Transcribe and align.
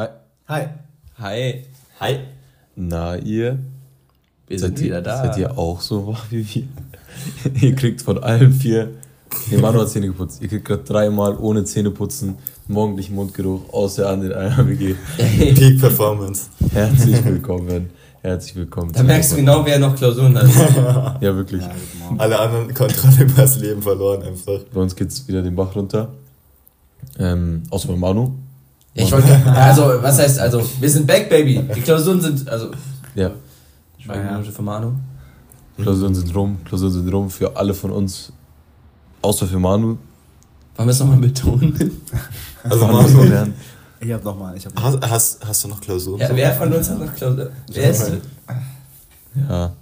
Hi. 0.00 0.08
Hi. 0.48 0.68
Hi. 1.18 1.64
Hi. 2.00 2.20
Na, 2.74 3.16
ihr? 3.16 3.58
Wir 4.48 4.58
seid 4.58 4.68
sind 4.68 4.78
ihr, 4.78 4.84
wieder 4.86 5.02
da. 5.02 5.24
Seid 5.24 5.36
ihr 5.36 5.58
auch 5.58 5.82
so 5.82 6.06
wach 6.06 6.24
wie 6.30 6.46
wir? 6.54 6.62
ihr 7.60 7.74
kriegt 7.74 8.00
von 8.00 8.16
allen 8.16 8.50
vier. 8.50 8.92
Nee, 9.50 9.58
Manu 9.58 9.80
hat 9.80 9.90
Zähne 9.90 10.06
geputzt. 10.06 10.40
Ihr 10.40 10.48
kriegt 10.48 10.64
gerade 10.64 10.84
dreimal 10.84 11.36
ohne 11.36 11.64
Zähneputzen 11.64 12.36
morgendlichen 12.66 13.14
Mundgeruch 13.14 13.70
aus 13.74 13.96
der 13.96 14.08
anderen 14.08 14.32
einer 14.32 14.66
WG. 14.66 14.94
Peak 15.18 15.78
Performance. 15.78 16.46
Herzlich 16.72 17.22
willkommen. 17.22 17.90
Herzlich 18.22 18.56
willkommen. 18.56 18.92
Da 18.92 19.02
merkst 19.02 19.32
du 19.32 19.36
genau, 19.36 19.66
wer 19.66 19.78
noch 19.78 19.94
Klausuren 19.96 20.34
hat. 20.38 20.46
Ja, 21.20 21.36
wirklich. 21.36 21.62
Alle 22.16 22.38
anderen 22.38 22.72
Kontrolle 22.72 23.24
über 23.24 23.42
das 23.42 23.58
Leben 23.58 23.82
verloren 23.82 24.22
einfach. 24.22 24.60
Bei 24.72 24.80
uns 24.80 24.96
geht's 24.96 25.28
wieder 25.28 25.42
den 25.42 25.54
Bach 25.54 25.76
runter. 25.76 26.08
Ähm, 27.18 27.64
außer 27.68 27.88
bei 27.88 27.96
Manu. 27.96 28.32
Ja, 28.94 29.04
ich 29.04 29.12
wollte, 29.12 29.34
also, 29.46 29.82
was 30.02 30.18
heißt, 30.18 30.38
also, 30.40 30.62
wir 30.80 30.90
sind 30.90 31.06
back, 31.06 31.28
Baby. 31.28 31.62
Die 31.74 31.80
Klausuren 31.80 32.20
sind, 32.20 32.48
also, 32.48 32.70
Ja, 33.14 33.30
Schweigeminute 33.98 34.50
für 34.52 34.62
Manu. 34.62 34.92
Klausuren 35.76 36.14
sind 36.14 36.34
rum. 36.34 36.58
Klausuren 36.64 36.92
sind 36.92 37.12
rum 37.12 37.30
für 37.30 37.54
alle 37.56 37.72
von 37.74 37.90
uns. 37.92 38.32
Außer 39.22 39.46
für 39.46 39.58
Manu. 39.58 39.96
Wollen 40.76 40.88
wir 40.88 40.92
es 40.92 40.98
nochmal 41.00 41.18
betonen? 41.18 42.00
Also 42.62 42.86
Manu 42.86 43.22
lernen. 43.24 43.54
Ich 44.00 44.12
hab 44.12 44.22
noch 44.22 44.38
mal, 44.38 44.54
ich 44.56 44.66
hab 44.66 44.74
noch 44.74 44.82
hast, 44.82 45.10
hast, 45.10 45.46
hast 45.46 45.64
du 45.64 45.68
noch 45.68 45.80
Klausuren? 45.80 46.20
Ja, 46.20 46.28
wer 46.34 46.52
von 46.52 46.70
uns 46.72 46.90
hat 46.90 46.98
noch 46.98 47.14
Klausuren? 47.14 47.48
Wer 47.72 47.90
ist 47.90 48.12
Ja. 49.48 49.72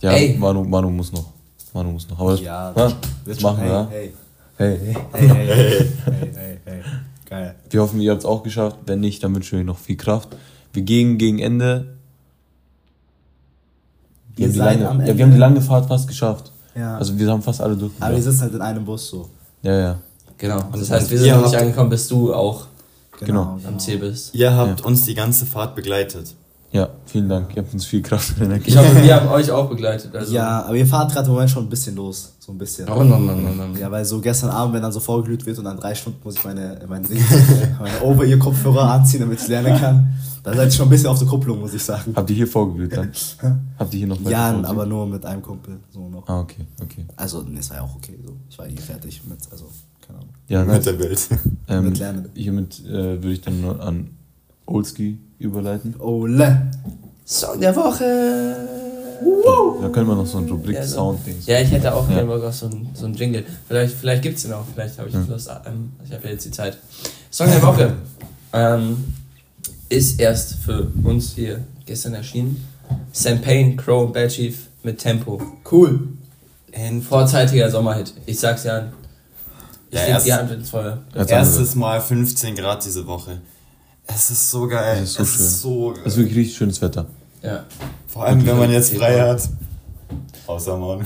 Ja, 0.00 0.10
Ey. 0.12 0.36
Manu, 0.38 0.62
Manu 0.62 0.90
muss 0.90 1.10
noch. 1.12 1.32
Manu 1.72 1.90
muss 1.92 2.08
noch. 2.08 2.18
Aber 2.20 2.32
das, 2.32 2.40
Ja? 2.40 2.72
Wird 2.74 2.92
das 3.26 3.40
machen 3.40 3.64
wir, 3.64 3.70
ja? 3.72 3.88
hey, 3.90 4.12
Hey, 4.56 4.78
hey. 4.78 4.96
hey, 5.12 5.28
hey, 5.28 5.28
hey, 5.28 5.46
hey, 5.46 5.90
hey, 6.04 6.32
hey, 6.34 6.58
hey. 6.64 6.82
Geil. 7.28 7.54
Wir 7.70 7.82
hoffen, 7.82 8.00
ihr 8.00 8.10
habt 8.10 8.20
es 8.22 8.26
auch 8.26 8.42
geschafft. 8.42 8.76
Wenn 8.86 9.00
nicht, 9.00 9.22
dann 9.22 9.34
wünschen 9.34 9.52
wir 9.52 9.58
euch 9.60 9.66
noch 9.66 9.78
viel 9.78 9.96
Kraft. 9.96 10.30
Wir 10.72 10.82
gehen 10.82 11.18
gegen 11.18 11.38
Ende. 11.38 11.96
Wir, 14.36 14.46
haben 14.46 14.52
die, 14.52 14.58
lange, 14.58 14.88
am 14.88 15.00
ja, 15.00 15.04
wir 15.06 15.10
Ende. 15.12 15.22
haben 15.24 15.32
die 15.32 15.38
lange 15.38 15.60
Fahrt 15.60 15.86
fast 15.88 16.06
geschafft. 16.08 16.52
Ja. 16.74 16.96
Also 16.96 17.18
wir 17.18 17.28
haben 17.30 17.42
fast 17.42 17.60
alle 17.60 17.76
Aber 18.00 18.14
wir 18.14 18.22
sitzen 18.22 18.40
halt 18.42 18.54
in 18.54 18.60
einem 18.60 18.84
Bus 18.84 19.08
so. 19.08 19.28
Ja, 19.62 19.78
ja. 19.78 19.98
Genau. 20.38 20.58
Das 20.72 20.80
Also, 20.80 20.94
heißt, 20.94 21.10
wir 21.10 21.18
sind 21.18 21.30
noch 21.36 21.44
nicht 21.44 21.56
angekommen, 21.56 21.90
bis 21.90 22.06
du 22.08 22.32
auch 22.32 22.66
Genau. 23.20 23.58
am 23.66 23.78
Ziel 23.80 23.98
bist. 23.98 24.32
Ihr 24.34 24.54
habt 24.54 24.80
Ja. 24.80 24.86
uns 24.86 25.04
die 25.04 25.14
ganze 25.14 25.44
Fahrt 25.44 25.74
begleitet. 25.74 26.34
Ja, 26.70 26.90
vielen 27.06 27.28
Dank. 27.30 27.56
Ihr 27.56 27.62
habt 27.62 27.72
uns 27.72 27.86
viel 27.86 28.02
Kraft 28.02 28.36
und 28.36 28.44
Energie. 28.44 28.68
Ich 28.68 28.76
hoffe, 28.76 29.02
wir 29.02 29.14
haben 29.14 29.28
euch 29.28 29.50
auch 29.50 29.70
begleitet. 29.70 30.14
Also. 30.14 30.34
Ja, 30.34 30.64
aber 30.66 30.76
ihr 30.76 30.86
fahrt 30.86 31.10
gerade 31.12 31.26
im 31.26 31.32
Moment 31.32 31.50
schon 31.50 31.64
ein 31.64 31.68
bisschen 31.70 31.96
los. 31.96 32.34
So 32.40 32.52
ein 32.52 32.58
bisschen. 32.58 32.86
Oh, 32.90 33.02
no, 33.02 33.18
no, 33.18 33.34
no, 33.34 33.66
no. 33.68 33.76
Ja, 33.78 33.90
weil 33.90 34.04
so 34.04 34.20
gestern 34.20 34.50
Abend, 34.50 34.74
wenn 34.74 34.82
dann 34.82 34.92
so 34.92 35.00
vorgeglüht 35.00 35.46
wird 35.46 35.58
und 35.58 35.64
dann 35.64 35.78
drei 35.78 35.94
Stunden 35.94 36.18
muss 36.22 36.34
ich 36.36 36.44
meine, 36.44 36.78
meine, 36.86 37.08
meine 37.80 38.00
Over-Ear-Kopfhörer 38.02 38.90
anziehen, 38.92 39.20
damit 39.20 39.40
ich 39.40 39.48
lernen 39.48 39.78
kann. 39.80 40.12
Da 40.42 40.54
seid 40.54 40.68
ihr 40.68 40.72
schon 40.72 40.86
ein 40.86 40.90
bisschen 40.90 41.08
auf 41.08 41.18
der 41.18 41.26
Kupplung, 41.28 41.58
muss 41.58 41.72
ich 41.72 41.82
sagen. 41.82 42.12
Habt 42.14 42.28
ihr 42.30 42.36
hier 42.36 42.46
vorgeglüht 42.46 42.94
dann? 42.94 43.12
Habt 43.78 43.92
ihr 43.94 43.98
hier 44.00 44.06
noch 44.06 44.20
Ja, 44.20 44.48
vorgeglüht? 44.48 44.66
aber 44.70 44.84
nur 44.86 45.06
mit 45.06 45.24
einem 45.24 45.40
Kumpel. 45.42 45.78
So 45.90 46.06
noch. 46.08 46.28
Ah, 46.28 46.40
okay, 46.40 46.66
okay. 46.82 47.06
Also, 47.16 47.42
nee, 47.48 47.58
es 47.60 47.70
war 47.70 47.78
ja 47.78 47.82
auch 47.82 47.96
okay. 47.96 48.18
So. 48.26 48.36
Ich 48.50 48.58
war 48.58 48.66
hier 48.66 48.78
fertig 48.80 49.22
mit, 49.26 49.38
also, 49.50 49.70
keine 50.06 50.18
Ahnung. 50.18 50.30
Ja, 50.48 50.60
Mit 50.60 50.68
nice. 50.68 50.84
der 50.84 50.98
Welt. 50.98 51.28
Ähm, 51.66 51.84
mit 51.84 51.98
Lernen. 51.98 52.28
hiermit 52.34 52.84
äh, 52.86 52.92
würde 53.22 53.32
ich 53.32 53.40
dann 53.40 53.60
nur 53.60 53.82
an 53.82 54.10
Olski 54.66 55.18
überleiten. 55.38 55.94
Ole! 56.00 56.70
Song 57.24 57.60
der 57.60 57.74
Woche. 57.76 58.56
Da 59.82 59.88
können 59.88 60.06
wir 60.08 60.14
noch 60.14 60.26
so 60.26 60.38
ein 60.38 60.44
Ja, 60.44 60.48
so. 60.48 60.54
Rubrik-Sound-Ding. 60.54 61.36
Ja, 61.46 61.60
ich 61.60 61.70
hätte 61.70 61.92
auch 61.94 62.08
Ja. 62.08 62.16
gerne 62.22 62.32
auf 62.46 62.54
so 62.54 62.66
ein, 62.66 62.88
so 62.94 63.06
ein 63.06 63.14
Jingle. 63.14 63.44
Vielleicht, 63.66 63.94
vielleicht 63.96 64.22
gibt 64.22 64.36
es 64.36 64.42
den 64.44 64.52
auch. 64.52 64.64
Vielleicht 64.72 64.98
habe 64.98 65.08
ich 65.08 65.14
Lust. 65.28 65.50
Ähm, 65.66 65.92
ich 66.04 66.12
habe 66.12 66.24
ja 66.24 66.30
jetzt 66.30 66.44
die 66.44 66.50
Zeit. 66.50 66.78
Song 67.30 67.48
der 67.50 67.62
Woche 67.62 67.92
ähm, 68.52 69.04
ist 69.88 70.20
erst 70.20 70.54
für 70.54 70.90
uns 71.04 71.32
hier 71.34 71.60
gestern 71.86 72.14
erschienen. 72.14 72.64
Champagne, 73.12 73.76
Crow 73.76 74.06
und 74.06 74.12
Bad 74.14 74.30
Chief 74.30 74.66
mit 74.82 74.98
Tempo. 74.98 75.40
Cool! 75.70 76.08
Ein 76.74 77.02
vorzeitiger 77.02 77.70
Sommerhit. 77.70 78.12
Ich 78.26 78.38
sag's 78.38 78.64
ja. 78.64 78.88
Ich 79.90 79.98
Ja, 79.98 80.04
leg 80.14 80.22
die 80.24 80.28
erst- 80.28 80.40
Hand 80.42 80.50
ins 80.52 80.70
Feuer. 80.70 80.98
Erstes 81.14 81.74
Mal 81.74 82.00
15 82.00 82.54
Grad 82.54 82.84
diese 82.84 83.06
Woche. 83.06 83.38
Es 84.08 84.30
ist 84.30 84.50
so 84.50 84.66
geil. 84.66 85.02
Es 85.02 85.10
ist 85.10 85.14
so 85.16 85.22
es 85.22 85.30
schön. 85.30 85.46
ist 85.46 85.60
so 85.60 85.92
Das 85.92 86.06
ist 86.06 86.16
wirklich 86.16 86.36
richtig 86.38 86.56
schönes 86.56 86.80
Wetter. 86.82 87.06
Ja. 87.42 87.64
Vor 88.06 88.24
allem, 88.24 88.44
wenn 88.44 88.58
man 88.58 88.70
jetzt 88.70 88.94
frei 88.94 89.20
hat. 89.20 89.48
Außer 90.46 90.76
morgen. 90.76 91.04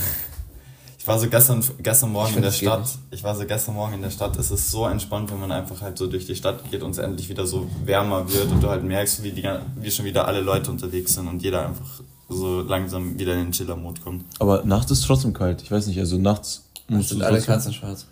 Ich 0.99 1.07
war 1.09 1.19
so 1.19 1.29
gestern, 1.29 1.65
gestern 1.83 2.13
Morgen 2.13 2.37
in 2.37 2.43
der 2.43 2.53
Stadt. 2.53 2.81
nicht. 2.83 2.99
Ich 3.11 3.25
war 3.25 3.35
so 3.35 3.45
gestern 3.45 3.75
Morgen 3.75 3.95
in 3.95 4.03
der 4.03 4.11
Stadt. 4.11 4.39
Es 4.39 4.53
ist 4.53 4.71
so 4.71 4.87
entspannt, 4.87 5.33
wenn 5.33 5.41
man 5.41 5.51
einfach 5.51 5.81
halt 5.81 5.99
so 5.99 6.07
durch 6.07 6.27
die 6.27 6.37
Stadt 6.37 6.71
geht 6.71 6.81
und 6.81 6.93
es 6.93 6.99
endlich 6.99 7.29
wieder 7.29 7.45
so 7.45 7.67
wärmer 7.85 8.33
wird 8.33 8.53
und 8.53 8.63
du 8.63 8.69
halt 8.69 8.85
merkst, 8.85 9.21
wie, 9.25 9.33
die, 9.33 9.43
wie 9.75 9.91
schon 9.91 10.05
wieder 10.05 10.29
alle 10.29 10.41
Leute 10.41 10.71
unterwegs 10.71 11.15
sind 11.15 11.27
und 11.27 11.43
jeder 11.43 11.67
einfach 11.67 12.03
so 12.29 12.61
langsam 12.61 13.19
wieder 13.19 13.33
in 13.33 13.47
den 13.47 13.53
Chiller-Mode 13.53 14.01
kommt. 14.01 14.25
Aber 14.39 14.63
nachts 14.65 14.93
ist 14.93 15.05
trotzdem 15.05 15.33
kalt. 15.33 15.61
Ich 15.63 15.73
weiß 15.73 15.89
nicht, 15.89 15.99
also 15.99 16.19
nachts 16.19 16.63
musst 16.87 17.11
du 17.11 17.15
sind 17.17 17.25
alle 17.25 17.41
Katzen 17.41 17.73
schwarz. 17.73 18.07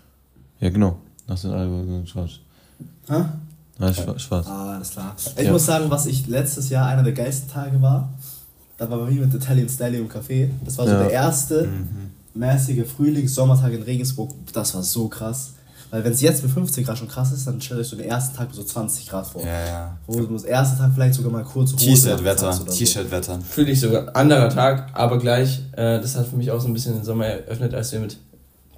Ja, 0.59 0.69
genau. 0.71 0.97
Nachts 1.29 1.43
sind 1.43 1.53
alle 1.53 2.05
schwarz. 2.07 2.41
Hä? 3.09 3.25
Nein, 3.81 3.93
schwa- 3.95 4.19
schwarz. 4.19 4.47
Ah, 4.47 4.75
alles 4.77 4.91
klar. 4.91 5.17
Ich 5.37 5.45
Ja. 5.45 5.53
muss 5.53 5.67
sagen, 5.67 5.87
was 5.91 6.07
ich 6.07 6.27
letztes 6.29 6.69
Jahr 6.69 6.87
einer 6.87 7.03
der 7.03 7.13
geilsten 7.15 7.51
Tage 7.51 7.81
war, 7.83 8.09
da 8.79 8.89
war 8.91 8.99
bei 8.99 9.11
mir 9.11 9.23
mit 9.27 9.35
Italian 9.35 9.69
Stallion 9.69 10.07
im 10.07 10.11
Café. 10.11 10.49
Das 10.65 10.79
war 10.79 10.87
so 10.87 10.93
Ja. 10.93 10.99
der 11.03 11.11
erste 11.11 11.67
Mhm. 11.67 12.11
mäßige 12.35 12.87
Frühlings-Sommertag 12.87 13.73
in 13.73 13.83
Regensburg. 13.83 14.31
Das 14.53 14.75
war 14.75 14.83
so 14.83 15.09
krass. 15.09 15.55
Weil 15.91 16.05
wenn 16.05 16.13
es 16.13 16.21
jetzt 16.21 16.45
mit 16.45 16.53
15 16.53 16.85
Grad 16.85 16.97
schon 16.99 17.09
krass 17.09 17.33
ist, 17.33 17.47
dann 17.49 17.61
stellt 17.61 17.81
euch 17.81 17.89
so 17.89 17.97
den 17.97 18.07
ersten 18.07 18.37
Tag 18.37 18.47
mit 18.47 18.55
so 18.55 18.63
20 18.63 19.09
Grad 19.09 19.27
vor. 19.27 19.43
Ja, 19.45 19.67
ja. 19.67 19.97
Wo 20.07 20.21
du 20.21 20.27
das 20.35 20.45
erste 20.45 20.79
Tag 20.79 20.93
vielleicht 20.95 21.15
sogar 21.15 21.33
mal 21.33 21.43
kurz 21.43 21.75
T-Shirt-Wetter. 21.75 22.53
so. 22.53 22.63
T-Shirt-Wetter. 22.65 23.41
Fühle 23.41 23.73
ich 23.73 23.81
sogar. 23.81 24.15
Anderer 24.15 24.49
Tag, 24.51 24.91
aber 24.93 25.19
gleich. 25.19 25.63
Äh, 25.73 26.01
das 26.01 26.15
hat 26.15 26.29
für 26.29 26.37
mich 26.37 26.49
auch 26.53 26.61
so 26.61 26.69
ein 26.69 26.75
bisschen 26.75 26.95
den 26.95 27.03
Sommer 27.05 27.27
eröffnet, 27.27 27.75
als 27.75 27.91
wir 27.91 27.99
mit 27.99 28.17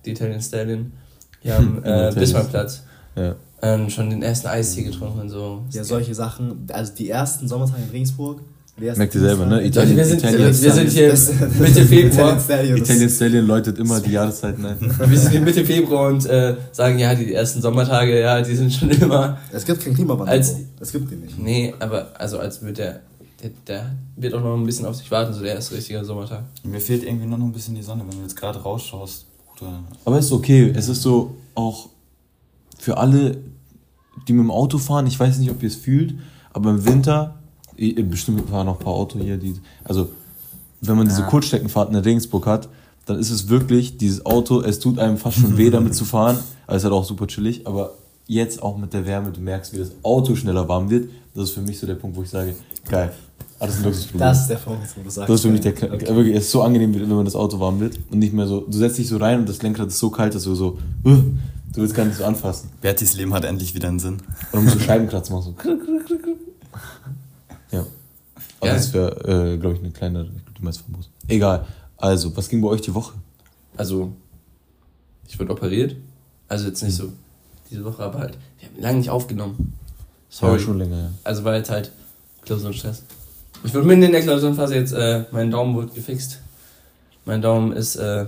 The 0.05 0.13
Italian 0.13 0.41
Stallion 0.41 0.93
hier 1.41 1.57
am 1.59 1.83
äh, 1.85 2.13
Bismarckplatz 2.15 2.81
Ja. 3.15 3.35
Ähm, 3.63 3.89
schon 3.91 4.11
den 4.11 4.23
ersten 4.23 4.49
Eistee 4.49 4.83
getrunken 4.83 5.21
und 5.21 5.29
so. 5.29 5.63
Ja, 5.71 5.85
solche 5.85 6.15
Sachen. 6.15 6.67
Also 6.73 6.93
die 6.95 7.09
ersten 7.11 7.47
Sommertage 7.49 7.83
in 7.85 7.91
Regensburg. 7.91 8.41
Merkt 8.77 9.15
ihr 9.15 9.21
selber, 9.21 9.45
ne? 9.47 9.61
Leute, 9.63 9.95
wir 9.97 10.05
sind, 10.05 10.19
Italien- 10.21 10.41
wir 10.63 10.73
sind 10.73 10.91
hier 10.91 11.11
Das- 11.11 11.31
Mitte 11.61 11.85
Februar. 11.85 12.39
Italian 12.39 13.11
Stallion. 13.11 13.47
läutet 13.47 13.79
immer 13.79 14.01
die 14.01 14.13
Jahreszeiten 14.13 14.65
ein. 14.65 14.77
Wir 15.11 15.19
sind 15.19 15.31
hier 15.31 15.41
Mitte 15.43 15.63
Februar 15.65 16.09
und 16.09 16.25
äh, 16.25 16.57
sagen, 16.73 16.99
ja, 16.99 17.15
die 17.15 17.35
ersten 17.35 17.61
Sommertage, 17.61 18.19
ja, 18.19 18.41
die 18.41 18.57
sind 18.57 18.73
schon 18.73 18.89
immer. 18.91 19.37
Es 19.53 19.67
gibt 19.67 19.85
keinen 19.85 19.95
Klimawandel. 19.95 20.35
Als- 20.37 20.57
es 20.81 20.91
gibt 20.91 21.11
den 21.13 21.21
nicht. 21.21 21.39
Nee, 21.39 21.75
aber 21.81 22.09
also 22.19 22.39
als 22.39 22.63
wird 22.63 22.79
der, 22.79 23.01
der, 23.43 23.51
der 23.69 23.91
wird 24.17 24.33
auch 24.35 24.41
noch 24.41 24.57
ein 24.57 24.65
bisschen 24.65 24.87
auf 24.87 24.97
sich 24.97 25.11
warten, 25.11 25.35
so 25.35 25.43
der 25.43 25.55
erste 25.55 25.77
richtige 25.77 26.03
Sommertag. 26.03 26.45
Mir 26.65 26.81
fehlt 26.81 27.05
irgendwie 27.05 27.27
nur 27.27 27.37
noch 27.39 27.47
ein 27.47 27.53
bisschen 27.53 27.75
die 27.75 27.83
Sonne, 27.83 28.05
wenn 28.09 28.17
du 28.17 28.23
jetzt 28.23 28.37
gerade 28.37 28.59
rausschaust. 28.59 29.27
Bruder. 29.59 29.81
Aber 30.07 30.19
es 30.19 30.25
ist 30.25 30.33
okay. 30.33 30.73
Es 30.75 30.89
ist 30.89 31.03
so 31.03 31.35
auch 31.55 31.91
für 32.79 32.97
alle, 32.97 33.37
die 34.29 34.33
mit 34.33 34.45
dem 34.45 34.51
Auto 34.51 34.79
fahren. 34.79 35.07
Ich 35.07 35.19
weiß 35.19 35.39
nicht, 35.39 35.51
ob 35.51 35.63
ihr 35.63 35.69
es 35.69 35.77
fühlt, 35.77 36.15
aber 36.53 36.71
im 36.71 36.85
Winter, 36.85 37.37
eh, 37.77 37.93
bestimmt 38.03 38.49
fahren 38.49 38.67
noch 38.67 38.79
ein 38.79 38.85
paar 38.85 38.95
Auto 38.95 39.19
hier, 39.19 39.37
die, 39.37 39.55
also 39.85 40.09
wenn 40.81 40.97
man 40.97 41.09
diese 41.09 41.23
Kurzstreckenfahrten 41.23 41.95
in 41.95 42.03
Regensburg 42.03 42.47
hat, 42.47 42.69
dann 43.07 43.19
ist 43.19 43.31
es 43.31 43.49
wirklich 43.49 43.97
dieses 43.99 44.27
Auto, 44.27 44.61
es 44.61 44.79
tut 44.79 44.99
einem 44.99 45.17
fast 45.17 45.39
schon 45.39 45.57
weh 45.57 45.71
damit 45.77 45.95
zu 45.95 46.05
fahren, 46.05 46.39
aber 46.67 46.77
es 46.77 46.83
ist 46.83 46.85
halt 46.85 46.95
auch 46.95 47.05
super 47.05 47.27
chillig, 47.27 47.67
aber 47.67 47.93
jetzt 48.27 48.63
auch 48.63 48.77
mit 48.77 48.93
der 48.93 49.07
Wärme, 49.07 49.31
du 49.31 49.41
merkst, 49.41 49.73
wie 49.73 49.79
das 49.79 49.93
Auto 50.03 50.35
schneller 50.35 50.69
warm 50.69 50.91
wird, 50.91 51.09
das 51.35 51.45
ist 51.45 51.51
für 51.51 51.63
mich 51.63 51.79
so 51.79 51.87
der 51.87 51.95
Punkt, 51.95 52.17
wo 52.17 52.23
ich 52.23 52.31
sage, 52.31 52.55
geil, 52.89 53.13
alles 53.59 53.79
ein 53.79 53.85
Luxusproblem. 53.85 54.21
Das 54.21 54.41
ist 54.43 54.49
der 54.49 54.57
Punkt, 54.57 54.83
wo 54.97 55.03
du 55.03 55.11
sagst. 55.11 55.29
Das 55.29 55.37
ist 55.37 55.43
für 55.43 55.51
mich 55.51 55.61
der, 55.61 55.73
Okay. 55.73 56.15
wirklich, 56.15 56.37
es 56.37 56.45
ist 56.45 56.51
so 56.51 56.63
angenehm, 56.63 56.95
wenn 56.95 57.09
man 57.09 57.25
das 57.25 57.37
Auto 57.37 57.61
warm 57.61 57.79
wird 57.81 57.99
und 58.11 58.19
nicht 58.19 58.33
mehr 58.33 58.47
so, 58.47 58.61
du 58.61 58.77
setzt 58.77 58.99
dich 58.99 59.09
so 59.09 59.19
rein 59.19 59.39
und 59.41 59.49
das 59.49 59.63
Lenkrad 59.63 59.89
ist 59.89 59.99
so 59.99 60.11
kalt, 60.11 60.35
dass 60.35 60.45
du 60.45 60.55
so, 60.55 60.79
uh, 61.05 61.23
du 61.73 61.81
willst 61.81 61.95
gar 61.95 62.05
nicht 62.05 62.17
so 62.17 62.25
anfassen. 62.25 62.71
Bertis 62.81 63.15
Leben 63.15 63.33
hat 63.35 63.45
endlich 63.45 63.75
wieder 63.75 63.89
einen 63.89 63.99
Sinn. 63.99 64.15
Und 64.15 64.23
dann 64.53 64.65
musst 64.65 64.77
du 64.77 64.81
Scheibenkratzer 64.81 65.33
machen, 65.35 65.55
so. 65.59 65.71
Ja. 67.71 67.81
Aber 68.61 68.67
Ja. 68.69 68.75
das 68.75 68.93
wäre, 68.93 69.55
äh, 69.55 69.59
glaube 69.59 69.77
ich, 69.77 69.81
eine 69.83 69.91
kleine, 69.91 70.31
die 70.59 70.63
meist 70.63 70.81
vom 70.83 70.95
Bus. 70.95 71.09
Egal. 71.29 71.67
Also, 71.97 72.37
was 72.37 72.49
ging 72.49 72.61
bei 72.61 72.69
euch 72.69 72.81
die 72.81 72.95
Woche? 72.95 73.15
Also, 73.77 74.13
ich 75.29 75.39
wurde 75.39 75.53
operiert. 75.53 75.97
Also 76.49 76.67
jetzt 76.67 76.83
nicht 76.83 76.95
so 76.97 77.13
diese 77.71 77.85
Woche, 77.85 78.03
aber 78.03 78.19
halt, 78.19 78.37
wir 78.59 78.69
haben 78.69 78.81
lange 78.81 78.99
nicht 78.99 79.09
aufgenommen. 79.11 79.73
Sorry. 80.29 80.53
Ja, 80.53 80.59
schon 80.59 80.79
länger, 80.79 80.97
ja. 80.99 81.11
Also 81.25 81.45
war 81.45 81.57
jetzt 81.57 81.71
halt 81.71 81.91
Klausurenstress. 82.43 83.03
Ich 83.65 83.73
wurde 83.73 83.87
mitten 83.87 84.03
in 84.03 84.13
der 84.13 84.21
Klausurenphase 84.23 84.75
jetzt, 84.75 84.93
äh, 84.93 85.25
mein 85.31 85.51
Daumen 85.51 85.75
wurde 85.75 85.89
gefixt. 85.95 86.41
Mein 87.25 87.41
Daumen 87.41 87.73
ist 87.73 87.97
äh, 87.97 88.27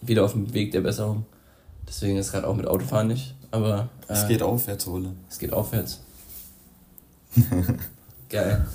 wieder 0.00 0.24
auf 0.24 0.32
dem 0.32 0.52
Weg 0.54 0.72
der 0.72 0.80
Besserung. 0.80 1.24
Deswegen 1.92 2.16
ist 2.16 2.32
gerade 2.32 2.46
auch 2.48 2.56
mit 2.56 2.66
Autofahren 2.66 3.08
nicht. 3.08 3.34
Aber 3.50 3.90
äh, 4.08 4.14
Es 4.14 4.26
geht 4.26 4.42
aufwärts, 4.42 4.86
Ole. 4.86 5.10
es 5.28 5.38
geht 5.38 5.52
aufwärts. 5.52 6.00
Geil. 8.30 8.66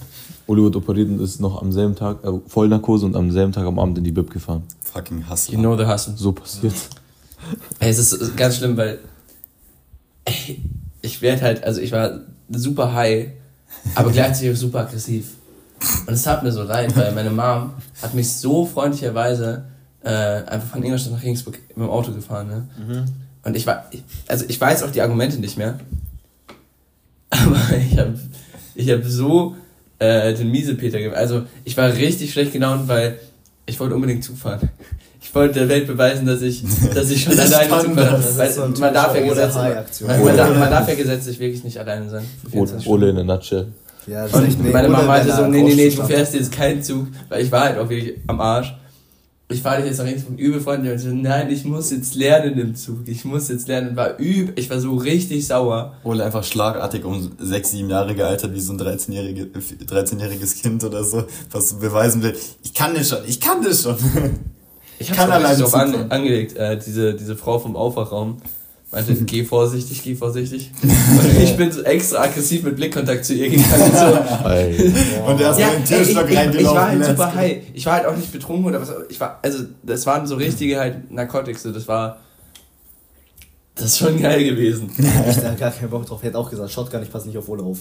Uli 0.46 0.62
wurde 0.62 0.78
operiert 0.78 1.10
und 1.10 1.20
ist 1.20 1.42
noch 1.42 1.62
am 1.62 1.72
selben 1.72 1.96
Tag, 1.96 2.24
äh, 2.24 2.32
Vollnarkose 2.48 3.06
und 3.06 3.16
am 3.16 3.32
selben 3.32 3.52
Tag 3.52 3.66
am 3.66 3.80
Abend 3.80 3.98
in 3.98 4.04
die 4.04 4.12
Bib 4.12 4.30
gefahren. 4.30 4.64
Fucking 4.82 5.28
Hustler. 5.30 5.56
You 5.56 5.60
know 5.60 5.76
the 5.76 5.86
hustle. 5.86 6.14
So 6.16 6.32
passiert. 6.32 6.76
Ey, 7.80 7.90
es 7.90 7.98
ist 7.98 8.38
ganz 8.38 8.58
schlimm, 8.58 8.78
weil 8.78 9.00
ey, 10.26 10.62
ich 11.02 11.22
werde 11.22 11.42
halt, 11.42 11.64
also 11.64 11.82
ich 11.82 11.92
war 11.92 12.20
super 12.50 12.94
high 12.94 13.32
aber 13.96 14.12
gleichzeitig 14.12 14.52
auch 14.52 14.56
super 14.56 14.80
aggressiv. 14.82 15.34
Und 16.08 16.14
es 16.14 16.24
tat 16.24 16.44
mir 16.44 16.52
so 16.52 16.64
leid, 16.64 16.96
weil 16.96 17.14
meine 17.14 17.30
Mom 17.30 17.74
hat 18.02 18.14
mich 18.14 18.32
so 18.32 18.66
freundlicherweise 18.66 19.66
äh, 20.08 20.44
einfach 20.48 20.70
von 20.70 20.84
Ingolstadt 20.84 21.14
nach 21.14 21.24
Regensburg 21.24 21.60
mit 21.70 21.78
dem 21.78 21.90
Auto 21.90 22.14
gefahren. 22.14 22.48
Ne? 22.48 23.06
Und 23.44 23.56
ich 23.58 23.68
war, 23.68 23.90
also 24.28 24.46
ich 24.48 24.60
weiß 24.60 24.84
auch 24.84 24.92
die 24.92 25.02
Argumente 25.02 25.38
nicht 25.38 25.58
mehr, 25.58 25.80
aber 27.30 27.60
ich 27.78 27.98
habe 27.98 28.18
ich 28.76 28.90
hab 28.90 29.04
so 29.04 29.56
äh, 30.00 30.34
den 30.34 30.50
Miesepeter 30.50 31.00
gegeben. 31.00 31.16
Also 31.16 31.44
ich 31.66 31.76
war 31.76 31.92
richtig 31.92 32.32
schlecht 32.32 32.54
gelaunt, 32.54 32.88
weil 32.88 33.20
ich 33.66 33.80
wollte 33.80 33.96
unbedingt 33.96 34.24
zufahren. 34.24 34.70
Ich 35.20 35.36
wollte 35.36 35.56
der 35.56 35.68
Welt 35.68 35.88
beweisen, 35.88 36.26
dass 36.26 36.42
ich, 36.42 36.64
dass 36.96 37.10
ich 37.10 37.22
schon 37.22 37.38
alleine 37.38 37.68
zufahren 37.68 37.96
das 37.96 38.38
Weil 38.38 38.50
so 38.50 38.62
man 38.62 38.94
darf 38.94 39.14
ja 39.14 39.22
gesetzlich, 39.28 40.08
man, 40.08 40.24
man, 40.24 40.38
darf, 40.38 40.58
man 40.58 40.72
darf 40.72 40.88
ja 40.88 40.96
gesetzlich 40.96 41.38
wirklich 41.38 41.66
nicht 41.66 41.78
alleine 41.78 42.10
sein. 42.10 42.24
für 42.42 42.50
24 42.50 42.88
Ole 42.88 43.10
in 43.10 43.18
a 43.18 43.24
nutshell. 43.26 43.68
Ja, 44.08 44.24
das 44.24 44.32
ist 44.32 44.48
echt, 44.48 44.60
Und 44.60 44.72
meine 44.72 44.88
Mama 44.88 45.04
meinte 45.04 45.36
so, 45.36 45.46
nee, 45.48 45.64
nee, 45.64 45.76
nee, 45.76 45.90
du 45.90 46.04
fährst 46.04 46.34
jetzt 46.34 46.50
keinen 46.54 46.82
Zug, 46.82 47.08
weil 47.28 47.44
ich 47.44 47.52
war 47.52 47.66
halt 47.66 47.78
auch 47.78 47.90
wirklich 47.90 48.16
am 48.28 48.40
Arsch. 48.40 48.74
Ich 49.50 49.62
fahre 49.62 49.78
dich 49.78 49.86
jetzt 49.86 50.00
nach 50.00 50.06
Regensburg 50.06 50.38
übel 50.38 50.60
freundlich 50.60 50.92
und 50.92 50.98
ich 50.98 51.04
so, 51.04 51.10
nein, 51.10 51.50
ich 51.50 51.64
muss 51.64 51.90
jetzt 51.92 52.16
lernen 52.16 52.60
im 52.60 52.76
Zug, 52.76 53.08
ich 53.08 53.24
muss 53.24 53.48
jetzt 53.48 53.70
lernen. 53.70 53.96
War 53.96 54.18
übel, 54.18 54.54
ich 54.58 54.70
war 54.70 54.78
so 54.82 54.96
richtig 54.96 55.48
sauer. 55.48 55.96
Ole 56.04 56.26
einfach 56.26 56.44
schlagartig 56.44 57.06
um 57.06 57.32
sechs, 57.40 57.72
sieben 57.72 57.90
Jahre 57.90 58.14
gealtert, 58.14 58.54
wie 58.54 58.60
so 58.60 58.74
ein 58.74 58.80
13-jährige, 58.80 59.46
13-jähriges 59.46 60.62
Kind 60.62 60.84
oder 60.84 61.02
so, 61.06 61.24
was 61.52 61.74
beweisen 61.76 62.24
will, 62.24 62.36
ich 62.62 62.74
kann 62.74 62.94
das 62.94 63.08
schon, 63.08 63.20
ich 63.26 63.40
kann 63.40 63.64
das 63.64 63.84
schon. 63.84 63.96
Ich 65.00 65.12
Kann 65.12 65.30
auch 65.30 65.36
alleine 65.36 65.50
richtig 65.50 65.72
drauf 65.72 65.76
an, 65.76 66.12
angelegt, 66.12 66.58
äh, 66.58 66.76
diese, 66.78 67.14
diese 67.14 67.36
Frau 67.36 67.60
vom 67.60 67.76
Aufwachraum 67.76 68.38
meinte, 68.92 69.14
geh 69.26 69.44
vorsichtig, 69.44 70.02
geh 70.04 70.16
vorsichtig. 70.16 70.72
Und 70.82 71.38
ich 71.44 71.56
bin 71.58 71.72
so 71.72 71.82
extra 71.84 72.24
aggressiv 72.24 72.64
mit 72.64 72.76
Blickkontakt 72.76 73.26
zu 73.26 73.34
ihr 73.34 73.50
gegangen. 73.50 73.92
So. 73.94 75.26
Und 75.26 75.42
er 75.42 75.52
ist 75.52 75.60
Ja, 75.60 75.68
in 75.70 75.84
den 75.84 75.84
ich, 75.84 75.90
Türstock 75.90 76.26
ich, 76.26 76.32
ich 76.32 76.38
reingelaufen. 76.38 76.76
war 76.78 76.88
halt 76.90 77.06
super 77.06 77.36
high. 77.36 77.58
Ich 77.74 77.86
war 77.86 77.94
halt 77.94 78.06
auch 78.06 78.16
nicht 78.16 78.32
betrunken 78.32 78.66
oder 78.66 78.82
was. 78.82 78.92
Ich 79.10 79.20
war, 79.20 79.40
also, 79.42 79.64
das 79.84 80.06
waren 80.06 80.26
so 80.28 80.36
richtige 80.36 80.80
halt 80.80 81.12
Narcotics. 81.12 81.64
So, 81.64 81.72
das 81.72 81.88
war. 81.88 82.20
Das 83.76 83.86
ist 83.86 84.00
schon 84.00 84.20
geil 84.20 84.44
gewesen. 84.44 84.90
Ich 85.30 85.36
da 85.36 85.54
gar 85.54 85.70
keinen 85.70 85.90
Bock 85.92 86.04
drauf. 86.06 86.24
Hätte 86.24 86.38
auch 86.40 86.50
gesagt, 86.50 86.72
Shotgun, 86.72 87.04
ich 87.04 87.12
passe 87.12 87.28
nicht 87.28 87.38
auf 87.38 87.48
Ole 87.48 87.62
auf. 87.62 87.78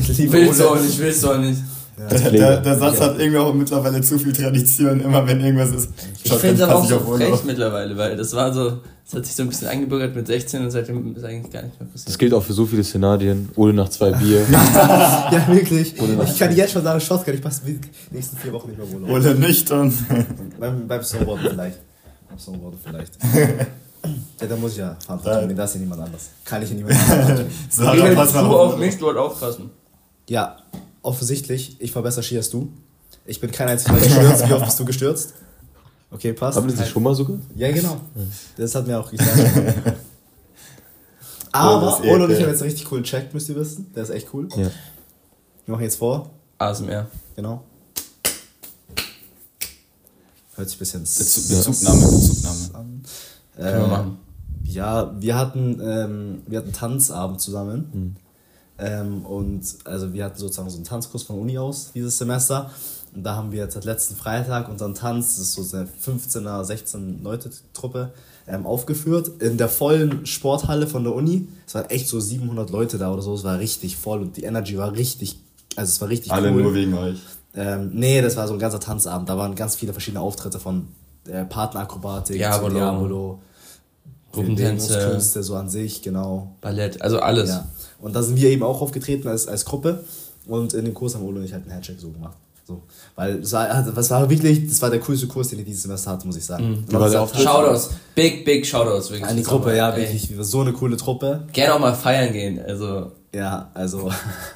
ich 0.00 0.18
liebe 0.18 0.32
Willst 0.32 0.58
du 0.58 0.68
auch 0.68 0.80
nicht, 0.80 0.98
willst 0.98 1.22
du 1.22 1.30
auch 1.30 1.38
nicht. 1.38 1.60
Der, 2.08 2.30
der, 2.30 2.56
der 2.60 2.78
Satz 2.78 3.00
hat 3.00 3.18
irgendwie 3.18 3.38
auch 3.38 3.52
mittlerweile 3.52 4.00
zu 4.00 4.18
viel 4.18 4.32
Tradition, 4.32 5.00
immer 5.00 5.26
wenn 5.26 5.40
irgendwas 5.40 5.70
ist. 5.72 5.90
Ich 6.22 6.32
finde 6.32 6.54
es 6.56 6.60
aber 6.62 6.76
auch 6.76 6.84
so 6.84 6.98
frech 7.00 7.32
auf. 7.32 7.44
mittlerweile, 7.44 7.96
weil 7.96 8.16
das 8.16 8.32
war 8.34 8.52
so. 8.52 8.78
Das 9.04 9.18
hat 9.18 9.26
sich 9.26 9.34
so 9.34 9.42
ein 9.42 9.48
bisschen 9.48 9.66
eingebürgert 9.66 10.14
mit 10.14 10.24
16 10.28 10.62
und 10.62 10.70
seitdem 10.70 11.16
ist 11.16 11.24
eigentlich 11.24 11.52
gar 11.52 11.62
nicht 11.62 11.80
mehr 11.80 11.88
Das 11.92 12.02
passiert. 12.04 12.18
gilt 12.20 12.32
auch 12.32 12.44
für 12.44 12.52
so 12.52 12.64
viele 12.64 12.84
Szenarien. 12.84 13.48
Ole 13.56 13.72
nach 13.72 13.88
zwei 13.88 14.12
Bier. 14.12 14.46
Ja, 14.50 15.44
wirklich. 15.48 15.94
Ich 15.98 16.38
kann 16.38 16.54
jetzt 16.54 16.72
schon 16.72 16.84
sagen, 16.84 17.00
Shotgun, 17.00 17.34
ich 17.34 17.42
passe 17.42 17.62
die 17.66 17.80
nächsten 18.12 18.36
vier 18.36 18.52
Wochen 18.52 18.68
nicht 18.70 18.78
mehr 18.78 18.86
auf. 18.86 19.10
Ole 19.12 19.34
nüchtern. 19.34 19.92
Beim, 20.60 20.86
beim 20.86 21.02
Snowboarden 21.02 21.50
vielleicht. 21.50 21.78
Beim 22.28 22.38
Snowboarden 22.38 22.78
vielleicht. 22.84 23.18
ja, 24.40 24.46
da 24.46 24.56
muss 24.56 24.72
ich 24.72 24.78
ja 24.78 24.96
Verantwortung 25.04 25.40
nehmen, 25.48 25.56
das 25.56 25.70
ist 25.70 25.74
ja 25.74 25.80
niemand 25.80 26.02
anders. 26.02 26.30
Kann 26.44 26.62
ich 26.62 26.70
ja 26.70 26.76
niemand 26.76 26.94
anders. 27.10 27.40
Sarah, 27.68 28.08
Geh 28.08 28.14
pass 28.14 28.32
mal 28.32 28.42
du 28.44 28.48
auf. 28.56 28.72
auf 28.74 28.78
mich, 28.78 28.96
du 28.96 29.06
halt 29.08 29.16
aufpassen. 29.18 29.70
Ja, 30.28 30.56
offensichtlich, 31.02 31.76
ich 31.80 31.94
war 31.94 32.02
besser 32.02 32.22
Ski 32.22 32.36
als 32.36 32.50
du. 32.50 32.72
Ich 33.26 33.40
bin 33.40 33.50
kein 33.50 33.68
einziges 33.68 33.92
Mal 33.92 34.00
gestürzt. 34.00 34.48
Wie 34.48 34.52
oft 34.52 34.64
bist 34.64 34.80
du 34.80 34.84
gestürzt? 34.84 35.34
Okay, 36.10 36.32
passt. 36.32 36.56
Haben 36.58 36.66
die 36.68 36.74
sich 36.74 36.88
schon 36.88 37.02
mal 37.02 37.14
sogar? 37.14 37.38
Ja, 37.54 37.70
genau. 37.70 38.00
Das 38.56 38.74
hat 38.74 38.86
mir 38.86 38.98
auch 38.98 39.10
gesagt. 39.10 39.38
Aber 41.52 42.00
Oh, 42.04 42.14
und 42.14 42.30
ich 42.30 42.40
haben 42.40 42.48
jetzt 42.48 42.62
einen 42.62 42.70
richtig 42.70 42.84
coolen 42.86 43.04
Check, 43.04 43.32
müsst 43.34 43.48
ihr 43.48 43.56
wissen. 43.56 43.92
Der 43.94 44.02
ist 44.04 44.10
echt 44.10 44.28
cool. 44.32 44.48
Ja. 44.56 44.70
Wir 45.66 45.72
machen 45.72 45.82
jetzt 45.82 45.96
vor. 45.98 46.30
ASMR. 46.58 47.06
Genau. 47.36 47.64
Hört 50.56 50.68
sich 50.68 50.76
ein 50.76 50.80
bisschen 50.80 51.02
Bezug, 51.02 51.48
Bezugnahme, 51.48 52.00
Bezugnahme. 52.06 52.74
an. 52.74 53.02
Können 53.56 53.78
wir 53.78 53.84
Äh, 53.84 53.88
machen. 53.88 54.18
Ja, 54.64 55.20
wir 55.20 55.36
hatten, 55.36 55.80
ähm, 55.82 56.42
wir 56.46 56.58
hatten 56.58 56.72
Tanzabend 56.72 57.40
zusammen. 57.40 58.16
Ähm, 58.80 59.24
und 59.26 59.62
also 59.84 60.12
wir 60.12 60.24
hatten 60.24 60.38
sozusagen 60.38 60.70
so 60.70 60.76
einen 60.76 60.84
Tanzkurs 60.84 61.22
von 61.22 61.36
der 61.36 61.42
Uni 61.42 61.58
aus 61.58 61.92
dieses 61.94 62.16
Semester. 62.16 62.70
Und 63.14 63.24
da 63.24 63.34
haben 63.34 63.52
wir 63.52 63.60
jetzt 63.64 63.74
seit 63.74 63.84
letzten 63.84 64.14
Freitag 64.14 64.68
unseren 64.68 64.94
Tanz, 64.94 65.36
das 65.36 65.46
ist 65.46 65.52
so 65.54 65.76
eine 65.76 65.88
15er, 66.04 66.64
16 66.64 67.22
Leute 67.22 67.50
Truppe, 67.74 68.12
ähm, 68.46 68.66
aufgeführt. 68.66 69.42
In 69.42 69.58
der 69.58 69.68
vollen 69.68 70.24
Sporthalle 70.26 70.86
von 70.86 71.04
der 71.04 71.14
Uni. 71.14 71.48
Es 71.66 71.74
waren 71.74 71.90
echt 71.90 72.08
so 72.08 72.20
700 72.20 72.70
Leute 72.70 72.98
da 72.98 73.12
oder 73.12 73.22
so. 73.22 73.34
Es 73.34 73.44
war 73.44 73.58
richtig 73.58 73.96
voll 73.96 74.20
und 74.20 74.36
die 74.36 74.44
Energy 74.44 74.78
war 74.78 74.92
richtig, 74.92 75.40
also 75.76 75.90
es 75.90 76.00
war 76.00 76.08
richtig 76.08 76.32
Alle 76.32 76.52
cool. 76.52 76.62
nur 76.62 76.74
wegen 76.74 76.94
euch. 76.94 77.18
Ähm, 77.54 77.90
nee, 77.92 78.22
das 78.22 78.36
war 78.36 78.46
so 78.46 78.54
ein 78.54 78.60
ganzer 78.60 78.80
Tanzabend. 78.80 79.28
Da 79.28 79.36
waren 79.36 79.56
ganz 79.56 79.74
viele 79.76 79.92
verschiedene 79.92 80.20
Auftritte 80.20 80.60
von 80.60 80.86
äh, 81.28 81.44
Partnerakrobatik, 81.44 82.36
Diabolo. 82.36 82.74
Diabolo 82.74 83.38
Gruppentänze. 84.32 85.42
So 85.42 85.56
an 85.56 85.68
sich, 85.68 86.02
genau. 86.02 86.54
Ballett, 86.60 87.00
also 87.02 87.18
alles. 87.20 87.50
Ja. 87.50 87.68
Und 88.00 88.14
da 88.14 88.22
sind 88.22 88.36
wir 88.36 88.48
eben 88.50 88.62
auch 88.62 88.80
aufgetreten 88.80 89.28
als, 89.28 89.46
als 89.46 89.64
Gruppe. 89.64 90.04
Und 90.46 90.72
in 90.74 90.84
dem 90.84 90.94
Kurs 90.94 91.14
haben 91.14 91.24
Ole 91.24 91.40
und 91.40 91.44
ich 91.44 91.52
halt 91.52 91.64
einen 91.64 91.74
Handshake 91.74 92.00
so 92.00 92.10
gemacht. 92.10 92.36
So. 92.66 92.82
Weil 93.16 93.40
es 93.40 93.52
war, 93.52 93.68
also, 93.68 93.90
das 93.90 94.10
war 94.10 94.30
wirklich, 94.30 94.68
das 94.68 94.80
war 94.80 94.90
der 94.90 95.00
coolste 95.00 95.26
Kurs, 95.26 95.48
den 95.48 95.58
ich 95.58 95.64
dieses 95.64 95.82
Semester 95.82 96.12
hatte, 96.12 96.26
muss 96.26 96.36
ich 96.36 96.44
sagen. 96.44 96.84
Wie 96.86 96.92
war 96.92 97.00
auch 97.00 97.10
der 97.10 97.20
gesagt, 97.20 97.22
Auftritt? 97.22 97.42
Shoutouts. 97.42 97.90
Big, 98.14 98.44
big 98.44 98.66
Shoutouts. 98.66 99.10
Wirklich. 99.10 99.28
An 99.28 99.36
die 99.36 99.42
Gruppe, 99.42 99.76
ja, 99.76 99.90
Ey. 99.90 100.02
wirklich. 100.02 100.30
Wir 100.30 100.36
waren 100.38 100.44
so 100.44 100.60
eine 100.60 100.72
coole 100.72 100.96
Truppe. 100.96 101.46
Gerne 101.52 101.74
auch 101.74 101.80
mal 101.80 101.94
feiern 101.94 102.32
gehen. 102.32 102.60
Also, 102.64 103.12
Ja, 103.34 103.70
also 103.74 104.10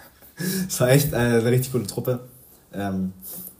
es 0.68 0.80
war 0.80 0.90
echt 0.90 1.12
eine, 1.12 1.38
eine 1.38 1.50
richtig 1.50 1.72
coole 1.72 1.86
Truppe. 1.86 2.20
Ähm, 2.72 3.12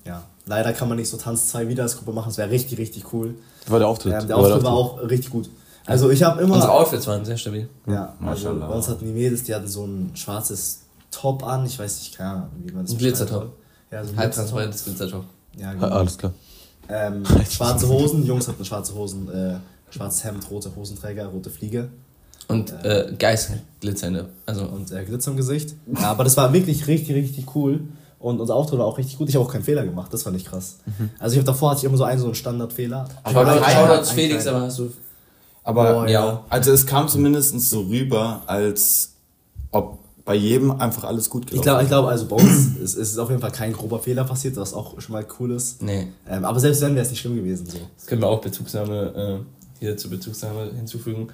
ja, 0.06 0.22
leider 0.46 0.72
kann 0.72 0.88
man 0.88 0.98
nicht 0.98 1.08
so 1.08 1.16
Tanz 1.16 1.48
2 1.48 1.68
wieder 1.68 1.82
als 1.82 1.96
Gruppe 1.96 2.12
machen. 2.12 2.30
Es 2.30 2.38
wäre 2.38 2.50
richtig, 2.50 2.78
richtig 2.78 3.12
cool. 3.12 3.34
War 3.66 3.78
der 3.78 3.88
Auftritt. 3.88 4.12
Ähm, 4.12 4.26
der 4.28 4.36
War 4.36 4.44
Auftritt 4.44 4.62
war 4.64 4.72
auch 4.72 5.02
richtig 5.08 5.30
gut. 5.30 5.48
Also 5.86 6.10
ich 6.10 6.22
habe 6.22 6.42
immer. 6.42 6.54
unsere 6.54 6.72
Outfits 6.72 7.06
waren 7.06 7.24
sehr 7.24 7.36
stabil. 7.36 7.68
Ja, 7.86 8.14
also 8.20 8.54
bei 8.58 8.66
uns 8.66 8.88
hatten 8.88 9.04
die 9.04 9.12
Mädels, 9.12 9.42
die 9.44 9.54
hatten 9.54 9.68
so 9.68 9.84
ein 9.84 10.12
schwarzes 10.14 10.80
Top 11.10 11.44
an. 11.46 11.66
Ich 11.66 11.78
weiß 11.78 11.98
nicht, 12.00 12.16
keine 12.16 12.30
Ahnung, 12.30 12.48
wie 12.64 12.72
man 12.72 12.86
das 12.86 12.96
Glitzertop. 12.96 13.52
Ja, 13.90 14.02
so 14.04 14.12
ein 14.12 14.18
Halb 14.18 14.34
Glitzertop. 14.34 15.24
Ja, 15.56 15.72
genau. 15.72 15.86
Alles 15.86 16.18
klar. 16.18 16.32
Ähm, 16.88 17.24
schwarze 17.50 17.88
Hosen, 17.88 18.26
Jungs 18.26 18.48
hatten 18.48 18.64
schwarze 18.64 18.94
Hosen, 18.94 19.30
äh, 19.30 19.56
schwarzes 19.90 20.24
Hemd, 20.24 20.50
rote 20.50 20.74
Hosenträger, 20.74 21.26
rote 21.26 21.50
Fliege 21.50 21.88
Und 22.48 22.72
äh, 22.84 23.14
Geißglitzernde. 23.18 24.28
Also, 24.46 24.64
und 24.64 24.90
äh, 24.90 25.04
Glitzer 25.04 25.30
im 25.30 25.36
Gesicht. 25.36 25.74
Ja, 25.86 26.10
aber 26.10 26.24
das 26.24 26.36
war 26.36 26.52
wirklich 26.52 26.86
richtig, 26.86 27.14
richtig 27.14 27.54
cool. 27.54 27.80
Und 28.18 28.40
unser 28.40 28.54
Auftritt 28.54 28.78
war 28.78 28.86
auch 28.86 28.96
richtig 28.96 29.18
gut. 29.18 29.28
Ich 29.28 29.34
habe 29.34 29.44
auch 29.44 29.52
keinen 29.52 29.64
Fehler 29.64 29.84
gemacht, 29.84 30.12
das 30.12 30.22
fand 30.22 30.34
ich 30.36 30.46
krass. 30.46 30.78
Also 31.18 31.34
ich 31.34 31.38
habe 31.38 31.46
davor 31.46 31.70
hatte 31.70 31.80
ich 31.80 31.84
immer 31.84 31.98
so 31.98 32.04
einen 32.04 32.18
so 32.18 32.24
einen 32.24 32.34
Standardfehler. 32.34 33.06
Aber 33.22 33.62
Shoutouts, 33.62 34.10
Felix, 34.12 34.46
aber 34.46 34.62
hast 34.62 34.78
du. 34.78 34.90
Aber 35.64 36.02
Oh, 36.02 36.06
ja. 36.06 36.44
also 36.50 36.70
es 36.72 36.86
kam 36.86 37.08
zumindest 37.08 37.58
so 37.60 37.80
rüber, 37.82 38.42
als 38.46 39.14
ob 39.72 39.98
bei 40.24 40.34
jedem 40.34 40.70
einfach 40.70 41.04
alles 41.04 41.28
gut 41.28 41.44
Ich 41.46 41.50
gelaufen 41.50 41.62
glaube, 41.64 41.82
ich 41.82 41.88
glaub, 41.88 42.06
also 42.06 42.26
bei 42.26 42.36
uns 42.36 42.76
ist, 42.76 42.94
ist 42.94 43.18
auf 43.18 43.28
jeden 43.28 43.40
Fall 43.40 43.50
kein 43.50 43.72
grober 43.72 43.98
Fehler 43.98 44.24
passiert, 44.24 44.56
was 44.56 44.72
auch 44.72 44.98
schon 45.00 45.12
mal 45.14 45.26
cool 45.38 45.50
ist. 45.52 45.82
Nee. 45.82 46.08
Ähm, 46.28 46.44
aber 46.44 46.60
selbst 46.60 46.80
wenn, 46.80 46.94
wäre 46.94 47.04
es 47.04 47.10
nicht 47.10 47.20
schlimm 47.20 47.36
gewesen. 47.36 47.66
So. 47.66 47.78
Das 47.96 48.06
können 48.06 48.22
wir 48.22 48.28
auch 48.28 48.40
Bezugsnahme, 48.40 49.42
äh, 49.42 49.78
hier 49.80 49.96
zur 49.96 50.10
Bezugsnahme 50.10 50.70
hinzufügen. 50.76 51.28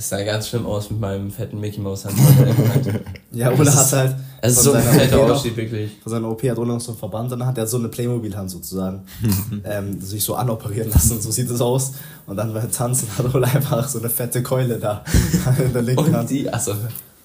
Es 0.00 0.10
sah 0.10 0.22
ganz 0.22 0.46
schlimm 0.48 0.64
aus 0.64 0.90
mit 0.90 1.00
meinem 1.00 1.28
fetten 1.28 1.58
Mickey 1.58 1.80
Mouse 1.80 2.04
Hand. 2.04 2.16
Ja, 3.32 3.50
Ole 3.50 3.74
hat 3.74 3.92
halt. 3.92 4.14
Es 4.40 4.52
ist 4.52 4.58
von 4.58 4.64
so 4.64 4.72
ein 4.74 4.84
seiner 4.84 5.00
fetter 5.00 5.20
Ausstieg, 5.20 5.56
wirklich. 5.56 5.90
Von 6.00 6.10
seiner 6.12 6.30
OP 6.30 6.40
hat 6.44 6.56
Ole 6.56 6.68
noch 6.68 6.80
so 6.80 6.92
einen 6.92 6.98
Verband 6.98 7.32
und 7.32 7.40
dann 7.40 7.48
hat 7.48 7.58
er 7.58 7.66
so 7.66 7.78
eine 7.78 7.88
Playmobil-Hand 7.88 8.48
sozusagen. 8.48 9.02
ähm, 9.64 10.00
sich 10.00 10.22
so 10.22 10.36
anoperieren 10.36 10.88
lassen 10.92 11.14
und 11.14 11.22
so 11.22 11.32
sieht 11.32 11.50
es 11.50 11.60
aus. 11.60 11.94
Und 12.28 12.36
dann 12.36 12.54
beim 12.54 12.70
Tanzen 12.70 13.08
hat 13.18 13.34
Ole 13.34 13.48
einfach 13.48 13.88
so 13.88 13.98
eine 13.98 14.08
fette 14.08 14.40
Keule 14.44 14.78
da 14.78 15.02
in 15.64 15.72
der 15.72 15.82
linken 15.82 16.04
Und 16.04 16.14
Hand. 16.14 16.30
die, 16.30 16.48
achso. 16.48 16.74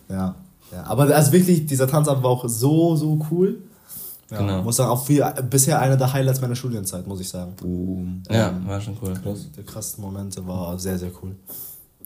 Ja, 0.09 0.33
ja. 0.71 0.83
Aber 0.85 1.03
also 1.15 1.31
wirklich, 1.31 1.67
dieser 1.67 1.87
Tanzabend 1.87 2.23
war 2.23 2.31
auch 2.31 2.49
so, 2.49 2.95
so 2.95 3.23
cool. 3.29 3.59
Ja, 4.31 4.39
Genau. 4.39 4.63
Muss 4.63 4.77
sagen, 4.77 4.89
auch 4.89 5.05
viel, 5.05 5.23
bisher 5.47 5.79
einer 5.79 5.95
der 5.95 6.11
Highlights 6.11 6.41
meiner 6.41 6.55
Studienzeit, 6.55 7.05
muss 7.05 7.19
ich 7.19 7.29
sagen. 7.29 7.53
Boom. 7.55 8.23
Ja, 8.31 8.51
war 8.65 8.81
schon 8.81 8.97
cool. 9.03 9.13
Der 9.55 9.63
krassesten 9.63 10.03
Momente 10.03 10.45
war 10.47 10.79
sehr, 10.79 10.97
sehr 10.97 11.11
cool. 11.21 11.35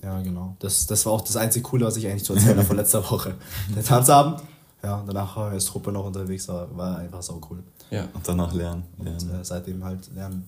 Ja, 0.04 0.22
genau. 0.22 0.56
Das, 0.60 0.86
das 0.86 1.06
war 1.06 1.14
auch 1.14 1.22
das 1.22 1.36
einzige 1.38 1.64
Coole, 1.64 1.86
was 1.86 1.98
ich 1.98 2.08
eigentlich 2.08 2.24
zu 2.24 2.34
erzählen 2.34 2.58
habe 2.58 2.68
von 2.68 2.78
letzter 2.84 3.04
Woche. 3.10 3.36
Der 3.76 3.84
Tanzabend. 3.84 4.42
Ja, 4.84 5.04
danach 5.08 5.36
war 5.36 5.48
ich 5.50 5.54
als 5.56 5.66
Truppe 5.66 5.92
noch 5.92 6.06
unterwegs, 6.06 6.48
war, 6.48 6.68
war 6.78 7.00
einfach 7.00 7.22
so 7.24 7.42
cool. 7.50 7.64
Ja. 7.90 8.04
Und 8.14 8.28
danach 8.28 8.54
lernen. 8.54 8.84
Und, 8.98 9.06
lernen. 9.06 9.42
äh, 9.42 9.44
seitdem 9.44 9.84
halt 9.84 10.14
lernen. 10.14 10.46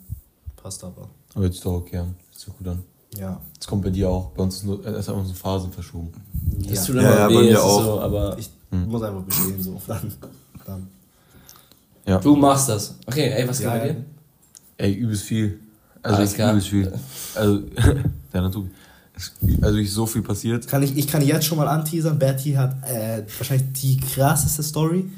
Passt 0.62 0.84
aber. 0.84 1.10
Aber 1.34 1.46
jetzt 1.46 1.66
doch 1.66 1.74
okay 1.74 1.98
an. 1.98 2.08
Hört 2.28 2.36
sich 2.36 2.46
doch 2.46 2.58
gut 2.58 2.68
an. 2.68 2.84
Ja. 3.18 3.42
Das 3.58 3.66
kommt 3.68 3.82
bei 3.84 3.90
dir 3.90 4.08
auch. 4.10 4.30
Bei 4.32 4.44
uns 4.44 4.58
ist 4.58 4.66
nur, 4.66 4.86
es 4.86 5.08
hat 5.08 5.16
uns 5.16 5.32
Phasen 5.32 5.72
verschoben. 5.72 6.12
Das 6.60 6.88
ja. 6.88 6.94
tut 6.94 6.96
Ja, 6.98 7.02
immer 7.02 7.16
ja, 7.20 7.28
bei 7.28 7.34
weh, 7.34 7.38
mir 7.38 7.52
es 7.54 7.58
ist 7.58 7.64
auch. 7.64 7.84
so, 7.84 8.00
aber 8.02 8.38
Ich 8.38 8.50
muss 8.72 9.02
einfach 9.02 9.24
bestehen, 9.24 9.64
so. 9.64 9.82
Dann. 9.88 10.14
dann. 10.66 10.88
Ja. 12.06 12.20
du 12.20 12.36
machst 12.36 12.70
das. 12.70 12.96
Okay, 13.08 13.30
ey, 13.32 13.48
was 13.48 13.58
geht 13.58 13.66
Ja, 13.68 13.74
bei 13.78 13.88
ja. 13.88 13.94
dir? 13.94 14.06
Ey, 14.78 14.94
übelst 14.94 15.24
viel. 15.24 15.60
Also 16.04 16.18
Alles 16.18 16.34
klar. 16.34 16.52
übelst 16.52 16.68
viel. 16.68 16.94
Also, 17.36 17.62
ja, 18.34 18.42
natürlich. 18.42 18.70
Also 19.62 19.78
ist 19.78 19.94
so 19.94 20.06
viel 20.06 20.22
passiert. 20.22 20.68
Kann 20.68 20.84
ich, 20.84 20.98
ich 20.98 21.08
kann 21.08 21.22
jetzt 21.22 21.46
schon 21.46 21.58
mal 21.58 21.68
anteasern, 21.68 22.18
Bertie 22.20 22.58
hat 22.58 22.76
äh, 22.88 23.24
wahrscheinlich 23.38 23.72
die 23.74 23.98
krasseste 23.98 24.64
Story. 24.64 25.10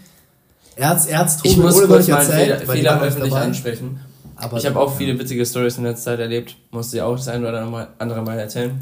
Er 0.75 0.89
hat's, 0.89 1.05
er 1.05 1.19
hat's 1.19 1.39
Ich 1.43 1.57
muss 1.57 1.75
kurz 1.75 1.91
euch 1.91 2.07
mal 2.07 2.17
einen 2.17 2.29
erzählt, 2.29 2.59
Fehler, 2.61 2.73
Fehler 2.73 2.95
nicht 2.95 3.03
öffentlich 3.03 3.33
dabei. 3.33 3.45
ansprechen. 3.45 3.99
Aber, 4.35 4.57
ich 4.57 4.65
habe 4.65 4.79
auch 4.79 4.95
viele 4.95 5.19
witzige 5.19 5.45
Stories 5.45 5.77
in 5.77 5.83
letzter 5.83 6.11
Zeit 6.11 6.19
erlebt. 6.19 6.55
Musste 6.71 6.97
ja 6.97 7.05
auch 7.05 7.15
das 7.15 7.27
eine 7.27 7.47
oder 7.47 7.59
andere 7.59 7.71
Mal, 7.71 7.87
andere 7.99 8.21
Mal 8.23 8.39
erzählen. 8.39 8.81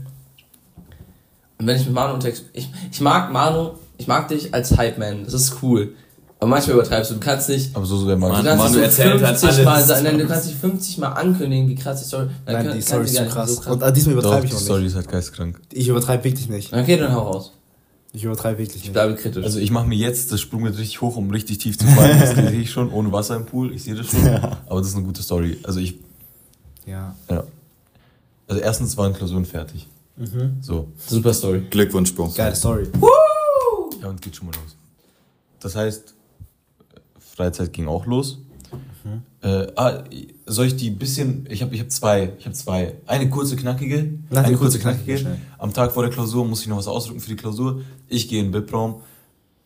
Und 1.57 1.67
wenn 1.67 1.75
ich 1.75 1.85
mit 1.85 1.93
Manu 1.93 2.13
unterwegs 2.13 2.43
ich, 2.53 2.69
ich 2.89 3.01
mag 3.01 3.33
Manu, 3.33 3.71
ich 3.97 4.07
mag 4.07 4.29
dich 4.29 4.53
als 4.53 4.77
Hype-Man. 4.77 5.25
Das 5.25 5.33
ist 5.33 5.57
cool. 5.61 5.93
Aber 6.41 6.51
manchmal 6.51 6.77
übertreibst 6.77 7.12
du. 7.12 7.15
Du 7.15 7.19
kannst 7.19 7.50
nicht. 7.50 7.75
Aber 7.75 7.86
so 7.86 7.98
so 7.98 8.05
der 8.05 8.15
Du 8.15 8.22
Mann. 8.22 8.43
kannst 8.46 8.74
so 8.74 8.79
erzählt 8.79 9.22
halt 9.22 9.38
50 9.38 9.65
Mal 9.65 10.03
nein, 10.03 10.17
du 10.19 10.25
kannst 10.27 10.48
dich 10.50 10.55
50 10.55 10.98
Mal 11.00 11.08
ankündigen, 11.10 11.67
wie 11.67 11.75
krass 11.75 12.00
die 12.01 12.08
Story. 12.08 12.27
Dann 12.46 12.55
Nein, 12.55 12.65
kann- 12.67 12.75
die 12.77 12.81
Story 12.81 13.03
ist 13.03 13.12
nicht 13.19 13.29
krass. 13.29 13.55
so 13.55 13.62
krass. 13.62 13.74
Und 13.84 13.98
diesmal 13.98 14.13
übertreibe 14.13 14.46
ich 14.46 14.51
die 14.51 14.55
auch 14.58 14.62
Story 14.62 14.81
nicht. 14.84 14.89
ist 14.91 14.96
halt 14.96 15.08
geisteskrank. 15.10 15.60
Ich 15.74 15.88
übertreibe 15.89 16.24
wirklich 16.24 16.48
nicht. 16.48 16.72
Okay, 16.74 16.98
dann 16.98 17.13
hau 17.13 17.29
raus. 17.31 17.51
Ich 18.13 18.24
übertreibe 18.24 18.58
wirklich 18.60 18.77
Ich 18.77 18.84
nicht. 18.84 18.93
bleibe 18.93 19.15
kritisch. 19.15 19.43
Also 19.43 19.60
ich 19.60 19.69
mache 19.69 19.86
mir 19.86 19.98
jetzt 19.98 20.31
das 20.31 20.39
Sprungbrett 20.39 20.77
richtig 20.77 21.01
hoch, 21.01 21.17
um 21.17 21.29
richtig 21.29 21.58
tief 21.58 21.77
zu 21.77 21.86
fallen. 21.88 22.19
Das 22.19 22.29
sehe 22.36 22.51
ich 22.62 22.72
schon, 22.72 22.89
ohne 22.91 23.12
Wasser 23.12 23.36
im 23.36 23.46
Pool. 23.46 23.74
Ich 23.74 23.84
sehe 23.84 23.96
das 23.96 24.08
schon. 24.08 24.25
Aber 24.25 24.79
das 24.79 24.88
ist 24.88 24.96
eine 24.96 25.03
gute 25.05 25.22
Story. 25.22 25.58
Also 25.63 25.79
ich, 25.81 25.96
Ja. 26.86 27.13
ja. 27.29 27.43
Also 28.48 28.62
erstens 28.62 28.96
waren 28.98 29.13
Klausuren 29.13 29.46
fertig. 29.46 29.88
So. 30.62 30.88
Super 31.05 31.34
Story. 31.34 31.63
Glückwunsch, 31.69 32.15
Bro. 32.15 32.34
Geile 32.36 32.55
Story. 32.55 32.88
Ja, 34.01 34.08
und 34.10 34.22
geht 34.22 34.36
schon 34.38 34.48
mal 34.48 34.53
los. 34.55 34.75
Das 35.60 35.75
heißt, 35.75 36.13
Freizeit 37.39 37.72
ging 37.72 37.88
auch 37.88 38.05
los. 38.05 38.39
Äh, 39.41 39.67
ah, 39.77 40.03
soll 40.46 40.65
ich 40.65 40.75
die 40.75 40.89
bisschen. 40.89 41.48
Ich 41.50 41.62
habe 41.62 41.74
ich 41.74 41.79
hab 41.79 41.89
zwei. 41.89 42.34
Ich 42.38 42.46
habe 42.46 42.53
zwei. 42.53 42.96
Eine 43.05 43.29
kurze, 43.29 43.55
knackige. 43.55 44.19
Na, 44.29 44.41
die 44.41 44.48
eine 44.48 44.58
kurze, 44.58 44.77
knackige, 44.77 45.17
schnell. 45.17 45.38
Am 45.58 45.74
Tag 45.74 45.93
vor 45.93 46.03
der 46.03 46.12
Klausur 46.12 46.46
muss 46.46 46.62
ich 46.62 46.67
noch 46.67 46.75
was 46.75 46.88
ausdrucken 46.88 47.22
für 47.22 47.29
die 47.29 47.38
Klausur. 47.38 47.81
Ich 48.10 48.27
gehe 48.27 48.41
in 48.41 48.48
den 48.48 48.51
BIP-Raum, 48.51 49.01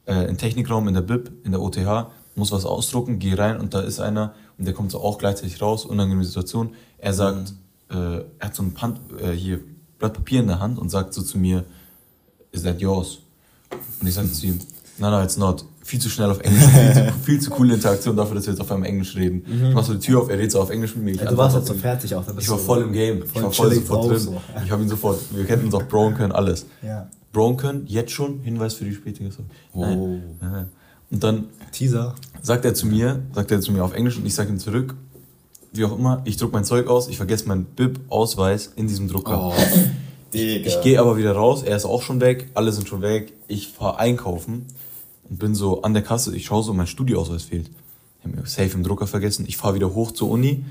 äh, 0.06 0.22
in 0.22 0.28
den 0.28 0.38
Technikraum, 0.38 0.88
in 0.88 0.94
der 0.94 1.02
BIP, 1.02 1.32
in 1.44 1.52
der 1.52 1.62
OTH, 1.62 2.12
muss 2.36 2.52
was 2.52 2.64
ausdrucken, 2.64 3.18
gehe 3.18 3.36
rein 3.36 3.60
und 3.60 3.74
da 3.74 3.82
ist 3.82 4.00
einer 4.00 4.36
und 4.60 4.66
der 4.66 4.76
kommt 4.76 4.92
so 4.92 5.02
auch 5.02 5.18
gleichzeitig 5.18 5.60
raus, 5.60 5.84
unangenehme 5.84 6.24
Situation. 6.24 6.76
Er 7.00 7.14
sagt, 7.16 7.56
äh, 7.90 7.96
er 7.96 8.26
hat 8.40 8.56
so 8.56 8.62
ein 8.62 8.76
Pand, 8.76 9.00
äh, 9.20 9.32
hier 9.32 9.62
Blatt 9.98 10.14
Papier 10.14 10.42
in 10.42 10.48
der 10.48 10.60
Hand 10.60 10.78
und 10.78 10.90
sagt 10.90 11.16
so 11.16 11.24
zu 11.24 11.40
mir, 11.40 11.66
is 12.52 12.62
that 12.62 12.80
yours? 12.80 13.18
Und 14.00 14.08
ich 14.08 14.14
sage 14.14 14.32
zu 14.32 14.46
ihm, 14.46 14.60
nein, 15.00 15.12
nein, 15.12 15.26
it's 15.26 15.38
not. 15.38 15.66
Viel 15.86 16.00
zu 16.00 16.10
schnell 16.10 16.30
auf 16.30 16.40
Englisch, 16.40 16.64
viel 16.74 16.94
zu, 16.94 17.14
viel 17.24 17.40
zu 17.42 17.50
coole 17.50 17.74
Interaktion 17.74 18.16
dafür, 18.16 18.36
dass 18.36 18.46
wir 18.46 18.54
jetzt 18.54 18.62
auf 18.62 18.72
einmal 18.72 18.88
Englisch 18.88 19.16
reden. 19.16 19.44
Ich 19.46 19.74
mach 19.74 19.84
so 19.84 19.94
die 19.94 20.00
Tür 20.00 20.22
auf, 20.22 20.30
er 20.30 20.38
redet 20.38 20.52
so 20.52 20.62
auf 20.62 20.70
Englisch 20.70 20.96
mit 20.96 21.04
mir. 21.06 21.12
Ich 21.12 21.22
Ja, 21.22 21.30
du 21.30 21.38
warst 21.38 21.58
antworte 21.58 21.74
halt 21.74 21.82
so 21.82 22.14
fertig 22.14 22.16
auch. 22.16 22.38
Ich 22.40 22.50
war 22.50 22.58
voll 22.58 22.84
im 22.84 22.94
Game. 22.94 23.24
Ich 23.24 23.32
voll 23.32 23.44
war 23.44 23.52
voll 23.52 23.74
sofort 23.74 24.12
drin. 24.12 24.20
so. 24.20 24.42
Ich 24.64 24.72
habe 24.72 24.82
ihn 24.82 24.90
sofort. 24.90 25.20
Wir 25.32 25.46
kennen 25.46 25.66
uns 25.66 25.74
auch 25.76 25.84
Brown 25.84 26.16
können, 26.16 26.32
alles. 26.32 26.66
Ja. 26.82 27.10
Brown 27.34 27.58
können, 27.58 27.84
jetzt 27.88 28.12
schon, 28.12 28.40
Hinweis 28.42 28.76
für 28.76 28.86
die 28.86 28.94
spätere 28.94 29.32
Story. 29.32 29.48
Nein. 29.74 29.98
Oh. 30.00 30.20
Nein. 30.40 30.70
Und 31.12 31.24
dann 31.24 31.46
Teaser. 31.72 32.16
sagt 32.42 32.64
er 32.64 32.74
zu 32.74 32.88
mir, 32.88 33.22
sagt 33.34 33.52
er 33.52 33.60
zu 33.60 33.72
mir 33.72 33.84
auf 33.84 33.94
Englisch 33.94 34.18
und 34.18 34.26
ich 34.26 34.34
sage 34.34 34.50
ihm 34.50 34.60
zurück, 34.60 34.96
wie 35.74 35.84
auch 35.84 35.98
immer, 35.98 36.22
ich 36.26 36.38
druck 36.38 36.54
mein 36.54 36.64
Zeug 36.64 36.88
aus, 36.88 37.08
ich 37.08 37.18
vergesse 37.18 37.48
meinen 37.48 37.66
BIP-Ausweis 37.66 38.72
in 38.76 38.88
diesem 38.88 39.08
Drucker. 39.08 39.50
Oh, 39.50 39.54
Digga. 40.34 40.68
Ich 40.68 40.82
gehe 40.82 41.00
aber 41.00 41.18
wieder 41.18 41.34
raus, 41.34 41.64
er 41.64 41.76
ist 41.76 41.86
auch 41.86 42.02
schon 42.02 42.22
weg, 42.22 42.50
alle 42.54 42.72
sind 42.72 42.88
schon 42.88 43.02
weg. 43.02 43.34
Ich 43.48 43.70
fahre 43.70 44.00
einkaufen 44.00 44.66
und 45.30 45.40
bin 45.40 45.56
so 45.56 45.82
an 45.82 45.94
der 45.94 46.04
Kasse, 46.04 46.36
ich 46.36 46.46
schaue 46.46 46.64
so, 46.64 46.74
mein 46.74 46.88
Studioausweis 46.88 47.44
fehlt. 47.44 47.70
Ich 48.20 48.26
habe 48.26 48.38
mir 48.38 48.46
safe 48.46 48.72
im 48.74 48.84
Drucker 48.84 49.08
vergessen. 49.08 49.46
Ich 49.48 49.58
fahre 49.58 49.76
wieder 49.76 49.94
hoch 49.94 50.12
zur 50.12 50.30
Uni, 50.30 50.64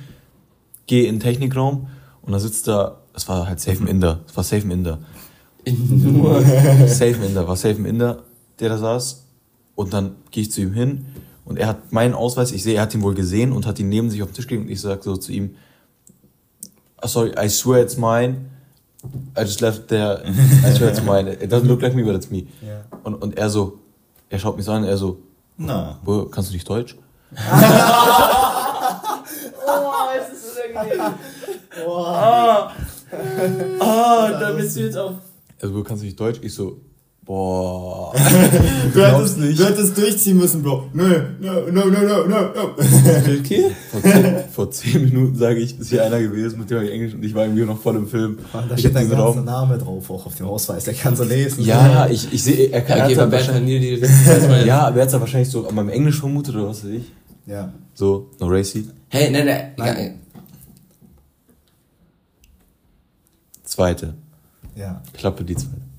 gehe 0.86 1.06
in 1.06 1.16
den 1.16 1.20
Technikraum 1.20 1.88
und 2.22 2.32
da 2.32 2.38
sitzt 2.38 2.68
da, 2.68 2.98
es 3.14 3.28
war 3.28 3.46
halt 3.46 3.60
safe 3.60 3.82
ein 3.82 3.86
Inder, 3.88 4.20
es 4.26 4.36
war 4.36 4.44
safe 4.44 4.62
ein 4.66 4.70
Inder. 4.70 4.98
Nur. 5.66 6.40
Safe 6.88 7.14
ein 7.14 7.22
Inder, 7.22 7.46
war 7.46 7.56
safe 7.56 7.76
ein 7.76 7.84
Inder, 7.84 8.24
der 8.58 8.68
da 8.68 8.78
saß. 8.78 9.26
Und 9.76 9.92
dann 9.92 10.16
gehe 10.32 10.42
ich 10.42 10.50
zu 10.50 10.60
ihm 10.60 10.72
hin 10.72 11.06
und 11.44 11.56
er 11.56 11.68
hat 11.68 11.92
meinen 11.92 12.14
Ausweis, 12.14 12.52
ich 12.52 12.62
sehe, 12.62 12.74
er 12.74 12.82
hat 12.82 12.94
ihn 12.94 13.02
wohl 13.02 13.14
gesehen 13.14 13.52
und 13.52 13.66
hat 13.66 13.78
ihn 13.78 13.88
neben 13.88 14.10
sich 14.10 14.22
auf 14.22 14.30
den 14.30 14.34
Tisch 14.34 14.46
gelegt 14.46 14.66
und 14.66 14.72
ich 14.72 14.80
sage 14.80 15.02
so 15.02 15.16
zu 15.16 15.32
ihm, 15.32 15.54
"Ah, 16.96 17.08
sorry, 17.08 17.32
I 17.38 17.48
swear 17.48 17.82
it's 17.82 17.96
mine. 17.96 18.46
I 19.36 19.40
just 19.42 19.60
left 19.60 19.88
there, 19.88 20.22
I 20.26 20.72
swear 20.76 20.90
it's 20.90 21.02
mine. 21.02 21.28
It 21.28 21.52
doesn't 21.52 21.66
look 21.66 21.82
like 21.82 21.94
me, 21.94 22.04
but 22.04 22.14
it's 22.14 22.30
me. 22.30 22.46
Ja. 22.64 22.84
Und, 23.02 23.14
und 23.16 23.36
er 23.36 23.50
so, 23.50 23.78
er 24.32 24.38
schaut 24.38 24.56
mich 24.56 24.64
so 24.64 24.72
an, 24.72 24.84
er 24.84 24.96
so, 24.96 25.18
Na. 25.58 25.98
"Bro, 26.04 26.26
kannst 26.26 26.48
du 26.50 26.54
nicht 26.54 26.68
Deutsch? 26.68 26.96
Oh, 29.66 30.08
es 30.18 30.32
ist 30.32 30.58
unangenehm. 30.74 31.14
Ah, 31.86 32.72
ah, 33.80 34.30
da 34.40 34.50
bist 34.52 34.76
du 34.76 34.80
jetzt 34.80 34.96
auch. 34.96 35.12
Also, 35.60 35.74
Bro, 35.74 35.82
kannst 35.84 36.02
du 36.02 36.06
nicht 36.06 36.18
Deutsch? 36.18 36.40
Ich 36.42 36.54
so, 36.54 36.80
boah. 37.32 38.12
Du 38.92 39.06
hättest, 39.06 39.38
du 39.38 39.64
hättest 39.64 39.96
durchziehen 39.96 40.36
müssen, 40.36 40.62
Bro. 40.62 40.90
Nö, 40.92 41.22
no, 41.40 41.52
no, 41.70 41.86
no, 41.86 42.00
no, 42.00 42.26
no, 42.26 42.40
no. 42.54 42.74
Okay. 43.40 43.70
Vor 43.90 44.02
zehn, 44.02 44.34
vor 44.52 44.70
zehn 44.70 45.04
Minuten 45.04 45.36
sage 45.36 45.60
ich, 45.60 45.78
ist 45.78 45.88
hier 45.88 46.04
einer 46.04 46.20
gewesen, 46.20 46.58
mit 46.58 46.68
dem 46.68 46.76
habe 46.76 46.86
ich 46.86 46.92
Englisch 46.92 47.14
und 47.14 47.24
ich 47.24 47.34
war 47.34 47.44
irgendwie 47.44 47.64
noch 47.64 47.80
voll 47.80 47.96
im 47.96 48.06
Film. 48.06 48.38
Mann, 48.52 48.68
da 48.68 48.74
ich 48.74 48.80
steht 48.80 48.94
dein 48.94 49.08
ganzer 49.08 49.24
Raum. 49.24 49.44
Name 49.46 49.78
drauf, 49.78 50.10
auch 50.10 50.26
auf 50.26 50.34
dem 50.34 50.46
Ausweis. 50.46 50.84
Der 50.84 50.92
kann 50.92 51.16
so 51.16 51.24
lesen. 51.24 51.64
Ja, 51.64 52.06
ich, 52.06 52.30
ich 52.30 52.42
sehe, 52.42 52.68
er 52.70 52.82
kann 52.82 52.98
er 52.98 53.06
Okay, 53.06 53.14
bei 53.14 53.32
wahrscheinlich, 53.32 53.98
Vanille, 53.98 54.62
die. 54.62 54.68
Ja, 54.68 54.88
aber 54.88 54.96
er 54.96 55.02
hat 55.02 55.08
es 55.08 55.18
wahrscheinlich 55.18 55.48
so 55.48 55.66
an 55.66 55.74
meinem 55.74 55.88
Englisch 55.88 56.20
vermutet 56.20 56.54
oder 56.54 56.68
was 56.68 56.84
weiß 56.84 56.90
ich. 56.90 57.12
Ja. 57.46 57.72
So, 57.94 58.28
no 58.40 58.46
racy. 58.48 58.88
Hey, 59.08 59.30
nein, 59.30 59.46
nein. 59.46 59.72
Nein. 59.78 60.20
Zweite. 63.64 64.14
Ja. 64.76 65.00
Klappe 65.14 65.44
die 65.44 65.56
zweite. 65.56 65.91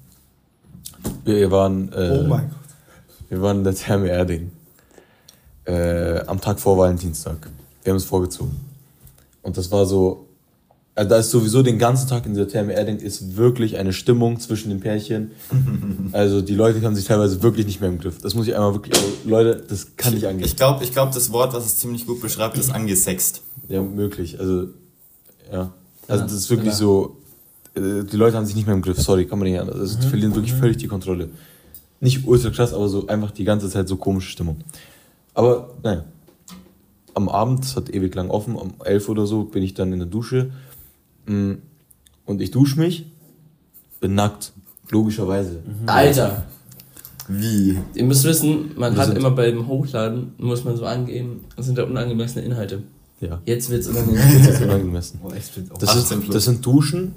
Wir 1.26 1.52
waren, 1.52 1.92
äh, 1.94 2.20
Oh 2.20 2.28
mein 2.28 2.50
Gott. 2.50 2.58
wir 3.30 3.42
waren 3.42 3.58
in 3.60 3.64
der 3.64 3.76
Therme 3.76 4.10
Erding. 4.10 4.52
Äh, 5.66 6.20
am 6.28 6.42
Tag 6.42 6.60
vor 6.60 6.78
Valentinstag. 6.78 7.50
Wir 7.84 7.92
haben 7.92 7.98
es 7.98 8.04
vorgezogen. 8.06 8.56
Und 9.42 9.58
das 9.58 9.72
war 9.72 9.86
so, 9.86 10.28
also 10.96 11.10
da 11.10 11.18
ist 11.18 11.32
sowieso 11.32 11.64
den 11.64 11.80
ganzen 11.80 12.08
Tag 12.08 12.26
in 12.26 12.34
der 12.36 12.48
Therme 12.48 12.74
Erding 12.74 12.98
ist 12.98 13.36
wirklich 13.38 13.78
eine 13.78 13.94
Stimmung 13.94 14.40
zwischen 14.40 14.70
den 14.70 14.80
Pärchen. 14.80 15.32
Also 16.12 16.42
die 16.42 16.54
Leute 16.54 16.80
haben 16.84 16.96
sich 16.96 17.06
teilweise 17.06 17.42
wirklich 17.42 17.66
nicht 17.66 17.82
mehr 17.82 17.90
im 17.90 17.98
Griff. 17.98 18.20
Das 18.22 18.36
muss 18.36 18.46
ich 18.48 18.54
einmal 18.56 18.74
wirklich, 18.76 18.96
also 18.96 19.08
Leute, 19.26 19.64
das 19.68 19.96
kann 19.98 20.14
nicht 20.14 20.28
angehen. 20.28 20.46
Ich 20.46 20.56
glaube, 20.56 20.84
ich 20.84 20.92
glaub, 20.92 21.12
das 21.12 21.32
Wort, 21.32 21.54
was 21.54 21.66
es 21.66 21.80
ziemlich 21.80 22.06
gut 22.06 22.22
beschreibt, 22.22 22.56
ist 22.58 22.70
angesext. 22.70 23.42
Ja, 23.68 23.82
möglich. 23.82 24.40
Also, 24.40 24.68
ja. 25.52 25.72
Also, 26.08 26.24
Ja, 26.24 26.28
das 26.28 26.34
ist 26.34 26.50
wirklich 26.52 26.74
ja. 26.74 26.76
so. 26.76 27.18
Äh, 27.76 28.04
Die 28.04 28.18
Leute 28.18 28.38
haben 28.38 28.46
sich 28.46 28.56
nicht 28.56 28.66
mehr 28.66 28.76
im 28.76 28.82
Griff, 28.82 29.00
sorry, 29.02 29.26
kann 29.26 29.40
man 29.40 29.48
nicht 29.48 29.60
anders. 29.60 29.80
Also, 29.80 30.00
die 30.00 30.08
verlieren 30.08 30.36
wirklich 30.36 30.54
völlig 30.54 30.78
die 30.78 30.88
Kontrolle. 30.88 31.30
Nicht 32.00 32.28
ultra 32.28 32.50
krass, 32.50 32.74
aber 32.74 32.90
so 32.90 33.08
einfach 33.08 33.32
die 33.32 33.44
ganze 33.46 33.70
Zeit 33.70 33.88
so 33.88 33.96
komische 33.98 34.30
Stimmung. 34.30 34.58
Aber, 35.34 35.72
naja. 35.84 36.04
Am 37.16 37.30
Abend, 37.30 37.60
das 37.64 37.76
hat 37.76 37.90
ewig 37.94 38.14
lang 38.16 38.30
offen, 38.32 38.56
um 38.56 38.74
11 38.84 39.08
oder 39.08 39.28
so, 39.28 39.44
bin 39.44 39.62
ich 39.62 39.74
dann 39.76 39.94
in 39.94 40.00
der 40.00 40.08
Dusche. 40.08 40.52
Mm, 41.28 41.54
Und 42.26 42.42
ich 42.42 42.50
dusche 42.52 42.80
mich, 42.80 43.06
bin 44.00 44.16
nackt. 44.16 44.52
Logischerweise. 44.90 45.62
Alter, 45.86 46.46
Wie? 47.28 47.80
ihr 47.94 48.04
müsst 48.04 48.26
wissen, 48.26 48.72
man 48.76 48.96
Wir 48.96 49.02
hat 49.02 49.18
immer 49.18 49.32
beim 49.32 49.68
Hochladen, 49.68 50.34
muss 50.38 50.64
man 50.66 50.76
so 50.76 50.86
angeben, 50.86 51.46
das 51.56 51.68
sind 51.68 51.78
da 51.78 51.84
unangemessene 51.84 52.44
Inhalte. 52.44 52.84
Ja. 53.22 53.42
Jetzt 53.46 53.70
wird's. 53.70 53.88
Das 53.94 54.56
ist 54.56 54.62
unangemessen. 54.62 55.20
Das, 55.80 55.90
18 55.90 56.18
ist, 56.18 56.24
plus. 56.26 56.34
das 56.34 56.46
sind 56.46 56.66
Duschen. 56.66 57.14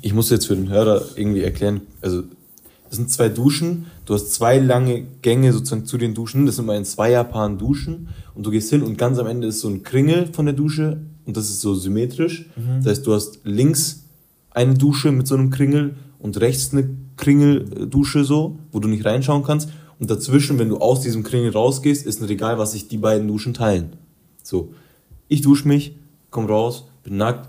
Ich 0.00 0.14
muss 0.14 0.30
jetzt 0.30 0.46
für 0.46 0.56
den 0.56 0.68
Hörer 0.68 1.02
irgendwie 1.16 1.42
erklären, 1.42 1.82
also 2.00 2.22
das 2.92 2.98
sind 2.98 3.10
zwei 3.10 3.30
Duschen. 3.30 3.86
Du 4.04 4.12
hast 4.12 4.34
zwei 4.34 4.58
lange 4.58 5.06
Gänge 5.22 5.54
sozusagen 5.54 5.86
zu 5.86 5.96
den 5.96 6.12
Duschen. 6.12 6.44
Das 6.44 6.56
sind 6.56 6.66
immer 6.66 6.76
in 6.76 6.84
Zweierpaaren 6.84 7.56
Duschen. 7.56 8.08
Und 8.34 8.44
du 8.44 8.50
gehst 8.50 8.68
hin 8.68 8.82
und 8.82 8.98
ganz 8.98 9.18
am 9.18 9.26
Ende 9.26 9.46
ist 9.46 9.60
so 9.60 9.68
ein 9.68 9.82
Kringel 9.82 10.26
von 10.26 10.44
der 10.44 10.54
Dusche. 10.54 11.00
Und 11.24 11.38
das 11.38 11.48
ist 11.48 11.62
so 11.62 11.74
symmetrisch. 11.74 12.50
Das 12.82 12.86
heißt, 12.86 13.06
du 13.06 13.14
hast 13.14 13.40
links 13.44 14.04
eine 14.50 14.74
Dusche 14.74 15.10
mit 15.10 15.26
so 15.26 15.36
einem 15.36 15.48
Kringel 15.48 15.94
und 16.18 16.38
rechts 16.42 16.74
eine 16.74 16.90
Kringeldusche 17.16 18.24
so, 18.24 18.58
wo 18.72 18.78
du 18.78 18.88
nicht 18.88 19.06
reinschauen 19.06 19.42
kannst. 19.42 19.70
Und 19.98 20.10
dazwischen, 20.10 20.58
wenn 20.58 20.68
du 20.68 20.76
aus 20.76 21.00
diesem 21.00 21.22
Kringel 21.22 21.52
rausgehst, 21.52 22.04
ist 22.04 22.20
ein 22.20 22.26
Regal, 22.26 22.58
was 22.58 22.72
sich 22.72 22.88
die 22.88 22.98
beiden 22.98 23.26
Duschen 23.26 23.54
teilen. 23.54 23.94
So. 24.42 24.74
Ich 25.28 25.40
dusche 25.40 25.66
mich, 25.66 25.96
komm 26.28 26.44
raus, 26.44 26.84
bin 27.04 27.16
nackt 27.16 27.48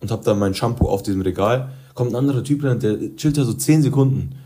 und 0.00 0.10
hab 0.10 0.22
dann 0.24 0.38
mein 0.38 0.54
Shampoo 0.54 0.88
auf 0.88 1.02
diesem 1.02 1.20
Regal. 1.22 1.70
Kommt 1.94 2.12
ein 2.12 2.16
anderer 2.16 2.42
Typ 2.44 2.64
rein, 2.64 2.78
der 2.80 3.16
chillt 3.16 3.36
da 3.36 3.44
so 3.44 3.52
10 3.52 3.82
Sekunden. 3.82 4.36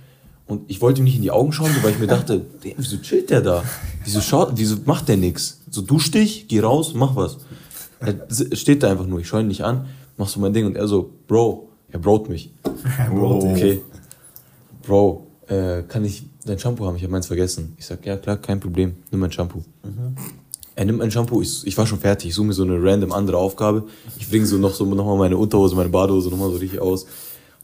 Und 0.47 0.63
ich 0.71 0.81
wollte 0.83 1.01
ihm 1.01 1.05
nicht 1.05 1.17
in 1.17 1.23
die 1.23 1.31
Augen 1.31 1.53
schauen, 1.53 1.71
so, 1.75 1.83
weil 1.83 1.93
ich 1.93 1.99
mir 1.99 2.07
dachte, 2.07 2.45
"Damn, 2.63 2.73
wieso 2.77 2.99
chillt 2.99 3.31
der 3.31 3.41
da? 3.41 3.63
Wieso, 4.05 4.21
schaut, 4.21 4.53
wieso 4.57 4.77
macht 4.85 5.09
der 5.09 5.17
nix? 5.17 5.61
So 5.71 5.81
dusch 5.83 6.11
dich, 6.11 6.49
geh 6.49 6.61
raus, 6.61 6.93
mach 6.95 7.17
was. 7.17 7.39
Er 8.01 8.27
steht 8.57 8.83
da 8.83 8.91
einfach 8.91 9.07
nur, 9.07 9.21
ich 9.21 9.29
schaue 9.29 9.41
ihn 9.41 9.49
nicht 9.49 9.63
an, 9.65 9.87
mach 10.19 10.29
so 10.29 10.41
mein 10.41 10.53
Ding 10.53 10.67
und 10.67 10.77
er 10.77 10.87
so, 10.87 11.11
Bro, 11.27 11.69
er 11.89 11.99
brot 11.99 12.29
mich. 12.29 12.53
Bro, 13.11 13.53
Okay. 13.53 13.81
Bro, 14.83 15.27
äh, 15.49 15.83
kann 15.85 16.05
ich 16.05 16.25
dein 16.45 16.59
Shampoo 16.59 16.85
haben? 16.85 16.97
Ich 16.97 17.03
habe 17.03 17.13
meins 17.13 17.27
vergessen. 17.27 17.73
Ich 17.79 17.87
sag, 17.87 18.05
ja 18.05 18.19
klar, 18.19 18.37
kein 18.37 18.61
Problem, 18.61 18.97
nimm 19.11 19.21
mein 19.21 19.33
Shampoo. 19.33 19.63
Er 20.77 20.85
nimmt 20.85 20.99
mein 20.99 21.11
Shampoo, 21.11 21.41
ich, 21.41 21.67
ich 21.67 21.77
war 21.79 21.87
schon 21.87 22.01
fertig, 22.01 22.31
ich 22.31 22.35
suche 22.35 22.49
mir 22.49 22.53
so 22.53 22.65
eine 22.65 22.83
random 22.83 23.13
andere 23.13 23.37
Aufgabe. 23.37 23.85
Ich 24.19 24.29
bringe 24.29 24.45
so 24.47 24.57
noch 24.57 24.75
so 24.75 24.85
nochmal 24.85 25.17
meine 25.19 25.37
Unterhose, 25.37 25.77
meine 25.77 25.89
Badehose 25.89 26.31
nochmal 26.31 26.51
so 26.51 26.57
richtig 26.57 26.81
aus. 26.81 27.07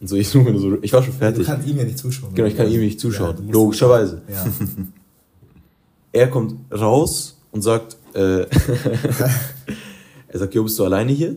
Und 0.00 0.08
so, 0.08 0.16
ich 0.16 0.28
suche 0.28 0.50
nur 0.50 0.60
so, 0.60 0.78
ich 0.80 0.92
war 0.92 1.02
schon 1.02 1.12
Du 1.12 1.18
fertig. 1.18 1.46
kannst 1.46 1.66
ihm 1.68 1.76
ja 1.76 1.84
nicht 1.84 1.98
zuschauen. 1.98 2.32
Genau, 2.34 2.46
ich 2.48 2.56
kann 2.56 2.70
ihm 2.70 2.80
nicht 2.80 2.94
Ja, 2.94 2.98
zuschauen. 3.00 3.36
du 3.36 3.42
musst- 3.42 3.54
Logischerweise. 3.54 4.22
Ja. 4.28 4.44
Er 6.12 6.28
kommt 6.28 6.54
raus 6.72 7.36
und 7.52 7.62
sagt, 7.62 7.96
äh, 8.14 8.40
er 10.28 10.38
sagt, 10.38 10.52
Jo, 10.54 10.64
bist 10.64 10.76
du 10.78 10.84
alleine 10.84 11.12
hier? 11.12 11.36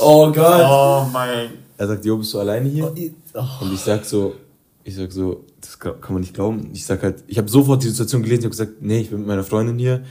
Oh 0.00 0.32
Gott. 0.32 0.62
Oh 0.68 1.06
mein. 1.12 1.50
Er 1.76 1.86
sagt, 1.86 2.04
Jo, 2.04 2.16
bist 2.18 2.34
du 2.34 2.40
alleine 2.40 2.68
hier? 2.68 2.92
Oh, 3.34 3.64
Und 3.64 3.72
ich 3.72 3.80
sag 3.80 4.04
so, 4.04 4.34
ich 4.82 4.94
sag 4.96 5.12
so, 5.12 5.44
das 5.78 6.00
kann 6.00 6.12
man 6.14 6.20
nicht 6.20 6.34
glauben. 6.34 6.70
Ich 6.72 6.86
sag 6.86 7.02
halt, 7.02 7.24
ich 7.26 7.38
habe 7.38 7.48
sofort 7.48 7.82
die 7.82 7.88
Situation 7.88 8.22
gelesen, 8.22 8.40
ich 8.42 8.44
habe 8.46 8.50
gesagt, 8.50 8.72
nee, 8.82 9.00
ich 9.00 9.10
bin 9.10 9.18
mit 9.20 9.28
meiner 9.28 9.44
Freundin 9.44 9.78
hier, 9.78 10.02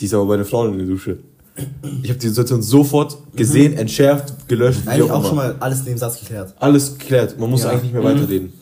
die 0.00 0.04
ist 0.06 0.14
aber 0.14 0.26
bei 0.26 0.34
einer 0.34 0.44
Frau 0.44 0.66
in 0.66 0.76
der 0.78 0.86
Dusche. 0.86 1.18
Ich 2.02 2.08
habe 2.08 2.18
die 2.18 2.28
Situation 2.28 2.62
sofort 2.62 3.16
gesehen, 3.36 3.74
entschärft, 3.74 4.48
gelöscht, 4.48 4.86
Eigentlich 4.86 5.10
auch 5.10 5.18
auch 5.22 5.26
schon 5.26 5.36
mal 5.36 5.54
alles 5.60 5.80
in 5.80 5.86
dem 5.86 5.98
Satz 5.98 6.18
geklärt. 6.18 6.54
Alles 6.58 6.98
geklärt, 6.98 7.38
man 7.38 7.50
muss 7.50 7.62
Ja. 7.62 7.70
eigentlich 7.70 7.82
nicht 7.84 7.92
mehr 7.94 8.02
weiterreden. 8.04 8.52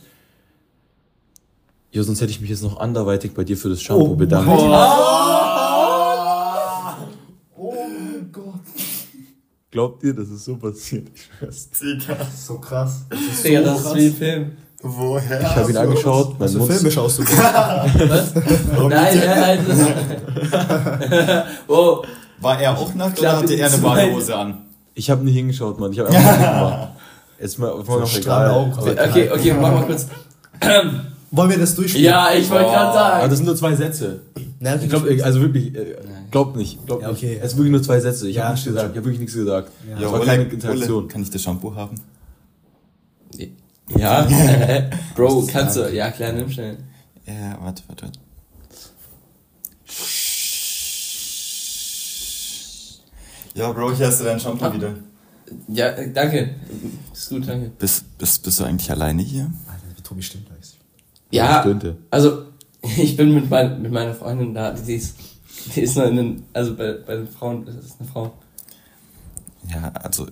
Ja, 1.93 2.03
sonst 2.03 2.21
hätte 2.21 2.31
ich 2.33 2.41
mich 2.41 2.51
jetzt 2.51 2.63
noch 2.63 2.79
anderweitig 2.79 3.33
bei 3.33 3.45
dir 3.45 3.57
für 3.57 3.69
das 3.69 3.81
Shampoo 3.83 4.15
bedankt. 4.17 4.49
Oh 7.57 7.75
mein 7.75 8.31
Gott. 8.33 8.61
Glaubt 9.71 10.03
ihr, 10.03 10.15
das 10.15 10.29
ist 10.31 10.45
so 10.45 10.57
passiert? 10.57 11.09
Ich 11.15 11.23
schwör's. 11.39 11.71
Digga. 11.71 12.17
So 12.37 12.59
krass. 12.59 13.03
Das 13.09 13.21
ist 13.21 13.43
so 13.43 13.53
das 13.53 13.79
ist 13.79 13.85
krass. 13.85 13.95
wie 13.97 14.07
ein 14.07 14.15
Film. 14.15 14.53
Woher? 14.83 15.41
Ich 15.41 15.47
habe 15.57 15.71
ihn 15.71 15.77
angeschaut, 15.77 16.31
mein 16.39 16.41
Was 16.49 16.53
für 16.53 16.59
Mund. 16.59 16.73
Filme 16.73 16.91
schaust 16.91 17.19
du? 17.19 17.23
Was? 17.23 18.35
Nein, 18.35 18.89
nein, 18.89 19.59
nein. 19.69 21.43
oh, 21.69 22.03
War 22.41 22.61
er 22.61 22.79
auch 22.79 22.95
nackt 22.95 23.17
Klar, 23.17 23.35
oder 23.35 23.43
hatte 23.43 23.55
er 23.55 23.67
eine. 23.73 23.79
Badehose 23.79 24.35
an? 24.37 24.59
Ich 24.95 25.11
habe 25.11 25.25
nie 25.25 25.33
hingeschaut, 25.33 25.79
Mann. 25.79 25.93
Ich 25.93 25.99
habe 25.99 26.09
einfach 26.15 26.39
nicht 26.39 26.49
gemacht. 26.51 26.89
Jetzt 27.41 27.59
mal, 27.59 27.87
war 27.87 28.01
noch 28.01 28.07
stramme 28.07 28.51
Augen. 28.53 28.73
egal. 28.87 29.09
okay, 29.11 29.31
okay, 29.33 29.55
mach 29.61 29.73
mal 29.73 29.85
kurz. 29.87 30.07
Wollen 31.33 31.51
wir 31.51 31.59
das 31.59 31.75
durchspielen? 31.77 32.07
Ja, 32.11 32.29
ich 32.37 32.51
wollte 32.51 32.65
gerade 32.65 32.77
Aber 32.89 32.93
sagen. 32.95 33.29
das 33.31 33.37
sind 33.39 33.47
nur 33.47 33.57
zwei 33.57 33.75
Sätze. 33.77 34.21
Ich 34.83 34.89
glaube, 34.89 35.17
also 35.25 35.41
wirklich, 35.41 35.75
äh, 35.77 35.97
glaubt 36.31 36.57
nicht. 36.57 36.85
Glaubt 36.87 37.03
Ja, 37.03 37.11
okay. 37.11 37.31
nicht. 37.35 37.43
Es 37.45 37.51
sind 37.51 37.59
wirklich 37.61 37.73
nur 37.73 37.83
zwei 37.83 38.01
Sätze. 38.01 38.29
Ich 38.29 38.37
Ja, 38.37 38.43
habe 38.45 38.55
nichts 38.55 38.67
gesagt. 38.67 38.91
Ich 38.91 38.97
habe 38.97 39.05
wirklich 39.07 39.21
nichts 39.21 39.35
gesagt. 39.35 39.71
Ja. 39.89 39.97
Es 39.97 40.03
Ja, 40.03 40.13
war 40.13 40.21
keine 40.21 40.43
Interaktion. 40.43 41.07
kann 41.09 41.23
ich 41.23 41.31
das 41.31 41.41
Shampoo 41.43 41.75
haben? 41.75 42.01
Ja, 43.97 44.27
Bro, 45.15 45.47
kannst 45.51 45.77
du. 45.77 45.93
Ja, 45.93 46.11
klar, 46.11 46.33
nimm 46.33 46.51
schnell. 46.51 46.79
Ja, 47.27 47.59
warte, 47.61 47.83
warte, 47.89 48.07
warte. 48.07 48.21
Ja, 53.55 53.73
Bro, 53.73 53.93
hier 53.95 54.07
hast 54.07 54.21
du 54.21 54.25
dein 54.25 54.39
Shampoo 54.39 54.73
wieder. 54.73 54.95
Ja, 55.69 55.91
danke. 55.91 56.55
Ist 57.13 57.29
gut, 57.31 57.49
danke. 57.49 57.71
Bist, 57.79 58.17
bist, 58.19 58.43
bist 58.43 58.61
du 58.61 58.65
eigentlich 58.65 58.91
alleine 58.91 59.23
hier? 59.23 59.51
Alter, 59.67 60.03
Tobi 60.03 60.23
stimmt 60.23 60.47
gleich. 60.47 60.79
Ja, 61.31 61.61
Stöhnte. 61.61 61.97
also 62.11 62.45
ich 62.97 63.17
bin 63.17 63.35
mit, 63.35 63.51
mein, 63.51 63.83
mit 63.83 63.93
meiner 63.93 64.15
Freundin 64.15 64.55
da, 64.55 64.73
die 64.73 64.95
ist, 64.95 65.17
die 65.75 65.81
ist 65.81 65.97
nur 65.97 66.07
in 66.07 66.17
den, 66.17 66.45
also 66.53 66.75
bei, 66.77 66.95
bei 66.95 67.17
den 67.17 67.29
Frauen, 67.29 67.65
das 67.65 67.75
ist 67.77 68.01
eine 68.01 68.09
Frau. 68.09 68.33
Ja, 69.69 69.93
also 69.95 70.29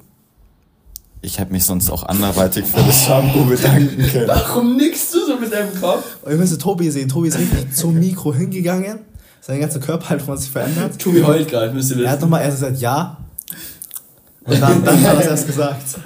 ich 1.21 1.39
hätte 1.39 1.53
mich 1.53 1.65
sonst 1.65 1.91
auch 1.91 2.05
anderweitig 2.05 2.65
für 2.65 2.81
das 2.83 3.05
Shampoo 3.05 3.45
bedanken 3.45 4.07
können. 4.11 4.27
Warum 4.29 4.77
nickst 4.77 5.15
du 5.15 5.27
so 5.27 5.37
mit 5.39 5.53
deinem 5.53 5.75
Kopf? 5.81 6.05
Und 6.23 6.33
ihr 6.33 6.39
müsst 6.39 6.61
Tobi 6.61 6.91
sehen. 6.91 7.09
Tobi 7.09 7.29
ist 7.29 7.39
richtig 7.39 7.75
zum 7.75 7.99
Mikro 7.99 8.33
hingegangen. 8.35 9.01
Seine 9.41 9.61
ganze 9.61 9.81
Körperhaltung 9.81 10.29
hat 10.29 10.41
sich 10.41 10.51
verändert. 10.51 10.99
Tobi 10.99 11.23
heult 11.23 11.49
gerade, 11.49 11.73
müsst 11.73 11.91
ihr 11.91 11.99
Er 12.05 12.11
hat 12.11 12.19
wissen. 12.19 12.23
nochmal 12.31 12.43
erst 12.43 12.61
gesagt, 12.61 12.81
ja. 12.81 13.17
Und 14.45 14.61
dann, 14.61 14.85
dann 14.85 15.01
hat 15.03 15.15
er 15.17 15.21
es 15.21 15.27
erst 15.27 15.47
gesagt. 15.47 15.99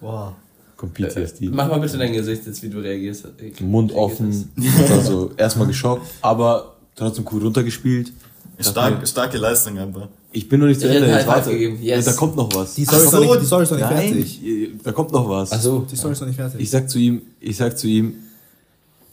Wow. 0.00 0.32
Kommt 0.76 0.94
PTSD. 0.94 1.48
Mach 1.50 1.68
mal 1.68 1.78
bitte 1.80 1.98
dein 1.98 2.12
Gesicht 2.12 2.46
jetzt, 2.46 2.62
wie 2.62 2.68
du 2.70 2.78
reagierst. 2.78 3.26
Mund 3.60 3.92
reagierst. 3.92 3.96
offen. 4.20 4.52
Also 4.90 5.32
erstmal 5.36 5.66
geschockt, 5.66 6.06
aber 6.22 6.76
trotzdem 6.94 7.26
cool 7.32 7.42
runtergespielt. 7.42 8.12
Stark, 8.58 9.06
starke 9.06 9.38
Leistung 9.38 9.78
einfach. 9.78 10.08
Ich 10.32 10.48
bin 10.48 10.60
noch 10.60 10.66
nicht 10.68 10.80
zu 10.80 10.88
Ich 10.88 10.94
Ende. 10.94 11.08
Five 11.08 11.26
warte. 11.26 11.52
yes. 11.52 11.78
Ja, 11.80 12.00
da 12.12 12.12
kommt 12.16 12.36
noch 12.36 12.48
was. 12.54 12.74
Die 12.74 12.84
Story, 12.84 13.02
ist, 13.02 13.08
Ach 13.08 13.12
noch 13.12 13.18
so, 13.24 13.30
nicht, 13.32 13.42
die 13.42 13.46
Story 13.46 13.62
ist 13.64 13.70
noch 13.70 13.78
nicht 13.78 13.90
Nein, 13.90 14.08
fertig. 14.14 14.40
da 14.84 14.92
kommt 14.92 15.12
noch 15.12 15.28
was. 15.28 15.50
Ach 15.52 15.60
so. 15.60 15.86
Die 15.90 15.96
Story 15.96 16.12
ist 16.12 16.20
noch 16.20 16.28
nicht 16.28 16.36
fertig. 16.36 16.60
Ich 16.60 16.70
sag 16.70 16.88
zu 16.88 16.98
ihm, 16.98 17.22
ich 17.40 17.56
sag 17.56 17.76
zu 17.76 17.88
ihm, 17.88 18.14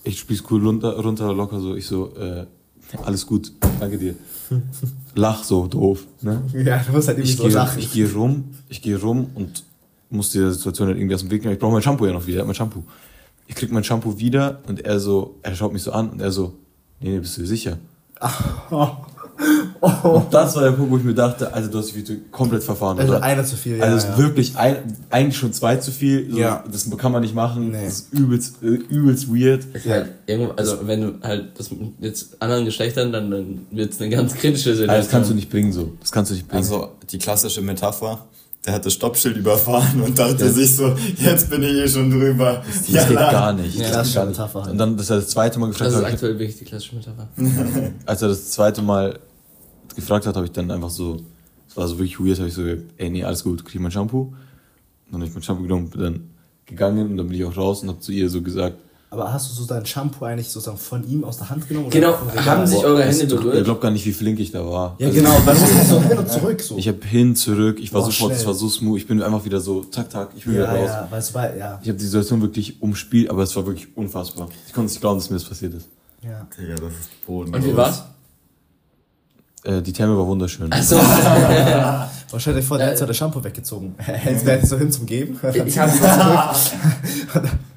ich 0.04 0.20
spiel's 0.20 0.44
cool 0.52 0.64
runter, 0.66 0.96
runter 1.00 1.34
locker 1.34 1.60
so. 1.60 1.76
Ich 1.76 1.88
so, 1.88 2.14
äh, 2.16 2.46
alles 3.04 3.26
gut, 3.26 3.52
danke 3.80 3.98
dir. 3.98 4.16
Lach 5.16 5.44
so 5.44 5.66
doof. 5.68 6.06
Ne? 6.22 6.42
ja, 6.64 6.78
du 6.86 6.92
musst 6.94 7.08
halt 7.08 7.18
irgendwie 7.18 7.32
Ich 7.32 7.38
so 7.38 7.44
gehe 7.44 7.54
lachen. 7.54 7.80
ich 7.80 7.92
geh 7.92 8.06
rum, 8.06 8.44
ich 8.70 8.82
gehe 8.82 9.02
rum 9.02 9.28
und 9.34 9.64
muss 10.10 10.30
die 10.30 10.50
Situation 10.52 10.88
halt 10.88 10.98
irgendwie 10.98 11.16
aus 11.16 11.22
dem 11.22 11.32
Weg 11.32 11.42
nehmen. 11.42 11.54
Ich 11.56 11.60
brauche 11.60 11.74
mein 11.74 11.82
Shampoo 11.82 12.06
ja 12.06 12.14
noch 12.14 12.26
wieder, 12.28 12.38
er 12.38 12.42
hat 12.42 12.48
mein 12.48 12.56
Shampoo. 12.56 12.84
Ich 13.48 13.56
krieg 13.56 13.72
mein 13.72 13.84
Shampoo 13.84 14.18
wieder 14.20 14.62
und 14.68 14.86
er 14.86 15.00
so, 15.00 15.36
er 15.42 15.56
schaut 15.56 15.74
mich 15.74 15.82
so 15.82 15.92
an 15.92 16.10
und 16.12 16.22
er 16.22 16.32
so, 16.32 16.54
nee, 17.02 17.10
nee, 17.10 17.20
bist 17.20 17.36
du 17.38 17.42
dir 17.42 17.48
sicher? 17.48 17.78
Und 19.82 20.34
das 20.34 20.56
war 20.56 20.64
der 20.64 20.72
Punkt, 20.72 20.92
wo 20.92 20.98
ich 20.98 21.04
mir 21.04 21.14
dachte, 21.14 21.54
also 21.54 21.70
du 21.70 21.78
hast 21.80 21.96
dich 21.96 22.06
komplett 22.32 22.64
verfahren, 22.64 23.00
Also 23.00 23.14
oder? 23.14 23.24
einer 23.24 23.44
zu 23.44 23.56
viel, 23.56 23.78
ja. 23.78 23.84
Also 23.84 23.98
es 23.98 24.04
ist 24.04 24.10
ja. 24.12 24.18
wirklich 24.18 24.58
ein, 24.58 24.78
eigentlich 25.10 25.38
schon 25.38 25.54
zwei 25.54 25.78
zu 25.78 25.92
viel. 25.92 26.32
So, 26.32 26.38
Ja. 26.38 26.64
Das 26.72 26.90
kann 26.98 27.12
man 27.12 27.22
nicht 27.22 27.36
machen. 27.36 27.72
Nee. 27.72 27.86
Das 27.86 27.94
ist 28.00 28.14
übelst, 28.14 28.64
äh, 28.64 28.68
übelst 28.68 29.30
weird. 29.30 29.66
Halt 29.88 30.10
also 30.58 30.88
wenn 30.88 31.02
du 31.02 31.14
halt 31.22 31.58
das 31.58 31.72
mit 31.72 31.80
jetzt 32.00 32.42
anderen 32.42 32.66
Geschlechtern, 32.66 33.12
dann, 33.12 33.32
dann 33.32 33.68
wird 33.72 33.94
es 33.94 34.02
eine 34.02 34.10
ganz 34.10 34.34
kritische 34.34 34.72
Situation. 34.76 34.90
Also 34.90 35.04
das 35.04 35.12
kannst 35.12 35.30
du 35.30 35.34
nicht 35.36 35.50
bringen 35.50 35.72
so. 35.72 35.94
Das 36.00 36.12
kannst 36.12 36.32
du 36.32 36.36
nicht 36.36 36.48
bringen. 36.48 36.64
Also 36.64 36.90
die 37.10 37.18
klassische 37.18 37.62
Metapher, 37.62 38.26
der 38.66 38.74
hat 38.74 38.86
das 38.86 38.94
Stoppschild 38.94 39.38
überfahren 39.38 40.02
und 40.02 40.20
dachte 40.20 40.52
sich 40.52 40.76
so, 40.76 40.94
jetzt 41.18 41.50
bin 41.50 41.64
ich 41.64 41.72
eh 41.72 41.88
schon 41.88 42.12
drüber. 42.12 42.64
das 42.92 43.08
geht 43.08 43.18
gar 43.18 43.54
nicht. 43.54 43.78
Ja. 43.80 43.92
Das 43.92 44.14
gar 44.14 44.26
nicht. 44.26 44.38
Metapher 44.38 44.62
halt. 44.64 44.72
Und 44.72 44.78
dann, 44.78 44.98
dass 44.98 45.10
er 45.10 45.18
das 45.18 45.30
zweite 45.30 45.58
Mal 45.60 45.68
gefragt 45.68 45.92
Das 45.92 46.00
ist 46.00 46.06
aktuell 46.06 46.38
wirklich 46.38 46.58
die 46.58 46.66
klassische 46.66 46.96
Metapher. 46.96 47.28
als 48.06 48.22
er 48.22 48.28
das 48.28 48.52
zweite 48.52 48.82
Mal 48.82 49.20
gefragt 49.98 50.26
hat, 50.26 50.36
habe 50.36 50.46
ich 50.46 50.52
dann 50.54 50.72
einfach 50.72 50.90
so, 50.90 51.18
es 51.68 51.76
war 51.76 51.86
so 51.88 51.98
wirklich 51.98 52.20
weird, 52.20 52.38
habe 52.40 52.48
ich 52.48 52.54
so 52.56 52.64
gesagt, 52.64 52.84
ey, 52.96 53.10
nee, 53.10 53.24
alles 53.26 53.44
gut, 53.44 53.66
krieg 53.66 53.76
ich 53.76 53.82
mein 53.82 53.92
Shampoo. 53.92 54.22
Und 54.22 54.34
dann 55.12 55.20
habe 55.22 55.28
ich 55.30 55.34
mein 55.34 55.44
Shampoo 55.44 55.64
genommen, 55.64 55.90
bin 55.90 56.02
dann 56.02 56.30
gegangen 56.66 57.12
und 57.12 57.18
dann 57.18 57.28
bin 57.28 57.38
ich 57.38 57.44
auch 57.46 57.56
raus 57.58 57.82
und 57.84 57.90
habe 57.90 58.00
zu 58.00 58.12
ihr 58.14 58.30
so 58.30 58.42
gesagt, 58.42 58.76
Aber 59.10 59.32
hast 59.32 59.50
du 59.50 59.54
so 59.62 59.66
dein 59.66 59.86
Shampoo 59.86 60.26
eigentlich 60.26 60.50
sozusagen 60.50 60.78
von 60.78 61.08
ihm 61.10 61.24
aus 61.24 61.38
der 61.38 61.50
Hand 61.50 61.68
genommen? 61.70 61.90
Genau, 61.90 62.18
haben 62.46 62.68
sich 62.68 62.84
eure 62.84 63.04
Hände 63.06 63.26
berührt? 63.26 63.64
glaubt 63.64 63.80
gar 63.82 63.90
nicht, 63.92 64.06
wie 64.06 64.12
flink 64.12 64.38
ich 64.40 64.52
da 64.52 64.66
war. 64.66 64.96
Ja, 65.00 65.08
Also, 65.08 65.20
genau. 65.20 65.32
Weil 65.46 65.56
du 65.56 65.62
musst 65.76 65.90
so 65.90 66.02
hin 66.02 66.18
und 66.18 66.30
zurück 66.30 66.62
so. 66.62 66.78
Ich 66.78 66.88
habe 66.90 67.06
hin, 67.06 67.34
zurück, 67.36 67.80
ich 67.80 67.94
war 67.94 68.02
Boah, 68.02 68.12
sofort, 68.12 68.34
es 68.34 68.46
war 68.46 68.54
so 68.54 68.68
smooth, 68.68 68.98
ich 68.98 69.08
bin 69.08 69.22
einfach 69.22 69.46
wieder 69.46 69.62
so, 69.62 69.84
tak, 69.86 70.10
tak, 70.10 70.32
ich 70.36 70.44
bin 70.44 70.56
ja, 70.56 70.60
wieder 70.64 70.72
raus. 70.80 70.90
ja, 70.90 71.08
weißt 71.10 71.30
du, 71.30 71.34
weil, 71.36 71.58
ja. 71.58 71.80
Ich 71.82 71.88
habe 71.88 71.98
die 71.98 72.04
Situation 72.06 72.42
wirklich 72.42 72.82
umspielt, 72.82 73.30
aber 73.30 73.44
es 73.44 73.56
war 73.56 73.66
wirklich 73.66 73.88
unfassbar. 73.96 74.50
Ich 74.68 74.74
konnte 74.74 74.92
nicht 74.92 75.00
glauben, 75.00 75.20
dass 75.20 75.30
mir 75.30 75.38
das 75.38 75.46
passiert 75.46 75.74
ist. 75.74 75.88
ja. 76.22 76.46
Digga, 76.60 76.76
das 76.76 76.92
ist 76.92 77.26
Boden. 77.26 77.56
Und 77.56 77.64
wie 77.66 77.76
war's? 77.78 78.04
Äh, 79.68 79.82
die 79.82 79.92
Therme 79.92 80.18
war 80.18 80.26
wunderschön. 80.26 80.72
Achso, 80.72 80.96
Wahrscheinlich 82.30 82.66
vor, 82.68 82.78
der 82.78 82.88
hat 82.88 82.98
zwar 82.98 83.08
das 83.08 83.18
Shampoo 83.18 83.44
weggezogen. 83.44 83.96
Jetzt 84.26 84.70
so 84.70 84.78
hin 84.78 84.90
zum 84.90 85.06
Geben? 85.06 85.38
ich 85.66 85.78
habe 85.78 86.56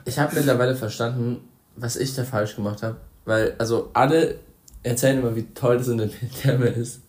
ich 0.05 0.19
hab 0.19 0.33
mittlerweile 0.33 0.77
verstanden, 0.77 1.39
was 1.75 1.97
ich 1.97 2.15
da 2.15 2.23
falsch 2.23 2.55
gemacht 2.55 2.85
habe. 2.85 2.97
Weil, 3.25 3.55
also 3.59 3.91
alle 3.93 4.37
erzählen 4.85 5.19
immer, 5.19 5.35
wie 5.35 5.47
toll 5.53 5.79
das 5.79 5.89
in 5.89 5.99
der 5.99 6.11
Therme 6.41 6.67
ist. 6.67 7.01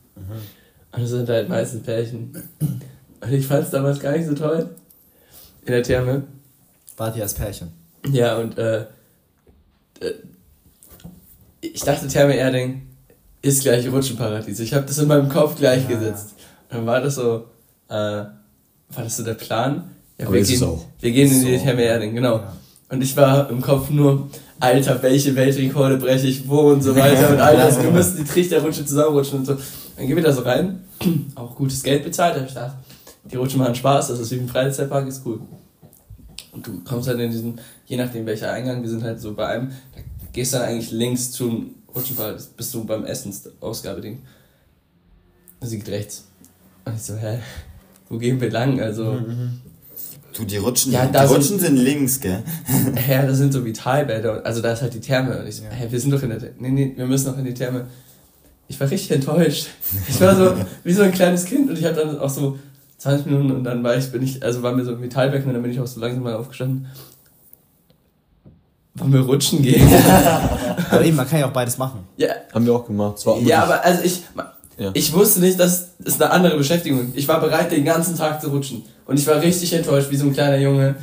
Und 0.91 1.04
es 1.04 1.12
sind 1.12 1.30
halt 1.30 1.48
meistens 1.48 1.84
Pärchen. 1.84 2.32
Und 3.22 3.32
ich 3.32 3.46
fand 3.46 3.65
es 3.65 3.70
damals 3.70 4.00
gar 4.00 4.13
nicht 4.13 4.28
so 4.28 4.34
toll. 4.34 4.72
In 5.65 5.74
der 5.74 5.84
Therme. 5.84 6.24
Wart 6.98 7.15
ihr 7.15 7.24
als 7.24 7.36
Pärchen? 7.36 7.72
Ja, 8.12 8.38
und 8.38 8.58
äh, 8.58 8.82
äh, 10.00 10.13
ich 11.62 11.82
dachte, 11.84 12.08
Therme 12.08 12.36
Erding 12.36 12.90
ist 13.41 13.63
gleich 13.63 13.91
Rutschenparadies. 13.91 14.60
Ich 14.60 14.73
habe 14.73 14.86
das 14.86 14.97
in 14.97 15.08
meinem 15.08 15.30
Kopf 15.30 15.56
gleichgesetzt. 15.58 16.36
Und 16.69 16.77
dann 16.77 16.86
war 16.86 17.01
das 17.01 17.15
so, 17.15 17.45
äh, 17.89 17.93
war 17.93 18.32
das 18.95 19.17
so 19.17 19.23
der 19.23 19.34
Plan? 19.34 19.84
Ja, 20.17 20.27
Aber 20.27 20.36
wir, 20.36 20.43
gehen, 20.43 20.63
auch. 20.63 20.86
wir 20.99 21.12
gehen 21.12 21.32
in 21.32 21.45
die 21.45 21.58
So. 21.58 21.63
Therme 21.63 22.12
genau. 22.12 22.38
Ja. 22.38 22.56
Und 22.89 23.01
ich 23.01 23.15
war 23.15 23.49
im 23.49 23.62
Kopf 23.62 23.89
nur, 23.89 24.30
Alter, 24.60 25.01
welche 25.01 25.36
Weltrekorde 25.36 25.97
breche 25.97 26.27
ich 26.27 26.47
wo 26.47 26.71
und 26.71 26.84
so 26.84 26.95
weiter. 26.95 27.30
Und 27.30 27.39
all 27.39 27.56
das, 27.56 27.82
wir 27.82 27.89
müssen 27.89 28.17
die 28.17 28.23
Trichterrutsche 28.25 28.86
zusammenrutschen 28.86 29.39
und 29.39 29.45
so. 29.45 29.58
Dann 29.95 30.08
gehen 30.08 30.15
wir 30.15 30.23
da 30.23 30.32
so 30.32 30.41
rein, 30.41 30.84
auch 31.36 31.56
gutes 31.56 31.82
Geld 31.82 32.04
bezahlt, 32.04 32.36
da 32.36 32.39
hab 32.41 32.47
ich 32.47 32.54
gedacht, 32.54 32.75
die 33.23 33.36
Rutschen 33.36 33.60
machen 33.60 33.75
Spaß, 33.75 34.10
das 34.10 34.19
ist 34.19 34.32
wie 34.32 34.39
ein 34.39 34.47
Freizeitpark, 34.47 35.08
ist 35.08 35.25
cool. 35.25 35.39
Und 36.51 36.67
du 36.67 36.82
kommst 36.84 37.08
halt 37.08 37.19
in 37.19 37.32
diesen, 37.32 37.60
je 37.86 37.97
nachdem 37.97 38.25
welcher 38.25 38.51
Eingang, 38.51 38.82
wir 38.82 38.89
sind 38.89 39.04
halt 39.04 39.19
so 39.19 39.34
bei 39.34 39.47
einem, 39.47 39.69
da 39.69 40.01
gehst 40.34 40.54
dann 40.54 40.63
eigentlich 40.63 40.91
links 40.91 41.32
zum 41.32 41.75
Rutschenpark, 41.95 42.34
das 42.36 42.45
bist 42.47 42.73
du 42.73 42.84
beim 42.86 43.06
Essensausgabeding. 43.06 44.19
Und 45.60 45.67
sie 45.67 45.77
geht 45.80 45.89
rechts. 45.89 46.25
Und 46.86 46.95
ich 46.95 47.01
so, 47.04 47.15
hä, 47.15 47.39
wo 48.10 48.17
gehen 48.17 48.39
wir 48.41 48.49
lang? 48.51 48.80
Also, 48.82 49.19
Du, 50.34 50.45
die 50.45 50.56
Rutschen, 50.58 50.93
Ja, 50.93 51.06
die 51.08 51.17
sind- 51.17 51.30
Rutschen 51.30 51.60
sind 51.60 51.75
links, 51.75 52.19
gell? 52.21 52.41
hä, 52.95 53.27
das 53.27 53.38
sind 53.38 53.51
so 53.51 53.65
Vitalbäder, 53.65 54.45
also 54.45 54.62
da 54.62 54.71
ist 54.71 54.82
halt 54.82 54.93
die 54.93 55.01
Therme. 55.01 55.38
Und 55.39 55.47
ich 55.47 55.58
so, 55.58 55.63
hä, 55.65 55.88
wir 55.89 55.99
sind 55.99 56.12
doch 56.12 56.23
in 56.23 56.30
der 56.30 56.39
Therme. 56.39 56.56
Nee, 56.60 56.69
nee, 56.69 56.93
wir 56.95 57.06
müssen 57.06 57.30
noch 57.32 57.38
in 57.38 57.43
die 57.45 57.54
Therme. 57.54 57.88
Ich 58.69 58.80
war 58.80 58.89
richtig 58.89 59.12
enttäuscht. 59.12 59.67
Ich 60.08 60.21
war 60.21 60.34
so 60.36 60.56
wie 60.86 60.93
so 60.93 61.01
ein 61.01 61.12
kleines 61.12 61.43
Kind 61.43 61.69
und 61.69 61.77
ich 61.77 61.84
habe 61.84 61.95
dann 61.95 62.17
auch 62.17 62.30
so 62.30 62.58
20 62.99 63.25
Minuten 63.25 63.51
und 63.51 63.63
dann 63.65 63.84
war 63.84 63.97
ich, 63.97 64.10
bin 64.10 64.23
ich, 64.23 64.41
also 64.41 64.63
war 64.63 64.73
mir 64.73 64.86
so 64.86 64.91
ein 64.93 65.01
Metallbecken 65.01 65.47
und 65.49 65.54
dann 65.54 65.63
bin 65.63 65.71
ich 65.71 65.80
auch 65.82 65.88
so 65.88 65.99
langsam 65.99 66.23
mal 66.23 66.36
aufgestanden. 66.36 66.88
Wollen 69.01 69.13
wir 69.13 69.21
rutschen 69.21 69.61
gehen? 69.61 69.87
Aber 70.91 71.03
eben, 71.03 71.15
man 71.17 71.27
kann 71.27 71.39
ja 71.39 71.47
auch 71.47 71.51
beides 71.53 71.77
machen. 71.77 71.99
ja, 72.17 72.29
Haben 72.53 72.65
wir 72.65 72.73
auch 72.73 72.85
gemacht. 72.85 73.17
Es 73.17 73.25
war 73.25 73.37
ja, 73.39 73.63
aber 73.63 73.83
also 73.83 74.03
ich, 74.03 74.21
Ja. 74.77 74.91
ich 74.93 75.13
wusste 75.13 75.39
nicht, 75.41 75.59
dass 75.59 75.89
es 76.03 76.19
eine 76.21 76.31
andere 76.31 76.57
Beschäftigung 76.57 76.99
ist. 77.09 77.17
Ich 77.17 77.27
war 77.27 77.39
bereit, 77.39 77.71
den 77.71 77.85
ganzen 77.85 78.15
Tag 78.17 78.41
zu 78.41 78.49
rutschen. 78.49 78.83
Und 79.05 79.19
ich 79.19 79.25
war 79.27 79.41
richtig 79.41 79.73
enttäuscht, 79.73 80.09
wie 80.11 80.17
so 80.17 80.25
ein 80.25 80.33
kleiner 80.33 80.57
Junge. 80.57 80.95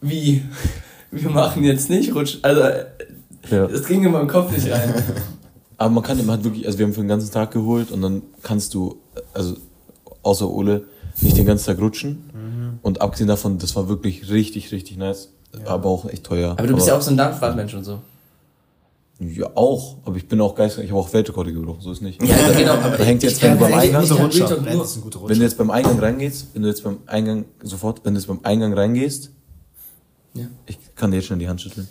Wie? 0.00 0.42
Wir 1.10 1.30
machen 1.30 1.64
jetzt 1.64 1.88
nicht 1.90 2.14
rutschen. 2.14 2.40
Also, 2.44 2.60
ja. 3.50 3.66
das 3.66 3.84
ging 3.86 4.04
in 4.04 4.12
meinem 4.12 4.28
Kopf 4.28 4.52
nicht 4.52 4.70
rein. 4.70 4.94
Aber 5.78 5.90
man 5.90 6.02
kann, 6.02 6.18
man 6.26 6.38
hat 6.38 6.44
wirklich, 6.44 6.66
also 6.66 6.76
wir 6.78 6.86
haben 6.86 6.92
für 6.92 7.00
den 7.02 7.08
ganzen 7.08 7.30
Tag 7.30 7.52
geholt 7.52 7.92
und 7.92 8.02
dann 8.02 8.22
kannst 8.42 8.74
du, 8.74 8.96
also 9.32 9.56
außer 10.22 10.50
Ole, 10.50 10.82
nicht 11.20 11.36
den 11.36 11.46
ganzen 11.46 11.66
Tag 11.66 11.78
rutschen. 11.80 12.78
Und 12.82 13.00
abgesehen 13.00 13.28
davon, 13.28 13.58
das 13.58 13.76
war 13.76 13.88
wirklich 13.88 14.28
richtig, 14.28 14.72
richtig 14.72 14.96
nice. 14.96 15.32
Aber 15.66 15.88
auch 15.88 16.04
echt 16.06 16.24
teuer. 16.24 16.52
Aber 16.52 16.66
du 16.66 16.74
bist 16.74 16.86
ja 16.88 16.96
auch 16.96 17.00
so 17.02 17.10
ein 17.10 17.16
Dampfradmensch 17.16 17.74
und 17.74 17.84
so. 17.84 18.00
Ja, 19.20 19.50
auch. 19.56 19.96
Aber 20.04 20.16
ich 20.16 20.28
bin 20.28 20.40
auch 20.40 20.54
geistig, 20.54 20.84
ich 20.84 20.90
habe 20.90 21.00
auch 21.00 21.12
Weltrekorde 21.12 21.52
gebrochen, 21.52 21.80
so 21.80 21.90
ist 21.90 22.02
nicht. 22.02 22.22
Ja, 22.22 22.36
genau, 22.56 22.74
aber 22.74 22.96
da 22.96 23.02
hängt 23.04 23.22
jetzt, 23.24 23.42
wenn 23.42 23.54
du 23.54 23.58
beim 23.58 23.74
Eingang, 23.74 24.06
guter 24.08 25.28
wenn 25.28 25.38
du 25.38 25.44
jetzt 25.44 25.58
beim 25.58 25.70
Eingang 25.70 25.98
reingehst, 25.98 26.48
wenn 26.54 26.62
du 26.62 26.68
jetzt 26.68 26.84
beim 26.84 26.98
Eingang 27.06 27.44
sofort, 27.62 28.04
wenn 28.04 28.14
du 28.14 28.20
jetzt 28.20 28.28
beim 28.28 28.40
Eingang 28.44 28.74
reingehst, 28.74 29.30
Ja. 30.34 30.46
ich 30.66 30.78
kann 30.94 31.10
dir 31.10 31.16
jetzt 31.16 31.26
schon 31.26 31.38
die 31.40 31.48
Hand 31.48 31.60
schütteln. 31.60 31.88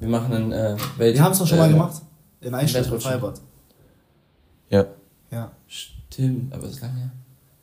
Wir 0.00 0.08
machen 0.08 0.32
einen 0.34 0.50
äh, 0.52 0.76
Welt. 0.96 1.14
Wir 1.14 1.22
haben 1.22 1.32
es 1.32 1.38
doch 1.38 1.46
schon 1.46 1.58
äh, 1.58 1.60
mal 1.60 1.68
gemacht. 1.70 2.02
In 2.40 2.54
Eichstätt 2.54 2.86
im. 2.90 3.00
Freibad. 3.00 3.40
Ja, 4.70 4.86
Ja. 5.30 5.52
Stimmt, 5.68 6.52
aber 6.52 6.62
das 6.62 6.72
ist 6.72 6.80
lange 6.82 6.94
her. 6.98 7.10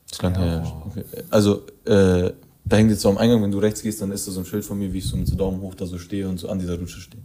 das 0.08 0.12
ist 0.18 0.22
lang 0.24 0.34
Ja. 0.36 0.40
her. 0.42 0.84
Okay. 0.88 1.04
Also, 1.30 1.62
äh, 1.86 2.32
da 2.66 2.78
hängt 2.78 2.90
jetzt 2.92 3.02
so 3.02 3.10
am 3.10 3.18
Eingang, 3.18 3.42
wenn 3.44 3.52
du 3.52 3.60
rechts 3.60 3.82
gehst, 3.82 4.02
dann 4.02 4.12
ist 4.12 4.28
da 4.28 4.32
so 4.32 4.40
ein 4.42 4.46
Schild 4.46 4.64
von 4.64 4.78
mir, 4.78 4.92
wie 4.94 5.00
ich 5.00 5.08
so 5.08 5.18
mit 5.18 5.28
so 5.28 5.36
Daumen 5.36 5.60
hoch 5.62 5.76
da 5.76 5.86
so 5.86 5.98
stehe 5.98 6.28
und 6.30 6.40
so 6.40 6.50
an 6.50 6.60
dieser 6.60 6.78
Rutsche 6.80 7.00
stehe. 7.00 7.22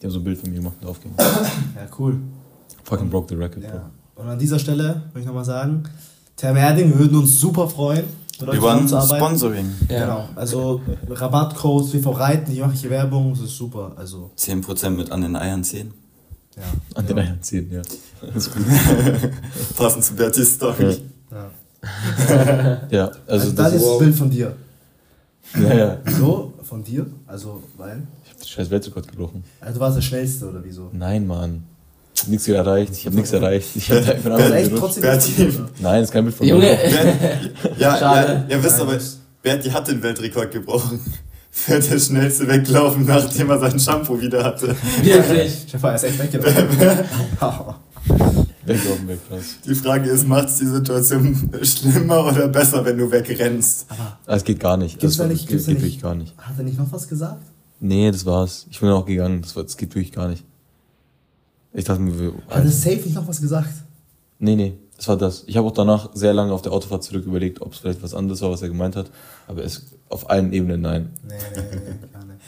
Die 0.00 0.06
haben 0.06 0.12
so 0.12 0.18
ein 0.20 0.24
Bild 0.24 0.38
von 0.38 0.50
mir 0.50 0.56
gemacht 0.56 0.76
und 0.80 0.88
aufgehängt. 0.88 1.18
Ja, 1.20 1.86
cool. 1.98 2.18
Fucking 2.84 3.08
broke 3.10 3.26
the 3.28 3.34
record, 3.34 3.62
bro. 3.62 3.74
Ja. 3.76 3.90
Und 4.14 4.28
an 4.28 4.38
dieser 4.38 4.58
Stelle 4.58 5.02
möchte 5.06 5.20
ich 5.20 5.26
nochmal 5.26 5.44
sagen, 5.44 5.82
Term 6.36 6.56
Erding, 6.56 6.90
wir 6.90 6.98
würden 6.98 7.16
uns 7.18 7.40
super 7.40 7.68
freuen, 7.68 8.04
mit 8.38 8.48
euch 8.50 8.58
Über 8.58 8.74
ein. 8.74 8.86
Sponsoring. 8.86 9.72
Ja. 9.88 10.00
Genau. 10.00 10.28
Also 10.34 10.80
Rabattcodes, 11.08 11.94
WV 11.94 12.10
Reiten, 12.10 12.52
ich 12.52 12.60
mache 12.60 12.74
hier 12.74 12.90
Werbung, 12.90 13.30
das 13.32 13.40
ist 13.44 13.56
super. 13.56 13.92
Also, 13.96 14.30
10% 14.38 14.90
mit 14.90 15.10
an 15.10 15.22
den 15.22 15.36
Eiern 15.36 15.64
10. 15.64 15.92
ja. 16.56 16.62
An 16.94 17.06
den 17.06 17.18
Eiern 17.18 17.38
ziehen, 17.42 17.70
ja. 17.72 17.80
Das 18.34 18.46
ist 18.46 18.54
gut. 18.54 18.64
Passend 19.76 20.04
zu 20.04 20.14
Bertis 20.14 20.54
Story. 20.54 20.98
ja. 21.30 21.50
Ja, 22.90 23.06
also, 23.06 23.20
Also, 23.26 23.52
das 23.52 23.54
das 23.56 23.74
ist 23.74 23.86
das 23.86 23.98
Bild 23.98 24.14
von 24.14 24.30
dir. 24.30 24.56
Ja, 25.54 25.74
ja. 25.74 25.98
Wieso? 26.04 26.52
Von 26.62 26.82
dir? 26.82 27.06
Also, 27.26 27.62
weil? 27.76 28.02
Ich 28.24 28.30
hab 28.30 28.38
den 28.38 28.46
scheiß 28.46 28.70
Weltrekord 28.70 29.08
gebrochen. 29.08 29.44
Also, 29.60 29.74
du 29.74 29.80
warst 29.80 29.96
der 29.96 30.02
Schnellste 30.02 30.48
oder 30.48 30.60
wieso? 30.62 30.90
Nein, 30.92 31.26
Mann. 31.26 31.64
Ich 32.14 32.22
hab 32.22 32.28
nichts 32.30 32.48
erreicht. 32.48 32.92
Ich 32.92 33.06
hab 33.06 33.12
nichts 33.14 33.32
erreicht. 33.32 33.68
Ich 33.76 33.90
hab 33.90 34.04
da 34.04 34.12
einfach 34.12 34.30
Also 34.52 34.76
trotzdem 34.78 35.02
Berti. 35.02 35.42
nicht? 35.42 35.58
Nein, 35.80 36.00
das 36.00 36.08
ist 36.08 36.12
kein 36.12 36.24
Bild 36.24 36.36
von 36.36 36.46
Junge, 36.46 36.78
ja, 37.78 37.96
Schade. 37.98 38.44
ja, 38.48 38.56
ihr 38.56 38.64
wisst 38.64 38.80
aber, 38.80 38.98
Berti 39.42 39.70
hat 39.70 39.86
den 39.88 40.02
Weltrekord 40.02 40.50
gebrochen. 40.50 40.98
Für 41.50 41.78
das 41.80 42.06
schnellste 42.06 42.46
Weglaufen, 42.48 43.06
nachdem 43.06 43.48
er 43.50 43.58
sein 43.58 43.78
Shampoo 43.80 44.20
wieder 44.20 44.44
hatte. 44.44 44.74
wirklich. 45.02 45.64
Stefan, 45.68 45.90
er 45.90 45.96
ist 45.96 46.04
echt 46.04 46.18
weggelaufen. 46.18 46.68
Weglaufen, 48.66 49.08
weg, 49.08 49.20
krass. 49.28 49.56
Die 49.64 49.74
Frage 49.74 50.10
ist, 50.10 50.26
macht 50.26 50.48
es 50.48 50.56
die 50.58 50.66
Situation 50.66 51.50
schlimmer 51.62 52.26
oder 52.26 52.48
besser, 52.48 52.84
wenn 52.84 52.98
du 52.98 53.10
wegrennst? 53.10 53.86
Aber 53.90 54.18
Ah, 54.26 54.36
es 54.36 54.44
geht 54.44 54.60
gar 54.60 54.76
nicht. 54.76 54.98
Gibt's 54.98 55.16
das 55.16 55.26
da 55.26 55.32
nicht- 55.32 55.40
geht, 55.42 55.48
gibt's 55.50 55.66
geht 55.66 55.74
nicht- 55.76 55.82
wirklich 55.84 56.02
gar 56.02 56.14
nicht. 56.14 56.34
hat 56.38 56.54
er 56.58 56.64
nicht 56.64 56.78
noch 56.78 56.90
was 56.92 57.06
gesagt? 57.08 57.42
Nee, 57.80 58.10
das 58.10 58.24
war's. 58.26 58.66
Ich 58.70 58.80
bin 58.80 58.88
auch 58.90 59.04
gegangen. 59.06 59.42
Das, 59.42 59.54
war, 59.54 59.62
das 59.62 59.76
geht 59.76 59.94
wirklich 59.94 60.12
gar 60.12 60.28
nicht. 60.28 60.44
Ich 61.72 61.84
dachte 61.84 62.00
mir, 62.00 62.18
wir- 62.18 62.32
Hat 62.48 62.64
er 62.64 62.70
safe 62.70 62.96
nicht 62.96 63.14
noch 63.14 63.28
was 63.28 63.40
gesagt? 63.40 63.68
nee, 64.38 64.56
nee, 64.56 64.74
das 64.96 65.08
war 65.08 65.16
das. 65.18 65.44
Ich 65.46 65.56
habe 65.56 65.66
auch 65.68 65.72
danach 65.72 66.10
sehr 66.14 66.32
lange 66.32 66.52
auf 66.52 66.62
der 66.62 66.72
Autofahrt 66.72 67.04
zurück 67.04 67.24
überlegt, 67.26 67.60
ob 67.60 67.72
es 67.72 67.78
vielleicht 67.78 68.02
was 68.02 68.14
anderes 68.14 68.40
war, 68.40 68.50
was 68.50 68.62
er 68.62 68.68
gemeint 68.68 68.96
hat. 68.96 69.10
Aber 69.46 69.62
es 69.62 69.86
auf 70.08 70.30
allen 70.30 70.52
Ebenen 70.52 70.80
nein. 70.80 71.10
Nee, 71.26 71.34
nee, 71.54 71.62
nee, 71.62 72.08
gar 72.12 72.24
nicht. 72.24 72.40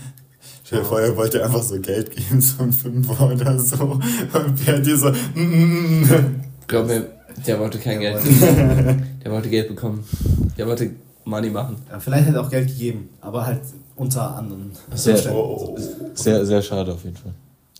Stell 0.68 0.80
dir 0.80 0.84
vor, 0.84 1.00
er 1.00 1.16
wollte 1.16 1.42
einfach 1.42 1.62
so 1.62 1.80
Geld 1.80 2.14
geben, 2.14 2.42
so 2.42 2.62
ein 2.62 2.74
Fünfer 2.74 3.32
oder 3.32 3.58
so. 3.58 3.84
Und 3.84 4.58
so, 4.58 5.08
mm, 5.34 5.40
mm, 5.40 6.02
mm. 6.02 6.40
Glaub 6.66 6.86
mir, 6.86 7.06
der 7.46 7.58
wollte 7.58 7.78
kein 7.78 8.00
Geld. 8.00 8.20
Der 9.24 9.32
wollte 9.32 9.48
Geld 9.48 9.68
bekommen. 9.68 10.04
Der 10.58 10.66
wollte 10.66 10.90
Money 11.24 11.48
machen. 11.48 11.76
Ja, 11.90 11.98
vielleicht 11.98 12.26
hätte 12.26 12.36
er 12.36 12.42
auch 12.42 12.50
Geld 12.50 12.68
gegeben, 12.68 13.08
aber 13.22 13.46
halt 13.46 13.62
unter 13.96 14.36
anderen. 14.36 14.72
Sehr, 14.94 15.14
Umständen. 15.14 15.38
Oh. 15.38 15.78
sehr, 16.12 16.44
sehr 16.44 16.60
schade 16.60 16.92
auf 16.92 17.02
jeden 17.02 17.16
Fall. 17.16 17.32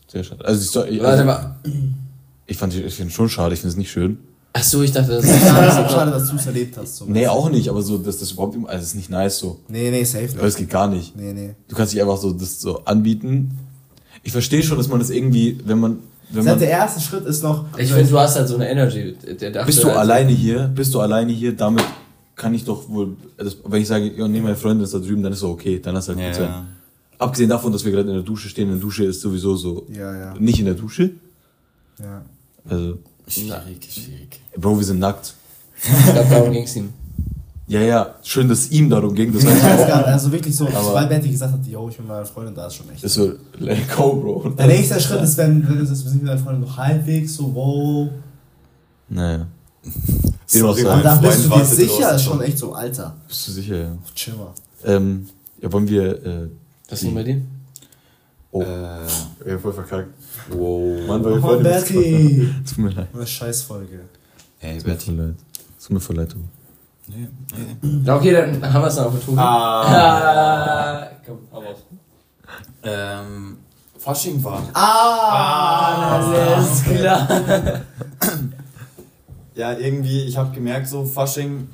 Sehr 0.07 0.24
schade. 0.24 0.42
Also, 0.46 0.85
ich, 0.87 1.01
Warte 1.01 1.11
also, 1.11 1.24
mal. 1.24 1.57
ich 2.46 2.57
fand 2.57 2.74
ich 2.74 2.94
finde 2.94 3.11
es 3.11 3.14
schon 3.14 3.29
schade. 3.29 3.53
Ich 3.53 3.61
finde 3.61 3.72
es 3.72 3.77
nicht 3.77 3.90
schön. 3.90 4.18
Ach 4.59 4.62
so, 4.64 4.83
ich 4.83 4.90
dachte, 4.92 5.12
das 5.12 5.25
Schade, 5.25 5.66
ist. 5.87 5.92
schade, 5.92 6.11
dass 6.11 6.29
du 6.31 6.37
es 6.37 6.47
erlebt 6.47 6.77
hast. 6.77 6.97
So 6.97 7.05
Nee, 7.07 7.27
auch 7.29 7.49
nicht, 7.51 7.68
aber 7.68 7.81
so, 7.83 7.99
dass 7.99 8.18
das 8.18 8.33
überhaupt, 8.33 8.57
also, 8.66 8.83
es 8.83 8.88
ist 8.88 8.94
nicht 8.97 9.11
nice 9.11 9.38
so. 9.38 9.61
Nee, 9.68 9.90
nee, 9.90 10.03
safe 10.05 10.29
Aber 10.37 10.47
es 10.47 10.57
geht 10.57 10.71
gar 10.71 10.88
nicht. 10.88 11.14
Nee, 11.16 11.33
nee. 11.33 11.55
Du 11.68 11.77
kannst 11.77 11.92
dich 11.92 12.01
einfach 12.03 12.16
so 12.16 12.33
das 12.33 12.61
so 12.61 12.85
anbieten. 12.85 13.57
Ich 14.23 14.33
verstehe 14.33 14.62
schon, 14.62 14.77
dass 14.79 14.88
man 14.88 14.99
das 14.99 15.11
irgendwie, 15.11 15.59
wenn 15.64 15.79
man, 15.79 15.99
wenn 16.31 16.44
man, 16.44 16.59
der 16.59 16.71
erste 16.71 17.01
Schritt 17.01 17.25
ist 17.25 17.42
noch. 17.42 17.66
Ich 17.79 17.92
finde, 17.92 18.11
du 18.11 18.18
hast 18.18 18.37
halt 18.37 18.49
so 18.49 18.57
eine 18.57 18.68
Energy. 18.68 19.14
Der 19.40 19.51
dachte, 19.53 19.66
bist 19.66 19.83
du 19.83 19.88
also- 19.88 20.01
alleine 20.01 20.33
hier, 20.33 20.64
bist 20.75 20.92
du 20.94 21.01
alleine 21.01 21.33
hier, 21.33 21.55
damit 21.57 21.85
kann 22.35 22.53
ich 22.55 22.64
doch 22.64 22.88
wohl, 22.88 23.16
das, 23.37 23.57
wenn 23.64 23.83
ich 23.83 23.88
sage, 23.88 24.12
ja, 24.16 24.27
nee, 24.29 24.40
meine 24.40 24.57
Freundin 24.57 24.85
ist 24.85 24.94
da 24.94 24.99
drüben, 24.99 25.23
dann 25.23 25.33
ist 25.33 25.40
so 25.40 25.51
okay, 25.51 25.81
dann 25.81 25.97
hast 25.97 26.09
du 26.09 26.12
halt 26.12 26.21
Ja, 26.21 26.27
gut 26.29 26.37
sein. 26.37 26.49
ja. 26.49 26.64
Abgesehen 27.18 27.49
davon, 27.51 27.73
dass 27.73 27.85
wir 27.85 27.90
gerade 27.92 28.09
in 28.09 28.14
der 28.14 28.23
Dusche 28.23 28.49
stehen, 28.49 28.68
in 28.68 28.75
der 28.75 28.81
Dusche 28.81 29.05
ist 29.05 29.21
sowieso 29.21 29.57
so, 29.57 29.87
Ja, 29.92 30.16
ja. 30.16 30.35
nicht 30.38 30.59
in 30.61 30.66
der 30.66 30.75
Dusche, 30.75 31.11
ja. 32.01 32.23
also, 32.68 32.99
Schwierig, 33.29 33.88
schwierig. 33.93 34.41
Bro, 34.57 34.79
wir 34.79 34.85
sind 34.85 34.99
nackt. 35.01 35.35
Ich 35.83 36.12
glaube, 36.12 36.29
darum 36.31 36.53
ging 36.53 36.64
es 36.64 36.77
ihm. 36.77 36.91
Ja, 37.69 37.81
ja, 37.83 38.14
schön, 38.23 38.49
dass 38.49 38.61
es 38.61 38.71
ihm 38.71 38.88
darum 38.88 39.14
ging, 39.14 39.31
das 39.33 39.43
Ich 39.45 39.49
heißt, 39.51 39.62
weiß 39.62 39.87
gar 39.88 39.99
nicht, 39.99 40.07
also 40.09 40.33
wirklich 40.33 40.57
so, 40.57 40.67
Aber- 40.69 40.95
weil 40.95 41.07
Betty 41.07 41.29
gesagt 41.31 41.53
hat, 41.53 41.67
yo, 41.67 41.87
ich 41.91 41.97
bin 41.97 42.07
mit 42.07 42.14
meiner 42.14 42.25
Freundin, 42.25 42.55
da 42.55 42.67
ist 42.67 42.75
schon 42.77 42.88
echt. 42.91 43.05
ist 43.05 43.12
so, 43.14 43.33
let 43.59 43.95
go, 43.95 44.14
Bro. 44.14 44.51
Der 44.57 44.67
nächste 44.69 44.99
Schritt 44.99 45.23
ist, 45.23 45.37
wenn, 45.37 45.69
wenn 45.69 45.79
du 45.79 45.85
das 45.85 46.03
mit 46.14 46.27
deiner 46.27 46.38
Freundin 46.38 46.62
noch 46.62 46.77
halbwegs 46.79 47.35
so, 47.37 47.55
wow. 47.55 48.09
Naja, 49.11 49.47
Sorry, 50.47 50.85
Aber 50.87 51.03
da 51.03 51.17
bist 51.17 51.45
du 51.45 51.49
dir 51.51 51.64
sicher, 51.64 52.14
ist 52.14 52.23
schon 52.25 52.41
echt 52.41 52.59
so, 52.59 52.73
Alter. 52.73 53.14
bist 53.29 53.49
du 53.49 53.53
sicher, 53.53 53.77
ja. 53.77 53.99
Chill 54.14 54.35
mal. 54.35 54.53
Ähm, 54.85 55.29
ja, 55.61 55.71
wollen 55.71 55.88
wir, 55.88 56.25
äh, 56.25 56.49
Was 56.88 57.01
ist 57.03 57.09
denn 57.09 57.14
bei 57.14 57.23
dir? 57.23 57.43
Oh, 58.52 58.62
Äh, 58.62 59.50
ja, 59.50 59.58
voll 59.58 59.72
verkackt. 59.72 60.08
wow. 60.50 61.06
Mann, 61.06 61.24
wir 61.24 61.32
Oh, 61.32 61.40
voll 61.40 61.62
Betty. 61.62 62.48
Es 62.64 62.70
tut 62.74 62.78
mir 62.84 62.90
leid. 62.90 63.08
Eine 63.14 63.26
Scheißfolge. 63.26 64.00
Ey, 64.61 64.76
Es 64.76 64.82
tut 64.84 65.14
mir 65.16 65.22
leid. 65.26 65.34
Tut 65.80 65.90
mir 65.90 66.00
voll 66.00 66.16
leid, 66.16 66.30
Tobi. 66.30 66.44
Nee, 67.08 67.28
nee. 67.82 68.00
Ja, 68.04 68.16
okay, 68.16 68.32
dann 68.32 68.72
haben 68.72 68.82
wir 68.82 68.88
es 68.88 68.96
dann 68.96 69.06
auf 69.06 69.12
der 69.14 69.24
Tour. 69.24 69.38
Ah. 69.38 69.82
Ah, 71.02 71.11
komm, 71.26 71.38
hau 71.52 71.58
raus. 71.61 71.78
Ähm, 72.82 73.56
Fasching 73.98 74.42
war. 74.44 74.62
Ah! 74.74 76.30
Das 76.56 76.72
ist 76.72 76.84
klar. 76.84 77.28
Ja, 79.54 79.72
irgendwie, 79.72 80.22
ich 80.24 80.37
habe 80.37 80.54
gemerkt, 80.54 80.87
so 80.88 81.04
Fasching 81.04 81.68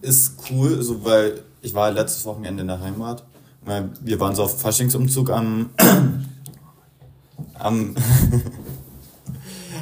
ist 0.00 0.36
cool, 0.50 0.82
so 0.82 1.04
weil 1.04 1.40
ich 1.60 1.74
war 1.74 1.90
letztes 1.90 2.24
Wochenende 2.24 2.62
in 2.62 2.68
der 2.68 2.80
Heimat. 2.80 3.24
Weil 3.64 3.90
Wir 4.02 4.20
waren 4.20 4.34
so 4.34 4.44
auf 4.44 4.60
Faschingsumzug 4.60 5.30
am 5.30 5.70
am, 7.54 7.94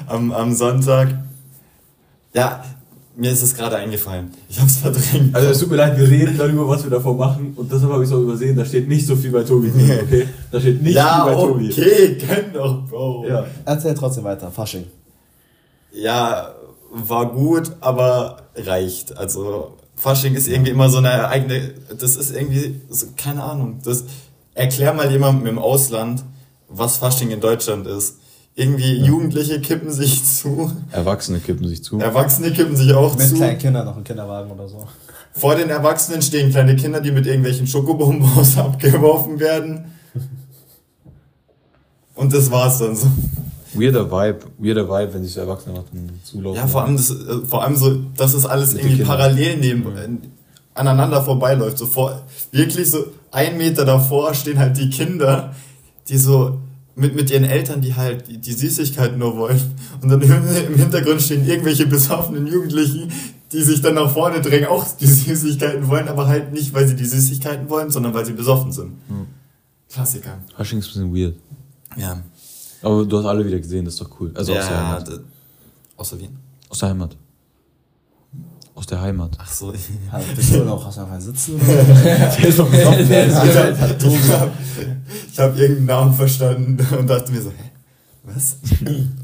am 0.07 0.33
am 0.33 0.55
Sonntag. 0.55 1.19
Ja, 2.35 2.65
mir 3.15 3.31
ist 3.31 3.43
es 3.43 3.55
gerade 3.55 3.77
eingefallen. 3.77 4.31
Ich 4.49 4.59
hab's 4.59 4.77
verdrängt. 4.77 5.35
Also 5.35 5.49
es 5.49 5.59
tut 5.59 5.71
mir 5.71 5.77
leid, 5.77 5.99
wir 5.99 6.09
reden 6.09 6.37
darüber, 6.39 6.67
was 6.69 6.83
wir 6.83 6.91
davor 6.91 7.15
machen 7.15 7.53
und 7.57 7.71
deshalb 7.71 7.93
habe 7.93 8.03
ich 8.05 8.09
es 8.09 8.15
auch 8.15 8.21
übersehen. 8.21 8.57
Da 8.57 8.65
steht 8.65 8.89
nicht 8.89 9.07
so 9.07 9.17
viel 9.17 9.31
bei 9.31 9.43
Tobi 9.43 9.71
drin, 9.71 10.01
okay? 10.03 10.29
Da 10.51 10.61
steht 10.61 10.83
nicht 10.83 10.95
ja, 10.95 11.25
viel 11.25 11.35
bei 11.35 11.41
Tobi. 11.41 11.71
okay, 11.71 12.19
kenn 12.19 12.53
doch, 12.53 12.87
Bro. 12.89 13.27
Ja. 13.29 13.47
Erzähl 13.65 13.95
trotzdem 13.95 14.25
weiter, 14.25 14.51
Fasching. 14.51 14.87
Ja, 15.93 16.55
war 16.91 17.31
gut, 17.33 17.73
aber 17.81 18.39
reicht. 18.57 19.17
Also 19.17 19.77
Fasching 20.03 20.35
ist 20.35 20.49
irgendwie 20.49 20.73
immer 20.73 20.91
so 20.91 20.99
eine 20.99 21.29
eigene, 21.29 21.75
das 21.97 22.17
ist 22.17 22.35
irgendwie, 22.35 22.81
so, 22.91 23.07
keine 23.17 23.45
Ahnung, 23.45 23.79
das, 23.85 24.05
erklär 24.53 24.93
mal 24.93 25.09
jemandem 25.11 25.47
im 25.47 25.59
Ausland, 25.61 26.25
was 26.69 26.97
Fasching 26.97 27.31
in 27.31 27.41
Deutschland 27.41 27.87
ist. 27.87 28.17
Irgendwie 28.57 28.97
Jugendliche 28.99 29.61
kippen 29.61 29.93
sich 29.93 30.25
zu, 30.41 30.73
Erwachsene 30.91 31.39
kippen 31.39 31.69
sich 31.69 31.85
zu. 31.85 32.01
Erwachsene 32.01 32.51
kippen 32.51 32.77
sich 32.77 32.93
auch 32.93 33.17
Mit 33.17 33.29
zu. 33.29 33.37
kleinen 33.37 33.59
Kindern 33.59 33.87
noch 33.87 33.97
im 33.97 34.03
Kinderwagen 34.03 34.51
oder 34.51 34.67
so. 34.69 34.89
Vor 35.35 35.55
den 35.55 35.71
Erwachsenen 35.71 36.21
stehen 36.21 36.51
kleine 36.51 36.75
Kinder, 36.75 37.01
die 37.01 37.13
mit 37.13 37.27
irgendwelchen 37.27 37.69
Schokobonbons 37.69 38.59
abgeworfen 38.59 39.39
werden. 39.39 39.93
Und 42.17 42.35
das 42.35 42.51
war's 42.51 42.79
dann 42.81 42.97
so. 42.97 43.07
Weirder 43.75 44.11
Vibe, 44.11 44.41
weirder 44.59 44.89
Vibe, 44.89 45.15
wenn 45.15 45.25
sich 45.25 45.33
so 45.33 45.41
Erwachsene 45.41 45.75
nach 45.75 45.85
dem 45.85 46.09
zulaufen. 46.25 46.61
Ja, 46.61 46.67
vor 46.67 46.85
allem, 46.85 46.97
das, 46.97 47.11
äh, 47.11 47.45
vor 47.47 47.63
allem 47.63 47.77
so, 47.77 47.99
das 48.17 48.35
ist 48.35 48.47
alles 48.47 48.75
Mit 48.75 48.85
irgendwie 48.85 49.05
parallel 49.05 49.57
neben, 49.59 49.97
äh, 49.97 50.09
aneinander 50.75 51.23
vorbeiläuft. 51.23 51.79
So 51.79 51.87
vor, 51.87 52.23
wirklich 52.51 52.91
so 52.91 53.05
ein 53.31 53.57
Meter 53.57 53.85
davor 53.85 54.35
stehen 54.35 54.59
halt 54.59 54.77
die 54.77 54.91
Kinder, 54.91 55.55
die 56.09 56.19
so 56.19 56.59
mit, 56.95 57.15
mit 57.15 57.31
ihren 57.31 57.45
Eltern, 57.45 57.81
die 57.81 57.95
halt 57.95 58.29
die, 58.29 58.39
die 58.39 58.53
Süßigkeiten 58.53 59.19
nur 59.19 59.37
wollen. 59.37 59.61
Und 60.03 60.09
dann 60.11 60.21
im 60.21 60.77
Hintergrund 60.77 61.23
stehen 61.23 61.47
irgendwelche 61.47 61.87
besoffenen 61.87 62.47
Jugendlichen, 62.47 63.11
die 63.53 63.63
sich 63.63 63.81
dann 63.81 63.95
nach 63.95 64.11
vorne 64.11 64.41
drängen, 64.41 64.67
auch 64.67 64.87
die 65.01 65.07
Süßigkeiten 65.07 65.89
wollen, 65.89 66.09
aber 66.09 66.27
halt 66.27 66.53
nicht, 66.53 66.75
weil 66.75 66.87
sie 66.87 66.97
die 66.97 67.05
Süßigkeiten 67.05 67.69
wollen, 67.69 67.91
sondern 67.91 68.15
weil 68.15 68.25
sie 68.27 68.33
besoffen 68.33 68.73
sind. 68.73 68.93
Klassiker. 69.91 70.39
Fasching 70.57 70.79
ist 70.79 70.97
ein 70.97 71.11
bisschen 71.11 71.17
weird. 71.17 71.35
Ja. 71.97 72.23
Aber 72.83 73.05
du 73.05 73.19
hast 73.19 73.27
alle 73.27 73.45
wieder 73.47 73.59
gesehen, 73.59 73.85
das 73.85 73.95
ist 73.95 74.01
doch 74.03 74.11
cool. 74.21 74.31
Also 74.35 74.53
aus 74.55 74.67
der 74.67 74.77
ja, 74.77 74.89
Heimat. 74.89 75.09
d- 75.09 75.19
außer 75.97 76.19
Wien. 76.19 76.37
Aus 76.69 76.79
der 76.79 76.89
Heimat. 76.89 77.17
Aus 78.75 78.87
der 78.87 79.01
Heimat. 79.01 79.37
Ach 79.39 79.53
so. 79.53 79.73
Ja, 79.73 80.21
bist 80.35 80.55
du 80.55 80.65
noch, 80.65 80.85
hast 80.85 80.97
du 80.97 81.03
einfach 81.03 81.15
ein 81.15 81.21
Sitzen? 81.21 81.59
Der 81.67 82.45
ist 82.49 82.59
doch 82.59 82.73
ich 82.73 82.85
habe 82.87 84.51
hab 85.37 85.57
irgendeinen 85.59 85.85
Namen 85.85 86.15
verstanden 86.15 86.79
und 86.99 87.07
dachte 87.07 87.31
mir 87.33 87.43
so, 87.43 87.51
hä? 87.51 87.71
Was? 88.25 88.57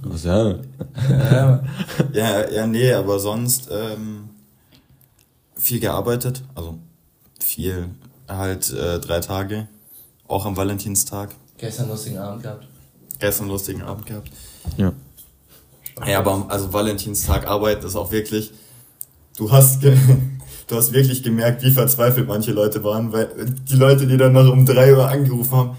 Was, 0.03 0.25
ja. 0.25 0.55
Ja, 1.09 1.62
Ja, 2.12 2.51
ja, 2.51 2.66
nee, 2.66 2.92
aber 2.92 3.18
sonst 3.18 3.68
ähm, 3.71 4.29
viel 5.57 5.81
gearbeitet, 5.81 6.42
also 6.55 6.79
viel, 7.40 7.88
halt 8.29 8.71
äh, 8.73 8.99
drei 9.01 9.21
Tage, 9.21 9.68
auch 10.27 10.44
am 10.47 10.57
Valentinstag, 10.57 11.31
gestern 11.57 11.88
lustigen 11.88 12.18
Abend 12.18 12.42
gehabt. 12.42 12.66
Gestern 13.19 13.45
einen 13.45 13.53
lustigen 13.53 13.83
Abend 13.83 14.07
gehabt. 14.07 14.31
ja. 14.77 14.93
Ja, 16.07 16.21
aber 16.21 16.47
also 16.49 16.73
Valentinstag 16.73 17.49
arbeiten 17.49 17.85
ist 17.85 17.97
auch 17.97 18.13
wirklich, 18.13 18.53
du 19.37 19.51
hast, 19.51 19.83
du 20.69 20.77
hast 20.77 20.93
wirklich 20.93 21.23
gemerkt, 21.25 21.63
wie 21.65 21.73
verzweifelt 21.73 22.29
manche 22.29 22.53
Leute 22.53 22.85
waren, 22.85 23.13
weil 23.13 23.29
die 23.69 23.75
Leute, 23.75 24.07
die 24.07 24.17
dann 24.17 24.33
noch 24.33 24.49
um 24.49 24.65
drei 24.65 24.95
Uhr 24.95 25.09
angerufen 25.09 25.51
haben, 25.51 25.77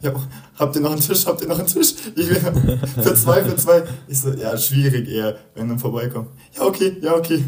ja, 0.00 0.12
habt 0.56 0.74
ihr 0.74 0.82
noch 0.82 0.90
einen 0.90 1.00
Tisch, 1.00 1.26
habt 1.26 1.42
ihr 1.42 1.48
noch 1.48 1.58
einen 1.60 1.68
Tisch? 1.68 1.94
Ich 2.16 2.28
bin 2.28 2.80
für 3.02 3.14
zwei, 3.14 3.44
für 3.44 3.54
zwei. 3.54 3.84
Ich 4.08 4.18
so, 4.18 4.32
ja, 4.32 4.56
schwierig 4.58 5.08
eher, 5.08 5.36
wenn 5.54 5.68
dann 5.68 5.78
vorbeikommt. 5.78 6.30
Ja, 6.56 6.64
okay, 6.64 6.96
ja, 7.00 7.14
okay. 7.14 7.44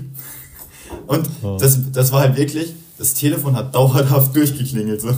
Und 1.09 1.29
das, 1.59 1.90
das 1.90 2.12
war 2.12 2.20
halt 2.20 2.37
wirklich, 2.37 2.75
das 2.97 3.14
Telefon 3.14 3.57
hat 3.57 3.75
dauerhaft 3.75 4.37
durchgeklingelt. 4.37 5.01
So. 5.01 5.09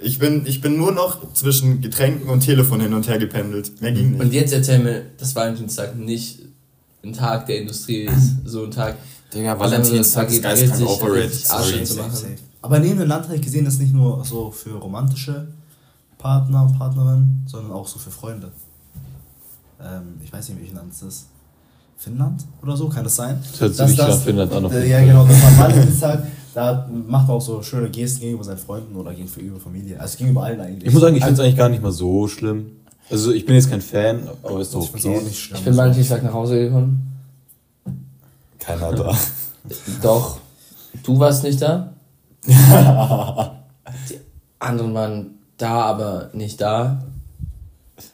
Ich, 0.00 0.18
bin, 0.18 0.46
ich 0.46 0.60
bin 0.60 0.76
nur 0.76 0.92
noch 0.92 1.32
zwischen 1.32 1.80
Getränken 1.80 2.28
und 2.28 2.40
Telefon 2.40 2.80
hin 2.80 2.94
und 2.94 3.08
her 3.08 3.18
gependelt. 3.18 3.80
Mehr 3.80 3.92
ging 3.92 4.12
nicht. 4.12 4.20
Und 4.20 4.32
jetzt 4.32 4.52
erzähl 4.52 4.78
mir, 4.78 5.02
dass 5.18 5.34
Valentinstag 5.34 5.96
nicht 5.96 6.40
ein 7.04 7.12
Tag 7.12 7.46
der 7.46 7.60
Industrie 7.60 8.02
ist. 8.02 8.36
So 8.44 8.64
ein 8.64 8.70
Tag. 8.70 8.96
Digga, 9.34 9.58
Valentinstag 9.58 10.30
ist 10.30 10.42
geistkrank 10.42 10.88
overrated. 10.88 11.34
Sorry. 11.34 11.84
zu 11.84 11.96
machen. 11.96 12.36
Aber 12.62 12.78
neben 12.78 12.98
dem 12.98 13.08
Land 13.08 13.24
habe 13.26 13.36
ich 13.36 13.42
gesehen, 13.42 13.66
ist 13.66 13.80
nicht 13.80 13.92
nur 13.92 14.24
so 14.24 14.50
für 14.50 14.74
romantische 14.76 15.48
Partner 16.16 16.62
und 16.64 16.78
Partnerinnen, 16.78 17.44
sondern 17.46 17.72
auch 17.72 17.86
so 17.86 17.98
für 17.98 18.10
Freunde. 18.10 18.50
Ähm, 19.80 20.14
ich 20.24 20.32
weiß 20.32 20.48
nicht, 20.48 20.58
welches 20.60 20.74
Land 20.74 20.92
es 20.92 21.02
ist. 21.02 21.26
Finnland 21.96 22.44
oder 22.62 22.76
so, 22.76 22.88
kann 22.88 23.04
das 23.04 23.16
sein? 23.16 23.38
Das 23.42 23.60
hört 23.60 23.74
sich 23.74 23.78
Dass 23.78 23.96
das- 23.96 24.16
nach 24.18 24.24
Finnland 24.24 24.52
an, 24.52 24.64
Äh, 24.70 24.88
ja, 24.88 25.00
genau, 25.04 25.26
das 25.26 25.42
war 25.42 25.58
Valentinstag. 25.58 26.26
Da 26.54 26.88
macht 26.90 27.28
man 27.28 27.36
auch 27.36 27.40
so 27.40 27.62
schöne 27.62 27.90
Gesten 27.90 28.20
gegenüber 28.20 28.44
seinen 28.44 28.58
Freunden 28.58 28.96
oder 28.96 29.12
gegenüber 29.12 29.60
Familie. 29.60 30.00
Also 30.00 30.18
gegenüber 30.18 30.44
allen 30.44 30.60
eigentlich. 30.60 30.86
Ich 30.86 30.92
muss 30.92 31.02
sagen, 31.02 31.16
ich 31.16 31.22
finde 31.22 31.34
es 31.34 31.40
also, 31.40 31.42
eigentlich 31.42 31.58
gar 31.58 31.68
nicht 31.68 31.82
mal 31.82 31.92
so 31.92 32.28
schlimm. 32.28 32.72
Also 33.10 33.32
ich 33.32 33.46
bin 33.46 33.54
jetzt 33.54 33.70
kein 33.70 33.80
Fan, 33.80 34.28
aber 34.42 34.60
ist 34.60 34.74
doch 34.74 34.82
ich 34.82 34.90
find's 34.90 35.06
auch 35.06 35.10
okay. 35.10 35.24
nicht 35.24 35.38
schlimm. 35.38 35.58
Ich 35.58 35.64
bin 35.64 35.76
Valentinstag 35.76 36.22
nach 36.22 36.32
Hause 36.32 36.58
gekommen. 36.58 37.16
Keiner 38.58 38.92
da. 38.92 39.16
Doch. 40.02 40.38
Du 41.02 41.18
warst 41.18 41.42
nicht 41.42 41.60
da. 41.62 41.92
Die 42.46 44.18
anderen 44.58 44.94
waren 44.94 45.30
da, 45.56 45.82
aber 45.82 46.30
nicht 46.32 46.60
da. 46.60 47.02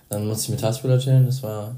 Dann 0.08 0.26
musste 0.26 0.44
ich 0.44 0.50
mit 0.50 0.60
Tassbrüder 0.60 0.98
chillen. 0.98 1.26
Das 1.26 1.42
war 1.42 1.74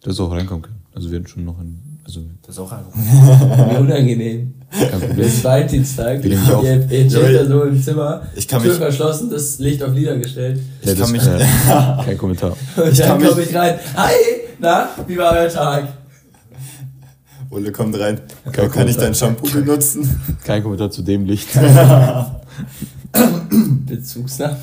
Du 0.00 0.10
hättest 0.10 0.20
auch 0.20 0.30
reinkommen 0.30 0.62
können. 0.62 0.82
Also 0.94 1.10
wir 1.10 1.18
hatten 1.18 1.26
schon 1.26 1.44
noch 1.44 1.58
ein, 1.58 1.82
also 2.06 2.20
Das 2.42 2.54
ist 2.54 2.58
auch 2.60 2.70
einfach. 2.72 2.94
mir 3.72 3.80
unangenein. 3.80 4.54
kein 4.70 5.00
Problem. 5.00 5.44
Valentinstag. 5.44 6.22
Dich 6.22 6.38
auf. 6.50 6.64
Ihr, 6.64 6.88
chillt 7.08 7.14
da 7.40 7.46
so 7.46 7.62
im 7.64 7.82
Zimmer. 7.82 8.22
Ich 8.36 8.46
kann 8.46 8.62
Tür 8.62 8.70
mich- 8.70 8.78
verschlossen, 8.78 9.28
das 9.30 9.58
Licht 9.58 9.82
auf 9.82 9.92
Lieder 9.94 10.16
gestellt. 10.16 10.60
Ich 10.82 10.90
das- 10.90 10.98
kann 11.00 11.10
mich- 11.12 11.26
äh, 11.26 11.44
kein 12.04 12.16
Kommentar. 12.18 12.56
Und 12.76 12.92
Ich 12.92 12.98
dann 12.98 13.08
kann 13.08 13.22
komme 13.22 13.34
mich- 13.40 13.50
ich 13.50 13.56
rein. 13.56 13.78
Hi, 13.96 14.12
na, 14.60 14.88
wie 15.06 15.16
war 15.18 15.32
euer 15.32 15.48
Tag? 15.48 15.88
Ole 17.50 17.70
kommt 17.72 17.98
rein. 17.98 18.20
Kein 18.44 18.52
Kann 18.52 18.64
ich 18.66 18.72
Kommentar. 18.72 19.04
dein 19.04 19.14
Shampoo 19.14 19.48
benutzen? 19.50 20.20
Kein 20.44 20.62
Kommentar 20.62 20.90
zu 20.90 21.02
dem 21.02 21.24
Licht. 21.26 21.48
Bezugsnahme. 23.86 24.56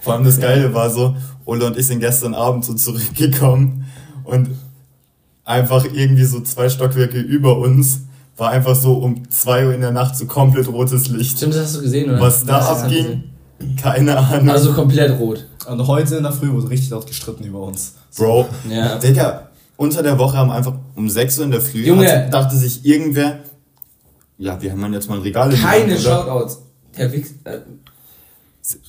Vor 0.00 0.14
allem 0.14 0.24
das 0.24 0.40
Geile 0.40 0.72
war 0.74 0.90
so, 0.90 1.16
Ole 1.44 1.64
und 1.64 1.76
ich 1.78 1.86
sind 1.86 2.00
gestern 2.00 2.34
Abend 2.34 2.64
so 2.64 2.74
zurückgekommen 2.74 3.84
und 4.24 4.50
einfach 5.44 5.84
irgendwie 5.92 6.24
so 6.24 6.40
zwei 6.40 6.68
Stockwerke 6.68 7.18
über 7.20 7.58
uns 7.58 8.00
war 8.36 8.50
einfach 8.50 8.74
so 8.74 8.94
um 8.94 9.28
zwei 9.30 9.66
Uhr 9.66 9.74
in 9.74 9.80
der 9.80 9.92
Nacht 9.92 10.16
so 10.16 10.26
komplett 10.26 10.66
rotes 10.68 11.08
Licht. 11.08 11.36
Stimmt, 11.36 11.54
das 11.54 11.66
hast 11.66 11.76
du 11.76 11.82
gesehen, 11.82 12.10
oder? 12.10 12.20
Was 12.20 12.44
da 12.44 12.58
Das 12.58 12.82
abging, 12.82 13.24
keine 13.80 14.16
Ahnung. 14.16 14.50
Also 14.50 14.72
komplett 14.72 15.18
rot. 15.20 15.46
Und 15.68 15.86
heute 15.86 16.16
in 16.16 16.22
der 16.24 16.32
Früh 16.32 16.50
wurde 16.52 16.68
richtig 16.70 16.90
laut 16.90 17.06
gestritten 17.06 17.44
über 17.44 17.60
uns. 17.60 17.94
Bro, 18.16 18.48
Ja. 18.68 18.98
Digga, 18.98 19.50
unter 19.76 20.02
der 20.02 20.18
Woche 20.18 20.36
haben 20.36 20.50
einfach 20.50 20.74
um 20.96 21.08
6 21.08 21.38
Uhr 21.38 21.44
in 21.44 21.50
der 21.52 21.60
Früh 21.60 21.84
Junge. 21.86 22.08
hatte, 22.10 22.30
dachte 22.30 22.56
sich 22.56 22.84
irgendwer, 22.84 23.38
ja, 24.38 24.60
wir 24.60 24.72
haben 24.72 24.92
jetzt 24.92 25.08
mal 25.08 25.16
ein 25.16 25.22
Regal 25.22 25.52
in 25.52 25.58
Keine 25.60 25.92
Hand? 25.94 26.00
Shoutouts. 26.02 26.58
Der 26.98 27.12
Wix. 27.12 27.30
Äh, 27.44 27.58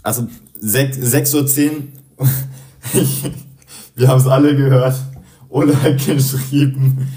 Also 0.03 0.27
6, 0.59 0.97
6 1.01 1.33
Uhr 1.35 1.45
10, 1.47 1.93
ich, 2.93 3.23
wir 3.95 4.07
haben 4.07 4.19
es 4.21 4.27
alle 4.27 4.55
gehört. 4.55 4.95
Hat 5.51 5.97
geschrieben. 6.05 7.08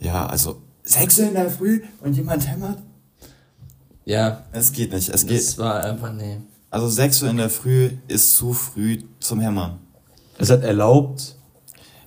Ja, 0.00 0.26
also 0.26 0.56
6 0.84 1.18
Uhr 1.20 1.28
in 1.28 1.34
der 1.34 1.50
Früh 1.50 1.82
und 2.00 2.14
jemand 2.16 2.46
hämmert? 2.48 2.78
ja, 4.04 4.42
Es 4.52 4.72
geht 4.72 4.92
nicht, 4.92 5.08
es 5.08 5.26
geht. 5.26 5.38
das 5.38 5.58
war 5.58 5.82
einfach, 5.84 6.12
nee. 6.12 6.38
Also 6.70 6.88
6 6.88 7.22
Uhr 7.22 7.30
in 7.30 7.36
der 7.36 7.50
Früh 7.50 7.90
ist 8.08 8.34
zu 8.36 8.52
früh 8.52 8.98
zum 9.20 9.40
Hämmern. 9.40 9.78
Es 10.38 10.50
hat 10.50 10.62
erlaubt, 10.62 11.36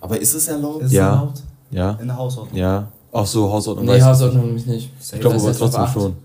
Aber 0.02 0.20
ist 0.20 0.34
es 0.34 0.48
erlaubt? 0.48 0.84
Ist 0.84 0.92
Ja. 0.92 1.08
es 1.10 1.16
erlaubt? 1.20 1.44
ja, 1.72 1.92
In 2.02 2.08
der 2.08 2.18
Hausordnung. 2.18 2.58
ja. 2.58 2.92
Auch 3.12 3.26
so 3.26 3.50
Hausordnung. 3.50 3.86
Nee, 3.86 4.02
Hausordnung 4.02 4.48
nämlich 4.48 4.66
nicht. 4.66 4.90
Safe. 5.00 5.16
ich 5.16 5.22
glaube 5.22 5.38
aber 5.38 5.54
trotzdem 5.54 5.88
schon. 5.88 6.16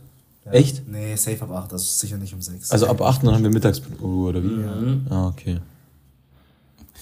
Ja. 0.44 0.52
Echt? 0.52 0.88
Nee, 0.88 1.14
safe 1.14 1.40
ab 1.42 1.52
8, 1.52 1.72
also 1.74 1.84
sicher 1.84 2.16
nicht 2.16 2.34
um 2.34 2.42
6. 2.42 2.70
Also 2.72 2.88
ab 2.88 3.00
8 3.00 3.22
dann 3.22 3.34
haben 3.34 3.42
wir 3.44 3.50
Mittagsruhe 3.50 4.28
oder 4.30 4.42
wie? 4.42 4.48
Mhm. 4.48 5.06
Ah, 5.08 5.28
okay. 5.28 5.60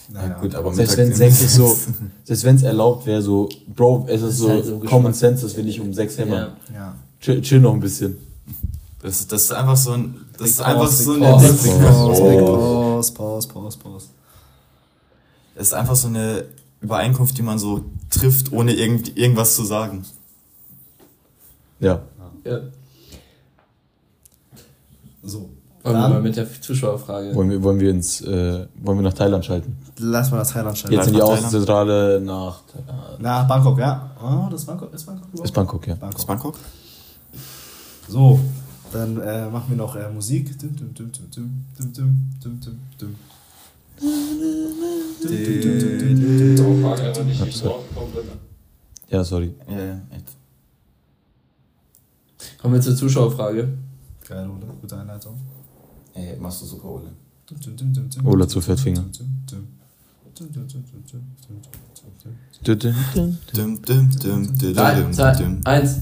Naja. 0.09 0.39
gut, 0.41 0.55
aber 0.55 0.73
Selbst 0.75 0.97
wenn 0.97 1.15
6 1.15 1.43
ist 1.43 1.55
so, 1.55 1.77
selbst 2.25 2.45
wenn 2.45 2.57
es 2.57 2.63
erlaubt 2.63 3.07
wäre, 3.07 3.21
so, 3.21 3.49
Bro, 3.75 4.07
es 4.09 4.23
ist 4.23 4.31
ist 4.31 4.39
so 4.39 4.49
halt 4.49 4.65
so 4.65 4.79
Common. 4.81 5.13
Sense, 5.13 5.43
dass 5.43 5.57
wir 5.57 5.65
nicht 5.65 5.81
um 5.81 5.93
6 5.93 6.19
hämmern. 6.19 6.53
Ja. 6.71 6.75
Ja. 6.75 6.95
Chill, 7.21 7.43
chill 7.43 7.61
noch 7.61 7.75
ein 7.75 7.81
bisschen. 7.81 8.17
Das, 9.03 9.27
das 9.27 9.43
ist 9.43 9.53
einfach 9.53 9.77
so 9.77 9.93
ein. 9.93 10.17
Das 10.39 10.51
ist 10.51 10.61
einfach 10.61 10.83
Pause, 10.83 11.03
so 11.05 11.13
eine. 11.13 11.25
Pause, 11.25 13.13
Pause, 13.13 13.49
Pause, 13.49 13.79
Pause. 13.79 14.07
Das 15.55 15.69
ist 15.69 15.73
einfach 15.73 15.97
so 15.97 16.09
eine 16.09 16.45
Übereinkunft, 16.81 17.37
die 17.37 17.43
man 17.43 17.59
so 17.59 17.85
trifft, 18.11 18.53
ohne 18.53 18.73
irgend, 18.73 19.17
irgendwas 19.17 19.57
zu 19.57 19.65
sagen. 19.65 20.05
Ja. 21.81 22.03
ja. 22.45 22.61
So. 25.23 25.51
Wollen 25.85 25.97
wir 25.97 26.09
mal 26.09 26.21
mit 26.21 26.37
der 26.37 26.47
Zuschauerfrage. 26.61 27.35
Wollen 27.35 27.51
wir, 27.51 27.63
wollen 27.63 27.81
wir, 27.81 27.91
ins, 27.91 28.21
äh, 28.21 28.67
wollen 28.83 28.99
wir 28.99 29.03
nach 29.03 29.15
Thailand 29.15 29.45
schalten? 29.45 29.77
Lass 29.99 30.31
mal 30.31 30.39
nach 30.39 30.47
Thailand 30.47 30.77
schalten. 30.77 30.97
Jetzt 30.97 31.09
in 31.09 31.15
die 31.15 31.23
Außenzentrale 31.23 32.21
nach, 32.21 32.61
nach 33.19 33.47
Bangkok, 33.47 33.79
ja. 33.79 34.11
Oh, 34.21 34.51
das 34.51 34.63
ist 34.63 34.67
Bangkok. 34.67 34.93
Ist 34.93 35.07
Bangkok, 35.07 35.45
ist 35.45 35.55
Bangkok 35.55 35.87
ja. 35.87 35.95
Bangkok. 35.95 36.19
Ist 36.19 36.27
Bangkok. 36.27 36.59
So, 38.09 38.41
dann 38.93 39.21
äh, 39.21 39.49
machen 39.49 39.67
wir 39.69 39.77
noch 39.77 39.95
äh, 39.97 40.09
Musik. 40.11 40.55
Ja, 49.09 49.25
sorry. 49.25 49.55
Ja, 49.71 49.79
ja, 49.79 50.01
Kommen 52.61 52.75
wir 52.75 52.81
zur 52.81 52.97
Zuschauerfrage. 52.97 53.69
Geil, 54.29 54.49
oder? 54.49 54.67
Gute 54.81 54.99
Einleitung. 54.99 55.39
Ey, 56.19 56.37
machst 56.41 56.63
du 56.63 56.67
super, 56.67 56.89
Ole. 56.89 57.13
Ola 58.25 58.49
zu 58.49 58.61
Fettfinger. 58.61 59.05
Drei, 64.75 65.11
zwei, 65.13 65.47
eins. 65.65 66.01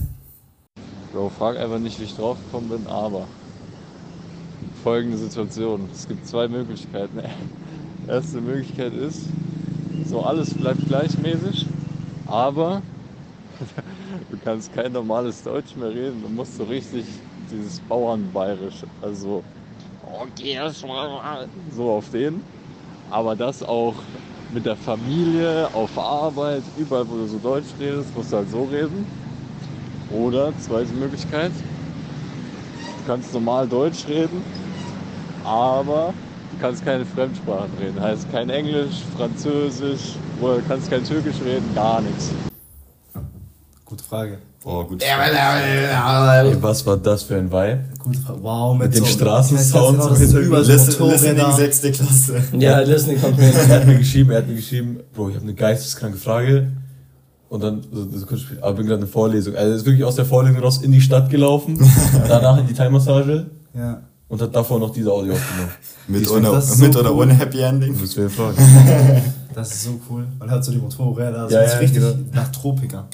Bro, 1.13 1.31
frag 1.31 1.59
einfach 1.59 1.79
nicht, 1.79 2.01
wie 2.01 2.05
ich 2.05 2.15
draufgekommen 2.15 2.71
bin, 2.71 2.87
aber 2.87 3.27
folgende 4.83 5.19
Situation. 5.19 5.89
Es 5.93 6.09
gibt 6.09 6.27
zwei 6.27 6.49
Möglichkeiten. 6.49 7.21
Erste 8.09 8.41
Möglichkeit 8.41 8.95
ist, 8.95 9.23
so 10.07 10.23
alles 10.23 10.55
bleibt 10.55 10.87
gleichmäßig, 10.87 11.67
aber 12.27 12.81
Du 14.31 14.37
kannst 14.45 14.73
kein 14.75 14.93
normales 14.93 15.43
Deutsch 15.43 15.77
mehr 15.77 15.91
reden. 15.91 16.23
Du 16.23 16.29
musst 16.29 16.57
so 16.57 16.65
richtig 16.65 17.05
dieses 17.51 17.81
Bauernbayerisch, 17.81 18.85
also 19.03 19.43
okay, 20.13 20.59
so 21.71 21.91
auf 21.91 22.11
den. 22.11 22.43
Aber 23.11 23.37
das 23.37 23.63
auch 23.63 23.95
mit 24.53 24.67
der 24.67 24.77
Familie, 24.77 25.69
auf 25.75 25.97
Arbeit, 25.99 26.63
überall, 26.77 27.09
wo 27.09 27.17
du 27.17 27.27
so 27.27 27.39
Deutsch 27.39 27.69
redest, 27.79 28.15
musst 28.17 28.33
du 28.33 28.37
halt 28.37 28.51
so 28.51 28.65
reden. 28.65 29.07
Oder, 30.11 30.53
zweite 30.59 30.93
Möglichkeit, 30.93 31.51
du 31.51 33.07
kannst 33.07 33.33
normal 33.35 33.67
Deutsch 33.67 34.07
reden, 34.07 34.43
aber 35.45 36.15
du 36.53 36.59
kannst 36.61 36.85
keine 36.85 37.05
Fremdsprachen 37.05 37.77
reden. 37.79 38.01
Heißt 38.01 38.31
kein 38.31 38.49
Englisch, 38.51 39.03
Französisch, 39.17 40.15
oder 40.41 40.61
kannst 40.63 40.91
kein 40.91 41.03
Türkisch 41.03 41.41
reden, 41.43 41.69
gar 41.75 42.01
nichts. 42.01 42.31
Gute 43.85 44.05
Frage. 44.05 44.39
Boah, 44.67 44.85
gut. 44.85 45.01
Was 46.61 46.85
war 46.87 46.97
das 46.97 47.23
für 47.23 47.37
ein 47.37 47.53
Vibe? 47.53 47.85
Frage. 48.27 48.43
Wow, 48.43 48.73
mit, 48.77 48.89
Mit 48.89 48.97
den 48.97 49.05
so, 49.05 49.11
Straßensounds 49.13 49.99
das 50.09 50.19
im 50.19 50.25
ist 50.25 50.33
Hintergrund. 50.33 50.67
listening 51.13 51.53
sechste 51.57 51.93
Klasse. 51.93 52.43
Ja, 52.59 52.81
listening 52.81 53.21
kommt 53.21 53.39
mir. 53.39 53.45
Er 53.55 53.69
hat 53.69 53.87
mir 53.87 53.97
geschrieben, 53.99 54.31
er 54.33 54.39
hat 54.39 54.49
mir 54.49 54.57
geschrieben, 54.57 54.99
Bro, 55.15 55.29
ich 55.29 55.35
habe 55.37 55.45
eine 55.45 55.55
geisteskranke 55.55 56.19
Frage. 56.19 56.73
Und 57.49 57.63
dann, 57.63 57.81
so, 57.93 58.09
so 58.19 58.27
kurz 58.27 58.41
später, 58.41 58.65
aber 58.65 58.73
ich 58.73 58.77
bin 58.79 58.87
gerade 58.87 58.95
in 58.97 59.07
der 59.07 59.09
Vorlesung. 59.09 59.55
Also 59.55 59.71
er 59.71 59.77
ist 59.77 59.87
wirklich 59.87 60.05
aus 60.05 60.17
der 60.17 60.25
Vorlesung 60.25 60.59
raus 60.61 60.79
in 60.83 60.91
die 60.91 61.01
Stadt 61.01 61.31
gelaufen, 61.31 61.79
danach 62.29 62.59
in 62.59 62.67
die 62.67 62.75
Thai-Massage 62.75 63.47
Ja. 63.73 64.03
und 64.27 64.43
hat 64.43 64.53
davor 64.53 64.81
noch 64.81 64.91
diese 64.93 65.13
Audio 65.13 65.35
aufgenommen. 65.35 65.71
Mit, 66.09 66.29
oder, 66.29 66.61
so 66.61 66.83
mit 66.85 66.97
oder 66.97 67.13
cool. 67.13 67.23
ohne 67.23 67.35
Happy 67.35 67.61
Ending. 67.61 67.95
Du 67.95 68.01
musst 68.01 68.19
mir 68.19 68.29
fragen. 68.29 68.57
Das 69.55 69.71
ist 69.73 69.85
so 69.85 70.01
cool. 70.11 70.27
Man 70.41 70.51
hört 70.51 70.65
so 70.65 70.73
die 70.73 70.79
Motorräder. 70.79 71.45
Das 71.45 71.53
Ja, 71.53 71.61
ist 71.63 71.73
ja, 71.75 71.79
richtig 71.79 72.03
genau. 72.03 72.15
nach 72.35 72.51
Tropiker. 72.51 73.07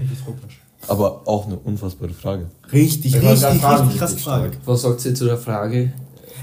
Richtig 0.00 0.18
tropisch. 0.24 0.60
Aber 0.88 1.22
auch 1.26 1.46
eine 1.46 1.56
unfassbare 1.56 2.12
Frage. 2.12 2.46
Richtig, 2.72 3.14
Ich 3.14 3.22
richtig, 3.22 3.60
fragen, 3.60 3.82
richtig 3.82 3.98
krasse 3.98 4.14
richtig 4.14 4.24
Frage. 4.24 4.50
Was 4.64 4.82
sagt 4.82 5.00
sie 5.00 5.14
zu 5.14 5.24
der 5.26 5.36
Frage? 5.36 5.92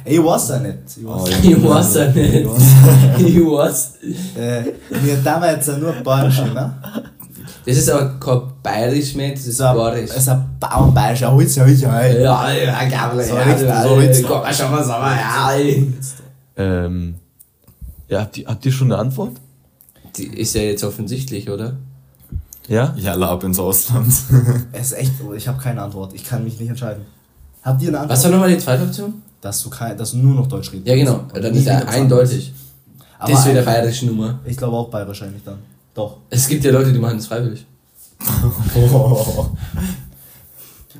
Ey, 0.05 0.23
was 0.23 0.47
da 0.47 0.59
nicht? 0.59 0.77
Ich 0.95 1.05
weiß 1.05 1.29
ja. 1.29 1.37
Ich 1.49 1.63
weiß 1.63 1.95
ja 1.95 2.07
nicht. 2.11 2.47
Ich 3.27 3.39
weiß. 3.45 3.93
Äh, 4.37 4.63
wir 5.03 5.23
haben 5.33 5.43
jetzt 5.43 5.67
ja 5.67 5.77
nur 5.77 5.91
Bayerisch, 5.93 6.37
ne? 6.39 6.73
Das 7.65 7.75
ist 7.77 7.89
aber 7.89 8.17
kein 8.19 8.41
bayerisch 8.63 9.15
mehr, 9.15 9.31
das 9.31 9.45
ist 9.47 9.57
So, 9.57 9.63
bayerisch. 9.65 10.09
Es 10.11 10.17
ist 10.17 10.29
ein 10.29 10.49
Bauernbayerischer 10.59 11.33
Holz, 11.33 11.59
Holz, 11.59 11.81
Ja, 11.81 11.91
Holz. 11.93 12.13
ja, 12.17 12.51
ja, 12.53 13.13
So 13.25 13.35
ja, 13.35 13.41
richtig, 13.41 13.59
so 13.59 13.65
ja, 13.65 13.93
richtig. 13.95 14.27
Schon 14.27 14.71
was, 14.71 14.89
aber 14.89 15.11
ja. 15.15 15.51
ey. 15.53 15.93
Ähm, 16.55 17.15
ja, 18.07 18.21
habt 18.21 18.37
ihr, 18.37 18.47
habt 18.47 18.65
ihr 18.65 18.71
schon 18.71 18.91
eine 18.91 19.01
Antwort? 19.01 19.31
Die 20.15 20.27
ist 20.27 20.55
ja 20.55 20.61
jetzt 20.61 20.83
offensichtlich, 20.85 21.49
oder? 21.49 21.73
Ja? 22.67 22.93
Ja, 22.97 23.11
alle 23.13 23.27
ab 23.27 23.43
ins 23.43 23.59
Ausland. 23.59 24.13
Es 24.73 24.87
ist 24.91 24.97
echt, 24.97 25.13
ich 25.35 25.47
habe 25.47 25.61
keine 25.61 25.81
Antwort. 25.81 26.13
Ich 26.13 26.25
kann 26.25 26.43
mich 26.43 26.59
nicht 26.59 26.69
entscheiden. 26.69 27.03
Habt 27.63 27.81
ihr 27.81 27.87
eine 27.89 27.99
Antwort? 27.99 28.17
Was 28.17 28.23
war 28.25 28.31
nochmal 28.31 28.49
die 28.49 28.57
zweite 28.57 28.83
Option? 28.83 29.13
Dass 29.41 29.61
du, 29.63 29.69
kein, 29.69 29.97
dass 29.97 30.11
du 30.11 30.17
nur 30.17 30.35
noch 30.35 30.47
Deutsch 30.47 30.71
redest. 30.71 30.87
Ja, 30.87 30.95
genau. 30.95 31.21
Dann 31.33 31.53
ist 31.53 31.67
er 31.67 31.87
eindeutig. 31.87 32.53
anderes. 33.19 33.29
Das 33.31 33.39
ist 33.39 33.45
wieder 33.49 33.61
Aber 33.61 33.71
bayerische 33.71 34.05
Nummer. 34.07 34.39
Ich 34.45 34.57
glaube 34.57 34.75
auch 34.77 34.89
bayerisch 34.89 35.21
eigentlich 35.23 35.43
dann. 35.43 35.57
Doch. 35.93 36.17
Es 36.29 36.47
gibt 36.47 36.63
ja 36.63 36.71
Leute, 36.71 36.91
die 36.93 36.99
machen 36.99 37.17
das 37.17 37.27
freiwillig. 37.27 37.65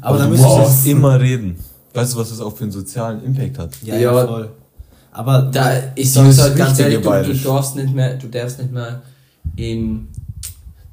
Aber 0.02 0.18
dann 0.18 0.28
du 0.30 0.38
müsstest 0.38 0.58
musst 0.58 0.86
du. 0.86 0.90
immer 0.92 1.20
reden. 1.20 1.58
Weißt 1.94 2.14
du, 2.14 2.18
was 2.20 2.30
das 2.30 2.40
auch 2.42 2.56
für 2.56 2.64
einen 2.64 2.72
sozialen 2.72 3.24
Impact 3.24 3.58
hat? 3.58 3.72
Ja, 3.82 3.96
Ja. 3.96 4.12
ja, 4.14 4.28
voll. 4.28 4.50
Aber 5.12 5.42
Da, 5.52 5.72
ich 5.96 6.12
sag's 6.14 6.40
halt 6.40 6.56
ganz 6.56 6.78
ehrlich, 6.80 7.00
du, 7.02 7.10
du 7.24 7.34
darfst 7.34 7.76
nicht 7.76 7.94
mehr, 7.94 8.14
du 8.16 8.28
darfst 8.28 8.60
nicht 8.60 8.72
mehr 8.72 9.02
in, 9.56 10.08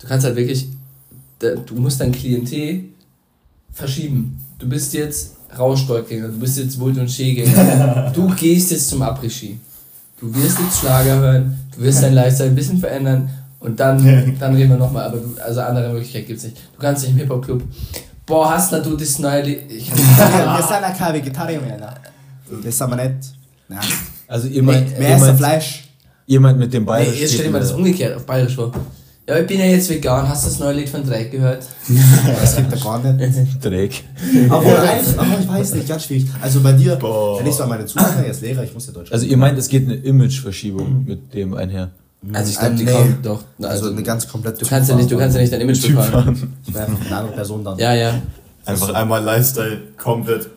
du 0.05 0.09
kannst 0.09 0.27
halt 0.27 0.37
wirklich, 0.37 0.69
du 1.39 1.75
musst 1.77 1.99
dein 1.99 2.13
Klientel 2.13 2.85
verschieben. 3.73 4.39
Du 4.59 4.69
bist 4.69 4.93
jetzt 4.93 5.37
Rauschgoldgänger, 5.59 6.29
du 6.29 6.39
bist 6.39 6.59
jetzt 6.59 6.79
Wult- 6.79 6.99
und 6.99 7.11
Skigänger. 7.11 8.13
du 8.15 8.29
gehst 8.35 8.71
jetzt 8.71 8.89
zum 8.89 9.03
Après-Ski. 9.03 9.59
Du 10.21 10.35
wirst 10.35 10.59
jetzt 10.59 10.81
Schlager 10.81 11.17
hören, 11.17 11.59
du 11.75 11.83
wirst 11.83 12.03
dein 12.03 12.13
Lifestyle 12.13 12.51
ein 12.51 12.55
bisschen 12.55 12.79
verändern 12.79 13.31
und 13.61 13.81
dann, 13.81 13.99
dann 14.39 14.55
reden 14.55 14.71
wir 14.71 14.77
nochmal, 14.77 15.07
aber 15.07 15.19
du, 15.19 15.43
also 15.43 15.61
andere 15.63 15.91
Möglichkeit 15.93 16.27
gibt's 16.27 16.45
nicht. 16.45 16.59
Du 16.75 16.81
kannst 16.81 17.03
nicht 17.03 17.13
im 17.13 17.19
Hip-Hop-Club, 17.19 17.63
boah, 18.27 18.55
hast 18.55 18.73
du 18.73 18.83
du 18.83 18.97
das 18.97 19.19
neue 19.19 19.43
Lied? 19.43 19.71
Ich 19.71 19.89
kann 19.89 19.97
nicht 19.97 20.19
wir 20.19 20.63
sind 20.63 20.83
ja 20.83 20.91
keine 20.91 21.19
Vegetarier 21.19 21.61
mehr. 21.61 21.79
Ne? 21.79 21.95
Das 22.63 22.77
sind 22.77 22.91
wir 22.91 22.97
nicht. 22.97 23.15
Nein. 23.69 23.81
Also 24.29 24.49
ihr 24.49 24.63
meint, 24.63 24.93
essen 24.99 25.21
meint, 25.21 25.39
Fleisch. 25.39 25.89
meint 26.29 26.59
mit 26.59 26.73
dem 26.75 26.83
Nee, 26.83 26.89
Bayerisch. 26.89 27.21
jetzt 27.21 27.35
stell 27.35 27.47
dir 27.47 27.53
mal 27.53 27.61
das 27.61 27.73
umgekehrt 27.73 28.17
auf 28.17 28.27
Bayerisch 28.27 28.55
vor. 28.55 28.71
Ja, 29.27 29.39
ich 29.39 29.47
bin 29.47 29.59
ja 29.59 29.65
jetzt 29.67 29.89
vegan. 29.89 30.29
Hast 30.29 30.45
du 30.45 30.51
das 30.51 30.59
neue 30.59 30.75
Lied 30.75 30.89
von 30.89 31.05
Drake 31.07 31.31
gehört? 31.31 31.65
Das 32.41 32.57
gibt 32.57 32.75
ja 32.75 32.79
gar 32.83 32.99
nicht. 33.13 33.65
Dreck. 33.65 34.05
Aber 34.51 34.83
eigentlich, 34.83 35.19
aber 35.19 35.41
ich 35.41 35.49
weiß 35.49 35.75
nicht, 35.75 35.89
ganz 35.89 36.05
schwierig. 36.05 36.27
Also 36.43 36.61
bei 36.61 36.73
dir, 36.73 36.97
Boah. 36.97 37.41
wenn 37.41 37.47
ich 37.47 37.55
so 37.55 37.63
an 37.63 37.71
meine 37.71 37.87
Zuhörer 37.87 38.27
jetzt 38.27 38.43
Lehrer, 38.43 38.65
ich 38.65 38.75
muss 38.75 38.87
ja 38.87 38.93
Deutsch 38.93 39.11
Also 39.13 39.25
ihr 39.25 39.37
meint, 39.39 39.59
es 39.59 39.69
geht 39.69 39.85
eine 39.85 39.95
Imageverschiebung 39.95 41.05
mit 41.07 41.33
dem 41.33 41.55
einher. 41.55 41.91
Also 42.33 42.51
ich 42.51 42.59
glaube, 42.59 42.73
Ähm, 42.73 42.77
die 42.79 42.85
nee. 42.85 42.93
kommt 42.93 43.27
doch. 43.27 43.45
Also, 43.59 43.69
Also, 43.69 43.91
eine 43.93 44.03
ganz 44.03 44.29
komplett 44.29 44.61
du 44.61 44.67
kannst 44.67 44.91
ja 44.91 44.97
nicht, 44.97 45.11
du 45.11 45.17
kannst 45.19 45.37
ja 45.37 45.41
nicht 45.43 45.53
dein 45.53 45.61
Image 45.63 45.83
befahren. 45.87 46.55
Ich 46.67 46.75
wäre 46.75 46.87
einfach 46.87 47.07
eine 47.07 47.17
andere 47.17 47.35
Person 47.35 47.65
dann. 47.65 47.79
Ja, 47.79 47.95
ja. 47.95 48.15
Einfach 48.67 48.95
einmal 48.95 49.23
Lifestyle 49.23 49.79
komplett 49.97 50.49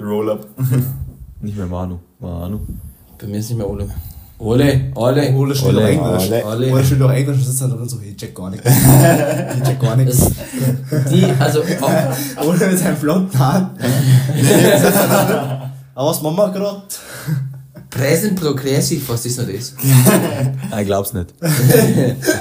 Roll-up. 0.00 0.46
Nicht 1.42 1.56
mehr 1.56 1.66
Manu. 1.66 1.98
Manu. 2.18 2.60
Bei 3.18 3.26
mir 3.26 3.38
ist 3.38 3.48
nicht 3.50 3.58
mehr 3.58 3.68
Ole. 3.68 3.88
Ole, 4.40 4.90
Ole. 4.94 5.34
Ole 5.36 5.54
steht 5.54 5.68
Ole, 5.68 5.82
auf 5.82 5.88
Englisch. 5.90 6.28
Ole. 6.30 6.44
Ole, 6.46 6.72
Ole 6.72 6.84
steht 6.84 7.02
auf 7.02 7.10
Englisch 7.10 7.36
und 7.36 7.44
sitzt 7.44 7.60
da 7.60 7.66
drin 7.66 7.86
so, 7.88 8.00
ich 8.00 8.16
check 8.16 8.34
gar 8.34 8.48
nichts. 8.50 8.66
Ich 9.56 9.62
check 9.68 9.80
gar 9.80 9.96
nichts. 9.96 10.18
Das, 10.18 10.30
die, 11.12 11.24
also, 11.38 11.62
oh, 11.82 12.46
Ole 12.48 12.66
mit 12.68 12.78
seinem 12.78 12.96
blonden 12.96 13.38
Haaren. 13.38 13.70
Aber 15.94 16.08
was 16.10 16.22
machen 16.22 16.36
wir 16.36 16.50
gerade? 16.52 16.82
Present 17.90 18.40
Progressive, 18.40 19.02
was 19.08 19.26
ist 19.26 19.38
denn 19.40 19.52
das? 19.52 19.74
Ah, 20.70 20.82
glaub's 20.84 21.12
nicht. 21.12 21.34
Du 21.40 21.48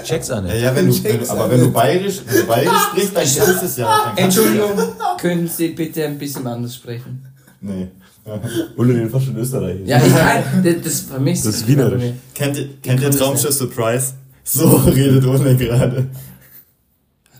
check's 0.03 0.29
auch 0.29 0.35
Ja, 0.37 0.41
nicht. 0.43 0.61
ja 0.61 0.75
wenn 0.75 0.87
du, 0.87 1.03
wenn 1.03 1.19
du, 1.19 1.29
aber 1.29 1.49
wenn 1.49 1.59
du 1.59 1.71
bayerisch, 1.71 2.21
wenn 2.27 2.41
du 2.41 2.47
bayerisch 2.47 2.81
sprichst, 2.91 3.17
dann 3.17 3.23
kannst 3.45 3.61
du 3.61 3.65
es 3.65 3.77
ja. 3.77 4.13
Entschuldigung, 4.15 4.69
können 5.19 5.47
Sie 5.47 5.69
bitte 5.69 6.05
ein 6.05 6.19
bisschen 6.19 6.45
anders 6.45 6.75
sprechen? 6.75 7.25
Nee. 7.61 7.87
Ulle 8.77 8.93
redet 8.95 9.11
fast 9.11 9.25
schon 9.25 9.37
Österreichisch. 9.37 9.87
Ja, 9.87 9.97
ich 9.97 10.13
kann, 10.15 10.63
das, 10.63 10.75
das 10.83 10.99
vermisst 11.01 11.45
Das 11.45 11.55
ist 11.55 11.67
wienerisch. 11.67 12.03
Kennt 12.35 12.57
ihr, 12.57 12.69
kennt 12.81 13.01
ihr 13.01 13.11
Traumschiff 13.11 13.51
Surprise? 13.53 14.13
So 14.43 14.67
redet 14.85 15.25
Ole 15.25 15.55
gerade. 15.55 16.07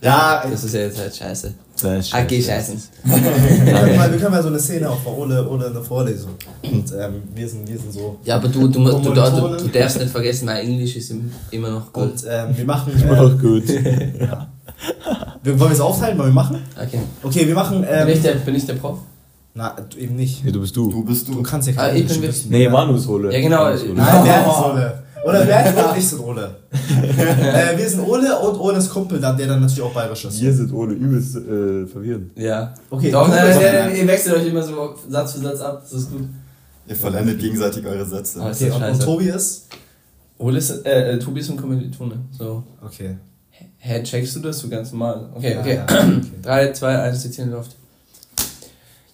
Ja, 0.02 0.44
Das 0.50 0.64
ist 0.64 0.74
ja 0.74 0.80
jetzt 0.80 0.98
halt 0.98 1.14
scheiße. 1.14 1.54
Ist 1.74 2.14
Ah, 2.14 2.22
geh 2.24 2.42
scheiße. 2.42 2.72
scheißen. 2.72 2.80
Wir 3.04 4.18
können 4.18 4.30
mal, 4.32 4.42
so 4.42 4.48
eine 4.48 4.58
Szene 4.58 4.88
auch 4.90 5.00
von 5.00 5.14
Ole, 5.14 5.48
Ole 5.48 5.66
in 5.66 5.72
der 5.72 5.82
Vorlesung. 5.82 6.32
Und 6.62 6.92
ähm, 6.92 7.22
wir, 7.34 7.48
sind, 7.48 7.66
wir 7.68 7.78
sind 7.78 7.92
so. 7.92 8.18
Ja, 8.24 8.36
aber 8.36 8.48
du, 8.48 8.68
du, 8.68 8.84
du, 8.84 8.98
du, 9.00 9.14
du, 9.14 9.68
darfst 9.68 9.98
nicht 9.98 10.10
vergessen, 10.10 10.44
mein 10.46 10.58
Englisch 10.66 10.96
ist 10.96 11.10
im- 11.10 11.30
immer 11.50 11.70
noch 11.70 11.90
gut. 11.92 12.02
Und 12.04 12.24
ähm, 12.28 12.48
wir 12.56 12.64
machen. 12.66 12.92
Auch 13.10 13.30
Äh, 13.30 13.36
gut. 13.36 13.68
wir, 13.68 15.58
wollen 15.58 15.70
wir 15.70 15.70
es 15.72 15.80
aufteilen? 15.80 16.18
Wollen 16.18 16.28
wir 16.30 16.34
machen? 16.34 16.58
Okay. 16.76 17.00
Okay, 17.22 17.46
wir 17.46 17.54
machen. 17.54 17.80
Bin 17.82 18.08
ich 18.08 18.16
Ähm, 18.16 18.22
der, 18.22 18.32
bin 18.34 18.54
ich 18.54 18.66
der 18.66 18.74
Prof? 18.74 18.98
Na, 19.54 19.76
eben 19.98 20.16
nicht. 20.16 20.44
Nee, 20.44 20.52
du 20.52 20.60
bist 20.60 20.76
du. 20.76 20.90
du 20.90 21.04
bist 21.04 21.28
Du 21.28 21.34
du. 21.34 21.42
kannst 21.42 21.68
ja 21.68 21.74
Ah, 21.76 21.88
kein 21.88 21.96
ich 21.96 22.06
bin 22.06 22.22
wissen. 22.22 22.50
Nee, 22.50 22.68
Manu 22.68 22.94
ist 22.96 23.08
Ole. 23.08 23.32
Ja, 23.32 23.40
genau. 23.40 23.64
Ole. 23.66 23.94
Nein, 23.94 24.20
wer 24.24 24.40
ist 24.46 24.64
Ole? 24.64 25.02
Oder 25.26 25.46
wer 25.46 25.66
ist 25.66 25.78
Ole? 25.78 25.94
Ich 25.98 26.08
sind 26.08 26.20
Ole. 26.20 26.56
äh, 26.72 27.76
wir 27.78 27.88
sind 27.88 28.00
Ole 28.00 28.38
und 28.38 28.58
Oles 28.58 28.88
Kumpel, 28.88 29.20
dann, 29.20 29.36
der 29.36 29.48
dann 29.48 29.60
natürlich 29.60 29.82
auch 29.82 29.92
bayerisch 29.92 30.24
ist. 30.24 30.38
Hier 30.38 30.52
sind 30.54 30.72
Ole 30.72 30.94
übelst 30.94 31.36
äh, 31.36 31.86
verwirrend. 31.86 32.30
Ja. 32.38 32.72
Okay, 32.88 33.10
Doch, 33.10 33.28
nein, 33.28 33.44
nein, 33.60 33.96
ihr 33.96 34.06
wechselt 34.06 34.36
euch 34.36 34.46
immer 34.46 34.62
so 34.62 34.94
Satz 35.08 35.32
für 35.32 35.40
Satz 35.40 35.60
ab, 35.60 35.82
das 35.82 35.92
ist 35.92 36.10
gut. 36.10 36.22
Ihr 36.88 36.96
vollendet 36.96 37.38
gegenseitig 37.38 37.84
eure 37.84 38.06
Sätze. 38.06 38.40
Ah, 38.40 38.50
Okay, 38.50 38.70
und, 38.70 38.82
und. 38.82 39.02
Tobi 39.02 39.28
ist? 39.28 39.68
Ole 40.38 40.56
ist, 40.58 40.86
äh, 40.86 41.12
äh, 41.12 41.18
Tobi 41.18 41.40
ist 41.40 41.50
ein 41.50 41.56
Kommilitone. 41.58 42.14
So. 42.36 42.62
Okay. 42.82 43.16
Hä, 43.76 44.02
checkst 44.02 44.36
du 44.36 44.40
das 44.40 44.58
so 44.58 44.68
ganz 44.68 44.90
normal? 44.92 45.28
Okay, 45.34 45.52
Ja, 45.54 45.60
okay. 45.60 45.74
ja, 45.76 45.84
okay. 45.84 46.20
3, 46.42 46.72
2, 46.72 46.98
1, 46.98 47.24
jetzt 47.24 47.34
hier 47.34 47.44
in 47.44 47.50
die 47.50 47.56
Luft. 47.56 47.76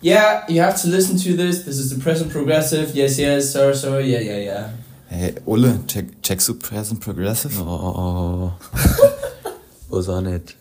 Yeah, 0.03 0.45
you 0.49 0.61
have 0.61 0.81
to 0.83 0.89
listen 0.89 1.17
to 1.19 1.37
this. 1.37 1.65
This 1.65 1.79
is 1.79 1.91
the 1.95 2.03
present 2.03 2.31
progressive. 2.31 2.95
Yes, 2.95 3.19
yes, 3.19 3.53
sir, 3.53 3.73
sir. 3.75 4.01
Yeah, 4.01 4.21
yeah, 4.21 4.39
yeah. 4.39 4.71
Hey, 5.09 5.35
Ole, 5.47 5.81
check, 5.87 6.21
checkst 6.23 6.49
du 6.49 6.55
Present 6.55 7.01
Progressive? 7.01 7.59
Oh. 7.61 8.53
Was 9.89 10.09
auch 10.09 10.21
nicht. 10.21 10.57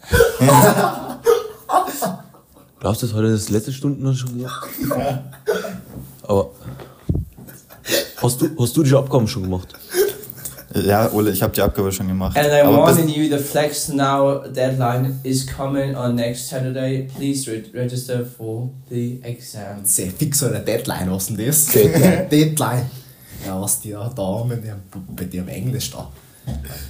Glaubst 2.80 3.02
du, 3.02 3.08
das 3.08 3.16
heute 3.16 3.32
das 3.32 3.50
letzte 3.50 3.74
Stunden 3.74 4.16
schon 4.16 4.38
gesagt? 4.38 4.70
Aber. 6.24 6.52
Hast 8.18 8.42
du, 8.42 8.50
hast 8.60 8.78
du 8.78 8.84
die 8.84 8.94
Abgaben 8.96 9.28
schon 9.28 9.44
gemacht? 9.44 9.74
Ja, 10.84 11.10
Ole, 11.14 11.32
ich 11.32 11.42
habe 11.42 11.54
die 11.54 11.62
Abgabe 11.62 11.92
schon 11.92 12.08
gemacht. 12.08 12.38
And 12.38 12.48
I 12.48 12.62
Aber 12.62 12.86
bis- 12.88 12.98
warning 12.98 13.10
you, 13.16 13.30
the 13.38 13.42
Flex 13.42 13.88
Now 13.90 14.40
deadline 14.48 15.20
is 15.24 15.46
coming 15.48 15.96
on 15.96 16.16
next 16.16 16.50
Saturday. 16.50 17.08
Please 17.16 17.50
re 17.50 17.64
register 17.74 18.26
for 18.26 18.70
the 18.90 19.20
exam. 19.24 19.86
Sehr 19.86 20.08
fix 20.12 20.40
so 20.40 20.48
eine 20.48 20.60
Deadline, 20.60 21.10
was 21.12 21.28
denn 21.28 21.38
das? 21.38 21.66
Deadline. 21.68 22.28
Deadline. 22.30 22.86
Ja, 23.46 23.62
was 23.62 23.80
die 23.80 23.92
da, 23.92 24.12
da 24.14 24.44
mit 24.44 24.64
dem, 24.64 24.76
mit 25.18 25.34
dem 25.34 25.48
Englisch 25.48 25.92
da. 25.92 26.10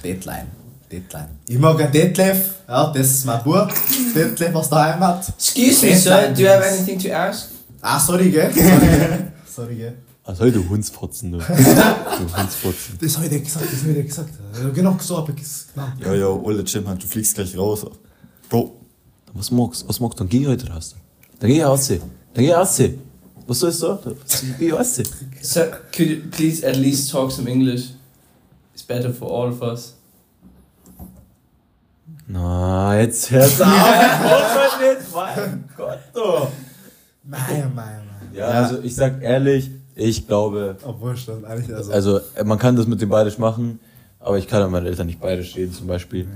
Deadline. 0.02 0.46
Detlef. 0.90 1.22
Ich 1.48 1.58
mag 1.58 1.80
einen 1.80 1.90
Detlef, 1.90 2.54
ja, 2.68 2.92
das 2.92 3.06
ist 3.08 3.24
mein 3.26 3.42
Bub. 3.42 3.68
Detlef 4.14 4.54
aus 4.54 4.68
der 4.68 4.84
Heimat. 4.84 5.28
Excuse 5.36 5.84
me, 5.86 5.96
sir, 5.96 6.32
do 6.32 6.42
you 6.42 6.48
have 6.48 6.64
anything 6.64 6.96
to 6.98 7.12
ask? 7.12 7.48
Ah, 7.82 7.98
sorry, 7.98 8.30
gell? 8.30 8.50
Sorry, 8.54 8.68
gell? 8.86 9.32
sorry, 9.52 9.74
gell? 9.76 9.92
Was 10.26 10.38
soll 10.38 10.50
du 10.50 10.68
Hundsfotzen, 10.68 11.32
du? 11.32 11.38
du 11.38 11.44
Hundsfotzen. 11.44 12.98
Das 13.00 13.16
hab 13.16 13.24
ich 13.24 13.30
dir 13.30 13.40
gesagt, 13.40 13.66
das 13.72 13.80
hab 13.80 13.88
ich 13.88 13.94
dir 13.94 14.02
gesagt. 14.04 14.30
Ja, 14.60 14.68
Genau 14.70 14.96
so 15.00 15.18
hab 15.18 15.28
ich 15.28 15.40
es 15.40 15.68
genau. 15.72 15.86
Jo, 16.04 16.14
jo, 16.14 16.42
Ole 16.44 16.64
Chimhand, 16.64 17.00
du 17.02 17.06
fliegst 17.06 17.36
gleich 17.36 17.56
raus. 17.56 17.86
Bro, 18.48 18.74
Was 19.34 19.50
magst 19.52 19.82
du? 19.82 19.88
Was 19.88 20.00
magst 20.00 20.18
du? 20.18 20.24
Dann 20.24 20.28
geh 20.28 20.46
heute 20.46 20.68
raus. 20.68 20.96
Dann 21.38 21.48
geh 21.50 21.62
raus. 21.62 21.88
Dann 21.88 22.00
geh 22.44 22.52
raus. 22.52 22.82
Was 23.46 23.58
soll 23.60 23.70
ich 23.70 23.76
sagen? 23.76 24.16
Geh 24.58 24.72
raus. 24.72 25.00
Sir, 25.42 25.70
could 25.94 26.08
you 26.08 26.22
please 26.30 26.66
at 26.66 26.76
least 26.76 27.10
talk 27.10 27.30
some 27.30 27.48
English? 27.48 27.90
It's 28.74 28.82
better 28.82 29.12
for 29.12 29.30
all 29.30 29.52
of 29.52 29.62
us. 29.62 29.94
Na, 32.26 32.98
jetzt 32.98 33.30
hört's 33.30 33.60
auf. 33.60 33.68
Was 33.68 34.80
nicht? 34.80 35.14
Mein 35.14 35.68
Gott, 35.76 35.98
du. 36.12 36.48
Mein, 37.22 37.72
mein, 37.74 37.74
mein. 37.74 38.34
Ja, 38.34 38.46
also 38.48 38.80
ich 38.82 38.94
sag 38.96 39.22
ehrlich, 39.22 39.70
ich 39.96 40.26
glaube, 40.26 40.76
Obwohl 40.84 41.16
schon, 41.16 41.44
eigentlich, 41.44 41.74
also. 41.74 41.90
also 41.90 42.20
man 42.44 42.58
kann 42.58 42.76
das 42.76 42.86
mit 42.86 43.00
dem 43.00 43.08
Bayerisch 43.08 43.38
machen, 43.38 43.80
aber 44.20 44.38
ich 44.38 44.46
kann 44.46 44.62
an 44.62 44.70
meine 44.70 44.88
Eltern 44.88 45.06
nicht 45.06 45.20
Bayerisch 45.20 45.56
reden 45.56 45.72
zum 45.72 45.86
Beispiel. 45.88 46.26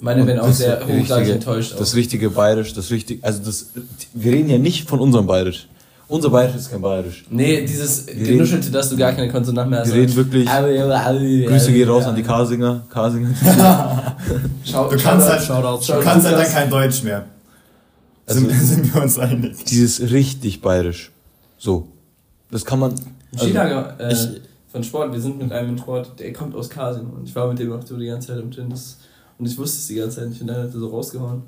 Meine 0.00 0.26
werden 0.26 0.40
auch 0.40 0.46
Das 0.48 0.58
sehr 0.58 0.80
hochgradig 0.80 0.98
richtige- 1.10 1.32
enttäuscht. 1.32 1.74
Das 1.78 1.92
auch. 1.92 1.96
richtige 1.96 2.30
Bayerisch, 2.30 2.74
das 2.74 2.90
richtige, 2.90 3.24
also 3.24 3.40
das, 3.44 3.66
wir 4.12 4.32
reden 4.32 4.50
ja 4.50 4.58
nicht 4.58 4.88
von 4.88 4.98
unserem 4.98 5.26
Bayerisch. 5.26 5.68
Unser 6.08 6.28
Bayerisch 6.28 6.56
ist 6.56 6.70
kein 6.70 6.82
Bayerisch. 6.82 7.24
Nee, 7.30 7.64
dieses 7.64 8.04
genuschelte, 8.06 8.70
dass 8.70 8.90
du 8.90 8.96
gar 8.96 9.12
keine 9.12 9.30
Konsonanten 9.30 9.70
mehr 9.70 9.80
hast. 9.80 9.94
Wir 9.94 10.02
reden 10.02 10.14
wirklich, 10.16 10.46
Grüße 10.46 11.72
gehen 11.72 11.88
raus 11.88 12.04
an 12.04 12.16
die 12.16 12.22
Karsinger, 12.24 12.82
Karsinger. 12.90 13.28
Schau, 14.64 14.90
du 14.90 14.96
kannst 14.98 15.28
halt, 15.28 15.42
Shoutout, 15.42 15.86
du 15.86 16.00
kannst 16.00 16.26
halt 16.26 16.36
dann 16.36 16.52
kein 16.52 16.68
Deutsch 16.68 17.02
mehr. 17.04 17.24
Also- 18.26 18.40
sind, 18.40 18.52
sind 18.60 18.94
wir 18.94 19.02
uns 19.02 19.18
einig. 19.18 19.64
Dieses 19.64 20.00
richtig 20.10 20.60
Bayerisch. 20.60 21.12
So. 21.58 21.86
Das 22.52 22.64
kann 22.64 22.78
man. 22.78 22.92
Also, 23.32 23.46
Skilager 23.46 23.96
äh, 23.98 24.12
ich- 24.12 24.40
von 24.70 24.84
Sport. 24.84 25.12
Wir 25.12 25.20
sind 25.20 25.38
mit 25.38 25.50
einem 25.52 25.70
im 25.70 25.78
Sport, 25.78 26.20
der 26.20 26.32
kommt 26.32 26.54
aus 26.54 26.70
Kasien. 26.70 27.06
Und 27.10 27.28
ich 27.28 27.34
war 27.34 27.48
mit 27.48 27.58
dem 27.58 27.72
auch 27.72 27.84
so 27.84 27.96
die 27.96 28.06
ganze 28.06 28.28
Zeit 28.28 28.38
im. 28.38 28.70
Das, 28.70 28.98
und 29.38 29.46
ich 29.46 29.58
wusste 29.58 29.78
es 29.78 29.86
die 29.88 29.96
ganze 29.96 30.20
Zeit 30.20 30.28
nicht. 30.28 30.40
Und 30.40 30.46
dann 30.46 30.56
hat 30.58 30.64
er 30.74 30.78
so 30.80 30.86
rausgehauen. 30.88 31.42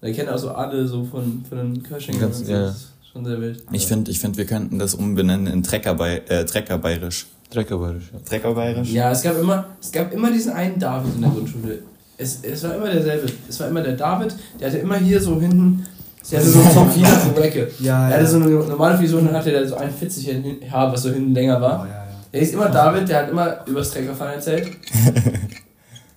Er 0.00 0.12
kennt 0.12 0.28
auch 0.30 0.38
so 0.38 0.50
alle 0.50 0.86
so 0.86 1.04
von, 1.04 1.44
von 1.48 1.58
den 1.58 1.82
Kirschingen. 1.82 2.20
Ganz- 2.20 2.38
und 2.38 2.46
so. 2.46 2.52
ja. 2.52 2.60
Das 2.66 2.76
ist 2.76 2.88
schon 3.12 3.24
sehr 3.24 3.40
wild. 3.40 3.62
Ich 3.72 3.86
finde, 3.86 4.10
ich 4.10 4.18
find, 4.20 4.36
wir 4.36 4.44
könnten 4.46 4.78
das 4.78 4.94
umbenennen 4.94 5.46
in 5.46 5.62
Treckerbei 5.62 6.22
äh, 6.28 6.44
Treckerbayerisch. 6.44 7.26
Treckerbayerisch, 7.50 8.10
ja. 8.12 9.04
Ja, 9.04 9.10
es 9.10 9.22
gab 9.22 9.38
immer, 9.38 9.66
es 9.80 9.92
gab 9.92 10.12
immer 10.12 10.30
diesen 10.30 10.52
einen 10.52 10.78
David 10.78 11.14
in 11.14 11.20
der 11.22 11.30
Grundschule. 11.30 11.78
Es, 12.18 12.40
es 12.42 12.62
war 12.64 12.76
immer 12.76 12.90
derselbe. 12.90 13.26
Es 13.48 13.60
war 13.60 13.68
immer 13.68 13.82
der 13.82 13.94
David, 13.96 14.34
der 14.60 14.68
hatte 14.68 14.78
immer 14.78 14.96
hier 14.96 15.20
so 15.20 15.40
hinten, 15.40 15.84
der 16.30 16.38
hatte 16.40 16.48
so 16.50 16.58
einen 16.60 16.74
Top 16.74 16.92
4 16.92 17.06
so 17.34 17.40
Ecke. 17.40 17.70
Ja, 17.80 18.08
Er 18.08 18.14
hatte 18.14 18.24
ja. 18.24 18.30
so 18.30 18.36
eine 18.36 18.46
normale 18.48 18.98
Frisur 18.98 19.20
und 19.20 19.26
dann 19.26 19.36
hatte 19.36 19.50
der 19.50 19.68
so 19.68 19.76
41 19.76 20.28
Haar, 20.70 20.92
was 20.92 21.02
so 21.02 21.10
hinten 21.10 21.34
länger 21.34 21.58
Oh, 21.58 21.62
war. 21.62 21.86
ja, 21.86 21.92
ja. 21.94 22.06
Der 22.32 22.40
ist 22.42 22.52
immer 22.54 22.68
David, 22.68 23.08
der 23.08 23.18
hat 23.22 23.30
immer 23.30 23.58
übers 23.66 23.90
Treckerfahren 23.90 24.34
erzählt. 24.34 24.68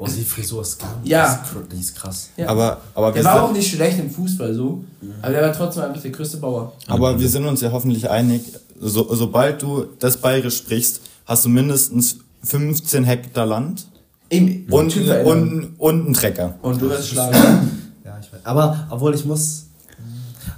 Oh, 0.01 0.07
die 0.07 0.23
Frisur 0.23 0.61
ist 0.61 0.79
ganz. 0.79 0.93
Ja. 1.03 1.25
Die 1.27 1.33
ist, 1.49 1.51
cr- 1.65 1.69
die 1.75 1.79
ist 1.81 1.95
krass. 1.95 2.29
Ja. 2.37 2.47
Aber, 2.47 2.77
aber, 2.95 3.11
Der 3.11 3.21
war 3.25 3.43
auch 3.43 3.51
nicht 3.51 3.69
schlecht 3.69 3.99
im 3.99 4.09
Fußball 4.09 4.53
so, 4.53 4.81
aber 5.21 5.33
der 5.33 5.41
war 5.41 5.51
trotzdem 5.51 5.83
einfach 5.83 6.01
der 6.01 6.11
größte 6.11 6.37
Bauer. 6.37 6.71
aber 6.87 7.19
wir 7.19 7.27
sind 7.27 7.45
uns 7.45 7.59
ja 7.59 7.69
hoffentlich 7.73 8.09
einig, 8.09 8.43
so, 8.79 9.13
sobald 9.13 9.61
du 9.61 9.87
das 9.99 10.15
Bayerisch 10.15 10.55
sprichst, 10.55 11.01
hast 11.25 11.43
du 11.43 11.49
mindestens 11.49 12.19
15 12.45 13.03
Hektar 13.03 13.45
Land 13.45 13.87
Im 14.29 14.67
und, 14.71 14.93
verändern. 14.93 15.25
und, 15.25 15.73
und 15.79 16.05
einen 16.05 16.13
Trecker. 16.13 16.55
und 16.61 16.81
du 16.81 16.89
wirst 16.89 17.09
schlagen. 17.09 17.35
Ja, 18.05 18.17
ich 18.21 18.31
weiß. 18.31 18.39
Aber, 18.45 18.87
obwohl 18.89 19.13
ich 19.13 19.25
muss. 19.25 19.65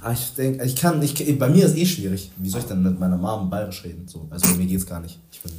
Aber 0.02 0.14
ich 0.14 0.34
denke, 0.34 0.66
ich 0.66 0.76
kann, 0.76 1.02
ich, 1.02 1.38
bei 1.38 1.48
mir 1.48 1.66
ist 1.66 1.78
eh 1.78 1.86
schwierig. 1.86 2.32
Wie 2.38 2.50
soll 2.50 2.62
ich 2.62 2.68
denn 2.68 2.82
mit 2.82 3.00
meiner 3.00 3.18
Mom 3.18 3.50
bayerisch 3.52 3.84
reden? 3.84 4.08
So, 4.08 4.26
also 4.32 4.56
mir 4.56 4.66
geht's 4.66 4.86
gar 4.86 5.00
nicht. 5.00 5.20
Ich 5.32 5.40
bin, 5.42 5.52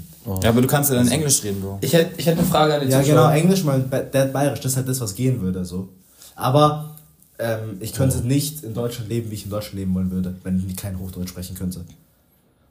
Ja, 0.42 0.48
aber 0.50 0.60
du 0.60 0.66
kannst 0.66 0.90
ja 0.90 0.96
dann 0.96 1.06
Englisch 1.08 1.44
reden, 1.44 1.60
Bro. 1.60 1.78
Ich 1.80 1.92
hätte 1.92 2.18
ich 2.20 2.28
eine 2.28 2.42
Frage 2.42 2.74
an 2.74 2.80
die 2.80 2.88
ja, 2.88 3.00
Zuschauer. 3.00 3.14
genau, 3.14 3.30
Englisch, 3.30 3.62
mein 3.62 3.88
Dad 3.88 4.32
bayerisch, 4.32 4.60
das 4.60 4.72
ist 4.72 4.76
halt 4.76 4.88
das, 4.88 5.00
was 5.00 5.14
gehen 5.14 5.40
würde, 5.40 5.64
so. 5.64 5.90
Aber 6.34 6.96
ähm, 7.38 7.76
ich 7.78 7.92
könnte 7.92 8.18
nicht 8.26 8.64
in 8.64 8.74
Deutschland 8.74 9.08
leben, 9.08 9.30
wie 9.30 9.34
ich 9.34 9.44
in 9.44 9.50
Deutschland 9.50 9.76
leben 9.78 9.94
wollen 9.94 10.10
würde, 10.10 10.34
wenn 10.42 10.64
ich 10.68 10.76
kein 10.76 10.98
Hochdeutsch 10.98 11.28
sprechen 11.30 11.54
könnte. 11.56 11.84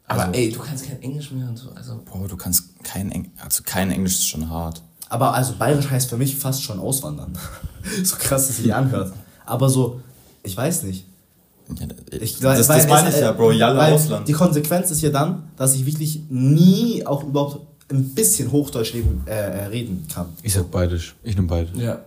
Aber 0.07 0.24
Also- 0.26 0.34
ey, 0.34 0.51
du 0.51 0.59
kannst 0.59 0.86
kein 0.86 1.01
Englisch 1.01 1.32
mehr 1.32 1.47
und 1.47 1.57
so. 1.57 1.69
Also, 1.72 2.01
Bro, 2.03 2.28
du 2.28 2.36
kannst 2.36 2.84
kein 2.84 3.11
Englisch, 3.11 3.32
also 3.41 3.63
kein 3.65 3.91
Englisch 3.91 4.15
ist 4.15 4.28
schon 4.28 4.49
hart. 4.49 4.82
Aber 5.07 5.34
also 5.34 5.53
bayerisch 5.57 5.89
heißt 5.89 6.09
für 6.09 6.17
mich 6.17 6.36
fast 6.36 6.63
schon 6.63 6.80
auswandern. 6.80 7.32
so 8.03 8.17
krass, 8.17 8.47
dass 8.47 8.57
sich 8.57 8.74
anhört. 8.74 9.13
Aber 9.45 9.69
so, 9.69 10.01
ich 10.43 10.55
weiß 10.55 10.84
nicht. 10.84 11.05
Ja, 11.80 11.88
Ich, 12.19 12.39
das 12.39 12.67
weil 12.69 12.78
das 12.78 12.88
meine 12.88 13.09
ich 13.09 13.17
ja, 13.17 13.32
Bro, 13.32 13.51
Jalle 13.51 13.80
weil 13.80 13.93
Ausland. 13.93 14.28
Die 14.28 14.34
Konsequenz 14.34 14.91
ist 14.91 15.01
ja 15.01 15.09
dann, 15.09 15.43
dass 15.57 15.74
ich 15.76 15.86
wirklich 15.86 16.22
nie 16.30 17.05
auch 17.05 17.24
überhaupt 17.24 17.59
ein 17.89 18.09
bisschen 18.15 18.51
Hochdeutsch 18.51 18.93
leben, 18.93 19.24
äh, 19.26 19.32
äh, 19.32 19.65
reden 19.65 20.07
kann. 20.13 20.28
Ich 20.43 20.53
sag 20.53 20.69
Bayerisch. 20.72 21.15
Ich 21.24 21.36
nehm 21.36 21.47
Bayerisch. 21.47 21.72
ja. 21.76 21.99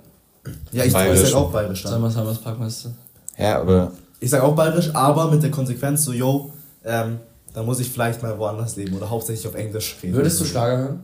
Ja, 0.73 0.85
ich, 0.85 0.93
Bayerisch. 0.93 1.23
ich 1.23 1.29
sag 1.31 1.37
auch 1.39 1.51
bayerisch 1.51 1.83
Sag 1.83 1.93
dann. 1.93 2.03
mal, 2.03 2.11
sag 2.11 2.25
mal, 2.25 2.35
Packmeister. 2.35 2.91
Ja, 3.39 3.61
aber 3.63 3.93
Ich 4.21 4.29
sag 4.29 4.43
auch 4.43 4.55
bayerisch, 4.55 4.91
aber 4.95 5.31
mit 5.31 5.43
der 5.43 5.51
Konsequenz 5.51 6.05
so, 6.05 6.13
yo, 6.13 6.53
ähm, 6.85 7.19
da 7.55 7.63
muss 7.63 7.81
ich 7.81 7.89
vielleicht 7.89 8.23
mal 8.23 8.39
woanders 8.39 8.77
leben 8.77 8.95
oder 8.97 9.09
hauptsächlich 9.09 9.47
auf 9.47 9.55
Englisch 9.55 9.97
reden. 10.03 10.15
Würdest 10.15 10.39
du 10.41 10.45
Schlager 10.45 10.77
hören? 10.77 11.03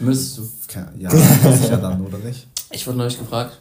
Müsstest 0.00 0.38
du. 0.38 0.42
Ja, 0.98 1.10
sicher 1.10 1.76
dann, 1.76 2.04
oder 2.04 2.18
nicht? 2.18 2.48
Ich 2.72 2.84
wurde 2.86 2.98
neulich 2.98 3.18
gefragt. 3.18 3.60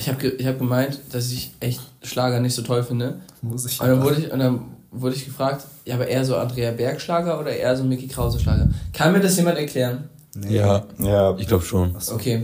Ich 0.00 0.08
habe 0.08 0.18
ge 0.18 0.30
ich 0.38 0.46
hab 0.46 0.58
gemeint, 0.58 0.98
dass 1.12 1.30
ich 1.30 1.52
echt 1.60 1.80
Schlager 2.02 2.40
nicht 2.40 2.54
so 2.54 2.62
toll 2.62 2.82
finde. 2.82 3.20
Muss 3.42 3.66
ich. 3.66 3.80
Und 3.80 3.88
dann 3.88 4.02
wurde 4.02 4.20
ich, 4.20 4.32
und 4.32 4.38
dann 4.38 4.60
wurde 4.90 5.14
ich 5.14 5.26
gefragt, 5.26 5.66
ja, 5.84 5.94
aber 5.94 6.08
eher 6.08 6.24
so 6.24 6.36
Andrea 6.36 6.70
Berg 6.72 7.00
Schlager 7.02 7.38
oder 7.38 7.54
eher 7.54 7.76
so 7.76 7.84
Mickey 7.84 8.08
Krause 8.08 8.40
Schlager? 8.40 8.70
Kann 8.94 9.12
mir 9.12 9.20
das 9.20 9.36
jemand 9.36 9.58
erklären? 9.58 10.04
Nee. 10.34 10.56
Ja, 10.56 10.84
ja, 10.98 11.36
ich 11.36 11.46
glaube 11.46 11.64
schon. 11.64 11.94
Achso. 11.94 12.14
Okay. 12.14 12.42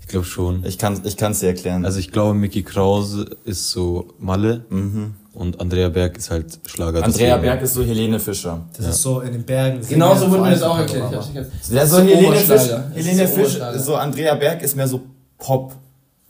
Ich 0.00 0.08
glaube 0.08 0.24
schon. 0.24 0.64
ich 0.64 0.78
kann 0.78 0.98
ich 1.04 1.16
kann's 1.16 1.40
dir 1.40 1.48
erklären. 1.48 1.84
Also 1.84 1.98
ich 1.98 2.10
glaube, 2.10 2.34
Mickey 2.34 2.62
Krause 2.62 3.36
ist 3.44 3.70
so 3.70 4.14
Malle 4.18 4.64
mhm. 4.70 5.14
und 5.34 5.60
Andrea 5.60 5.90
Berg 5.90 6.16
ist 6.16 6.30
halt 6.30 6.58
Schlager. 6.66 7.04
Andrea 7.04 7.36
Berg 7.36 7.60
ist 7.62 7.74
so 7.74 7.84
Helene 7.84 8.18
Fischer. 8.18 8.64
Das 8.76 8.86
ist 8.86 9.02
so 9.02 9.20
in 9.20 9.32
den 9.32 9.42
Bergen. 9.42 9.80
Genau 9.86 10.14
so 10.14 10.20
singen, 10.20 10.32
wurde 10.32 10.42
mir 10.42 10.50
das 10.52 10.62
auch 10.62 10.78
erklärt. 10.78 11.12
Ja, 11.12 11.42
Das 11.42 11.90
so 11.90 11.98
ist 11.98 12.02
Helene 12.02 12.28
Oberschlager. 12.28 12.60
Fischer. 12.60 12.84
Das 12.88 12.96
ist 12.96 13.06
Helene 13.06 13.28
so 13.28 13.34
Fischer, 13.34 13.78
so 13.78 13.94
Andrea 13.96 14.34
Berg 14.36 14.62
ist 14.62 14.74
mehr 14.74 14.88
so 14.88 15.02
Pop. 15.36 15.74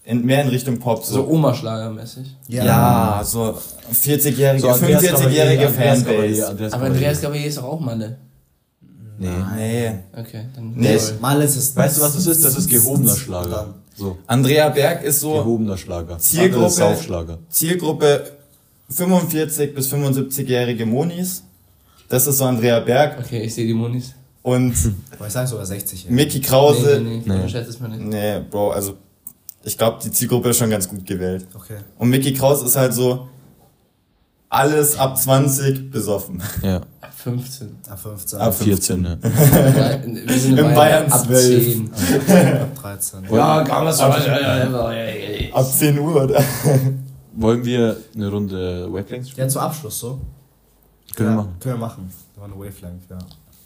In, 0.07 0.25
mehr 0.27 0.43
in 0.43 0.49
Richtung 0.49 0.79
Pop. 0.79 1.03
So 1.05 1.15
So, 1.15 1.29
Oma-Schlager-mäßig. 1.29 2.27
ja. 2.49 3.23
so 3.25 3.59
40-jährige, 3.93 4.61
So 4.61 4.69
Andreas 4.69 5.03
45-jährige 5.03 5.65
Gabalier, 5.65 5.67
Andreas 5.67 6.05
Gabalier, 6.05 6.35
Fanbase. 6.45 6.49
Andreas 6.49 6.73
Aber. 6.75 6.85
Andreas 6.87 7.21
Gabalier 7.23 7.47
ist 7.47 7.57
doch 7.59 7.65
auch 7.65 7.81
Malle. 7.81 8.19
Nee. 9.19 9.29
Nee. 9.57 9.93
Okay, 10.15 10.45
dann. 10.55 10.73
Nee. 10.75 10.99
Sorry. 10.99 11.19
Mal 11.21 11.41
ist 11.43 11.57
es. 11.57 11.75
Weißt 11.77 11.97
du, 11.97 12.03
was 12.03 12.15
das 12.15 12.27
ist? 12.27 12.45
Das 12.45 12.57
ist 12.57 12.69
gehobener 12.69 13.15
Schlager. 13.17 13.75
So, 13.97 14.19
Andrea 14.27 14.69
Berg 14.71 15.05
ist 15.05 15.21
so 15.21 15.35
gehobener 15.35 15.77
Schlager. 15.79 16.19
Zielgruppe-. 16.19 17.39
Zielgruppe 17.49 18.31
45 18.91 19.75
bis 19.75 19.91
75-jährige 19.93 20.85
Monis. 20.85 21.45
Das 22.09 22.27
ist 22.27 22.39
so 22.39 22.45
Andrea 22.45 22.81
Berg. 22.81 23.19
Okay, 23.25 23.43
ich 23.43 23.55
sehe 23.55 23.67
die 23.67 23.73
Monis. 23.75 24.13
Und 24.43 24.75
Boah, 25.19 25.27
ich 25.27 25.33
sag 25.33 25.49
sogar 25.49 25.65
60. 25.65 26.07
ey. 26.07 26.13
Mickey 26.13 26.41
Krause. 26.41 27.01
nee, 27.03 27.23
nee, 27.25 27.35
nee, 27.35 27.47
Nee. 27.47 27.59
es 27.59 27.81
mal 27.81 27.89
nicht. 27.89 28.03
Nee, 28.03 28.41
Bro, 28.51 28.73
also 28.73 28.97
ich 29.65 29.79
glaube, 29.79 29.99
die 30.03 30.11
Zielgruppe 30.11 30.51
ist 30.51 30.59
schon 30.59 30.71
ganz 30.71 30.89
gut 30.89 31.07
gewählt. 31.07 31.47
Okay. 31.55 31.79
Und 31.99 32.11
Mickey 32.11 32.33
Kraus 32.35 32.63
ist 32.63 32.77
halt 32.77 32.95
so 32.95 33.29
alles 34.49 34.97
ab 34.99 35.19
20 35.19 35.91
besoffen. 35.91 36.43
Ja, 36.63 36.83
Ab 37.01 37.13
15. 37.13 37.77
Ab 37.89 37.99
15. 37.99 38.39
Ab 38.39 38.47
ab 38.49 38.55
14, 38.55 39.05
ja. 39.05 39.17
Wir 39.23 40.39
sind 40.39 40.59
In 40.59 40.75
Bayern 40.75 41.11
ab 41.11 41.25
12. 41.27 41.65
10. 41.65 41.91
Ab 41.93 42.75
13. 42.81 43.25
Ja, 43.33 43.65
kann 43.65 43.85
man 43.85 43.93
so. 43.93 44.05
Ab 44.05 45.73
10 45.73 45.99
Uhr, 45.99 46.25
oder? 46.25 46.43
Wollen 47.37 47.65
wir 47.65 47.97
eine 48.15 48.29
Runde 48.29 48.93
Wavelengths 48.93 49.31
spielen? 49.31 49.49
Ja, 49.49 49.53
zum 49.53 49.63
Abschluss 49.63 49.99
so. 49.99 50.21
Können 51.17 51.31
ja, 51.31 51.35
wir 51.35 51.43
machen. 51.43 51.57
Können 51.61 51.75
wir 51.75 51.87
machen. 51.87 52.13
Das 52.35 52.41
war 52.41 52.45
eine 52.45 52.55
Wavelength, 52.57 53.11
ja. 53.11 53.19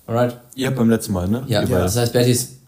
Alright. 0.07 0.41
Ihr 0.55 0.67
habt 0.69 0.77
beim 0.77 0.89
letzten 0.89 1.13
Mal, 1.13 1.29
ne? 1.29 1.45
Ja, 1.49 1.61
beide. 1.61 1.75
das 1.75 1.97
heißt, 1.97 2.13
Bertis. 2.15 2.59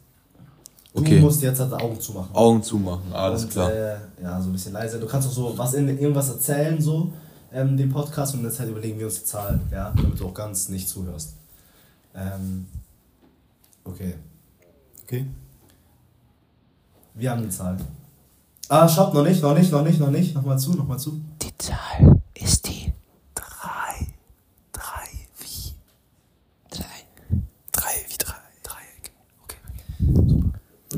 Okay. 0.93 1.17
Du 1.17 1.23
musst 1.23 1.41
jetzt 1.43 1.61
halt 1.61 1.71
die 1.71 1.77
Augen 1.77 2.01
zumachen. 2.01 2.35
Augen 2.35 2.63
zumachen, 2.63 3.13
alles 3.13 3.45
Und, 3.45 3.51
klar. 3.51 3.73
Äh, 3.73 3.97
ja, 4.23 4.41
so 4.41 4.49
ein 4.49 4.53
bisschen 4.53 4.73
leiser. 4.73 4.99
Du 4.99 5.07
kannst 5.07 5.29
auch 5.29 5.33
so 5.33 5.57
was 5.57 5.75
in 5.75 5.89
irgendwas 5.89 6.29
erzählen, 6.31 6.81
so, 6.81 7.13
ähm, 7.53 7.77
dem 7.77 7.91
Podcast 7.91 8.35
und 8.35 8.43
jetzt 8.45 8.59
halt 8.59 8.71
überlegen 8.71 8.99
wir 8.99 9.07
uns 9.07 9.21
die 9.21 9.25
Zahl, 9.25 9.61
ja, 9.71 9.93
damit 9.97 10.19
du 10.19 10.27
auch 10.27 10.35
ganz 10.35 10.69
nicht 10.69 10.89
zuhörst. 10.89 11.35
Ähm, 12.15 12.67
okay. 13.85 14.15
Okay. 15.05 15.27
Wir 17.15 17.31
haben 17.31 17.43
die 17.43 17.51
Zahl. 17.51 17.77
Ah, 18.69 18.89
schaut 18.89 19.13
noch 19.15 19.25
nicht, 19.25 19.43
noch 19.43 19.55
nicht, 19.55 19.73
noch 19.73 19.83
nicht, 19.83 19.99
noch 19.99 20.11
nicht. 20.11 20.35
Nochmal 20.35 20.59
zu, 20.59 20.73
nochmal 20.73 20.99
zu. 20.99 21.21
Die 21.43 21.57
Zahl 21.59 22.21
ist 22.35 22.69
die 22.69 22.80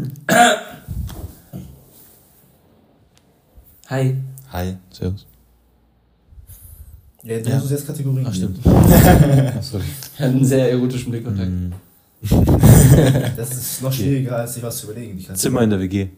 Hi. 3.89 4.17
Hi, 4.53 4.77
servus. 4.91 5.27
Ja, 7.23 7.39
du 7.39 7.51
ja. 7.51 7.57
hast 7.57 7.71
jetzt 7.71 7.87
Kategorien. 7.87 8.27
Ach, 8.27 8.35
stimmt. 8.35 8.59
Hat 8.65 9.63
einen 10.19 10.45
sehr 10.45 10.71
erotischen 10.71 11.13
Blickkontakt. 11.13 11.51
Mm. 11.51 11.73
das 13.37 13.53
ist 13.53 13.83
noch 13.83 13.93
schwieriger, 13.93 14.37
als 14.37 14.55
sich 14.55 14.63
was 14.63 14.79
zu 14.79 14.87
überlegen. 14.87 15.19
Zimmer 15.35 15.63
in 15.63 15.71
der 15.71 15.81
WG. 15.81 16.09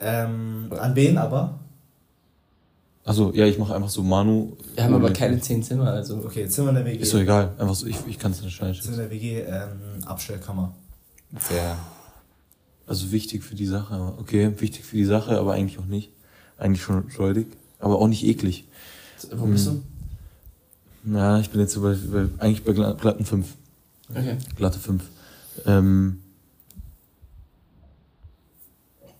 Ähm, 0.00 0.70
an 0.78 0.94
wen 0.94 1.16
aber? 1.16 1.58
Also 3.04 3.32
ja, 3.32 3.46
ich 3.46 3.58
mache 3.58 3.74
einfach 3.74 3.88
so 3.88 4.02
Manu. 4.02 4.56
Wir 4.74 4.84
haben 4.84 4.94
aber 4.94 5.10
äh, 5.10 5.12
keine 5.12 5.40
zehn 5.40 5.62
Zimmer, 5.62 5.92
also. 5.92 6.16
Okay, 6.24 6.48
Zimmer 6.48 6.70
in 6.70 6.74
der 6.74 6.84
WG. 6.84 6.98
Ist 6.98 7.14
doch 7.14 7.20
egal, 7.20 7.52
einfach 7.58 7.74
so, 7.74 7.86
ich, 7.86 7.96
ich 8.08 8.18
kann 8.18 8.32
es 8.32 8.38
nicht 8.38 8.60
entscheiden. 8.60 8.74
Zimmer 8.74 8.94
in 8.94 9.02
der 9.02 9.10
WG, 9.10 9.40
ähm, 9.42 10.04
Abstellkammer. 10.04 10.74
Sehr. 11.38 11.76
Also 12.86 13.10
wichtig 13.12 13.42
für 13.42 13.54
die 13.54 13.66
Sache. 13.66 13.94
aber- 13.94 14.18
Okay, 14.18 14.52
wichtig 14.60 14.84
für 14.84 14.96
die 14.96 15.04
Sache, 15.04 15.38
aber 15.38 15.54
eigentlich 15.54 15.78
auch 15.78 15.86
nicht. 15.86 16.10
Eigentlich 16.58 16.82
schon 16.82 17.04
räudig. 17.18 17.46
Aber 17.78 17.98
auch 17.98 18.08
nicht 18.08 18.24
eklig. 18.24 18.64
Wo 19.32 19.46
bist 19.46 19.66
du? 19.66 19.82
Ja, 21.04 21.38
ich 21.38 21.50
bin 21.50 21.60
jetzt 21.60 21.72
so 21.74 21.82
bei, 21.82 21.94
bei 21.94 22.28
eigentlich 22.38 22.64
bei 22.64 22.72
Gla- 22.72 22.94
glatten 22.94 23.24
5. 23.24 23.54
Okay. 24.10 24.36
Glatte 24.56 24.78
5. 24.78 25.02
Ähm, 25.66 26.20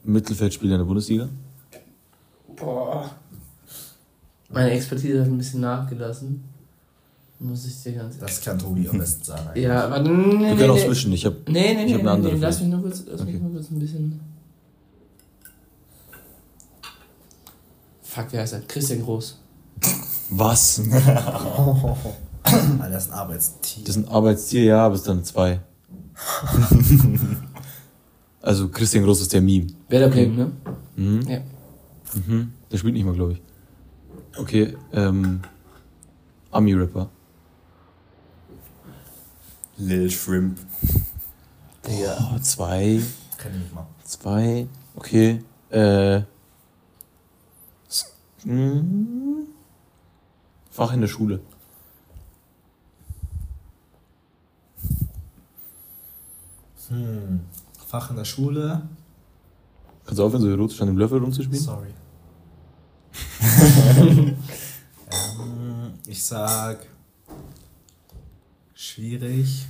Mittelfeldspieler 0.04 0.74
in 0.74 0.78
der 0.80 0.84
Bundesliga. 0.84 1.28
Boah. 2.56 3.10
Meine 4.48 4.70
Expertise 4.70 5.20
hat 5.20 5.26
ein 5.26 5.38
bisschen 5.38 5.60
nachgelassen. 5.60 6.44
Muss 7.38 7.66
ich 7.66 7.82
dir 7.82 7.92
ganz 7.92 8.18
Das 8.18 8.40
kann 8.40 8.58
Tobi 8.58 8.88
am 8.88 8.98
besten 8.98 9.24
sagen. 9.24 9.48
eigentlich. 9.48 9.64
Ja, 9.64 9.84
aber 9.84 10.00
nee, 10.00 10.08
Wir 10.08 10.38
nee, 10.38 10.56
können 10.56 10.70
auch 10.70 10.74
nee. 10.76 10.86
switchen. 10.86 11.12
Ich 11.12 11.26
habe 11.26 11.36
Nee, 11.48 11.74
nee, 11.74 11.84
Ich 11.84 11.86
nee, 11.86 11.92
hab 11.94 12.00
eine 12.00 12.02
nee, 12.02 12.08
andere 12.08 12.32
nee. 12.34 12.40
Lass 12.40 12.60
mich 12.60 12.68
nur 12.70 12.82
kurz, 12.82 13.02
lass 13.06 13.24
mich 13.24 13.34
Okay. 13.34 13.42
nur 13.44 13.52
kurz 13.52 13.70
ein 13.70 13.78
bisschen. 13.78 14.20
Fuck, 18.02 18.32
wie 18.32 18.38
heißt 18.38 18.54
er? 18.54 18.60
Christian 18.62 19.02
Groß. 19.02 19.38
Was? 20.30 20.80
Alter, 22.42 22.90
das 22.90 23.04
ist 23.06 23.10
ein 23.12 23.18
Arbeitstier. 23.18 23.84
Das 23.84 23.96
ist 23.96 24.02
ein 24.04 24.08
Arbeitstier, 24.08 24.64
ja, 24.64 24.86
aber 24.86 24.94
es 24.94 25.00
ist 25.02 25.08
dann 25.08 25.24
zwei. 25.24 25.60
also 28.40 28.68
Christian 28.68 29.04
Groß 29.04 29.20
ist 29.20 29.32
der 29.32 29.42
Meme. 29.42 29.66
Werder 29.88 30.08
Bremen, 30.08 30.36
ne? 30.36 30.52
Mhm. 30.96 31.28
Ja. 31.28 31.40
Mhm. 32.14 32.52
Der 32.72 32.78
spielt 32.78 32.94
nicht 32.94 33.04
mal, 33.04 33.14
glaube 33.14 33.32
ich. 33.34 33.42
Okay, 34.38 34.76
ähm. 34.92 35.40
Ami-Rapper. 36.50 37.10
Lil 39.78 40.10
Shrimp. 40.10 40.58
Digga. 41.86 42.32
Oh, 42.34 42.38
zwei. 42.40 43.00
Kenn 43.38 43.52
ich 43.54 43.60
nicht 43.60 43.74
mal. 43.74 43.86
Zwei. 44.04 44.66
Okay. 44.94 45.42
Äh. 45.70 46.22
Mm, 48.44 49.46
Fach 50.70 50.92
in 50.92 51.00
der 51.00 51.08
Schule. 51.08 51.40
Hm. 56.88 57.40
Fach 57.86 58.10
in 58.10 58.16
der 58.16 58.24
Schule. 58.24 58.82
Kannst 60.04 60.18
du 60.18 60.24
aufhören, 60.24 60.42
so 60.42 60.48
erotisch 60.48 60.80
an 60.80 60.86
dem 60.86 60.98
Löffel 60.98 61.18
rumzuspielen? 61.18 61.64
Sorry. 61.64 61.88
ähm, 63.40 64.36
ich 66.06 66.24
sag. 66.24 66.86
Schwierig. 68.76 69.64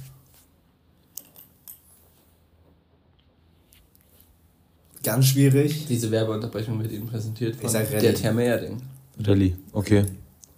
Ganz 5.04 5.26
schwierig. 5.26 5.86
Diese 5.86 6.10
Werbeunterbrechung 6.10 6.82
wird 6.82 6.90
Ihnen 6.90 7.06
präsentiert 7.06 7.54
von 7.54 7.66
Ich 7.66 7.70
sag 7.70 7.88
der 7.88 8.02
Rallye. 8.02 8.14
Thermerding. 8.14 8.82
Rallye. 9.20 9.56
Okay. 9.70 10.06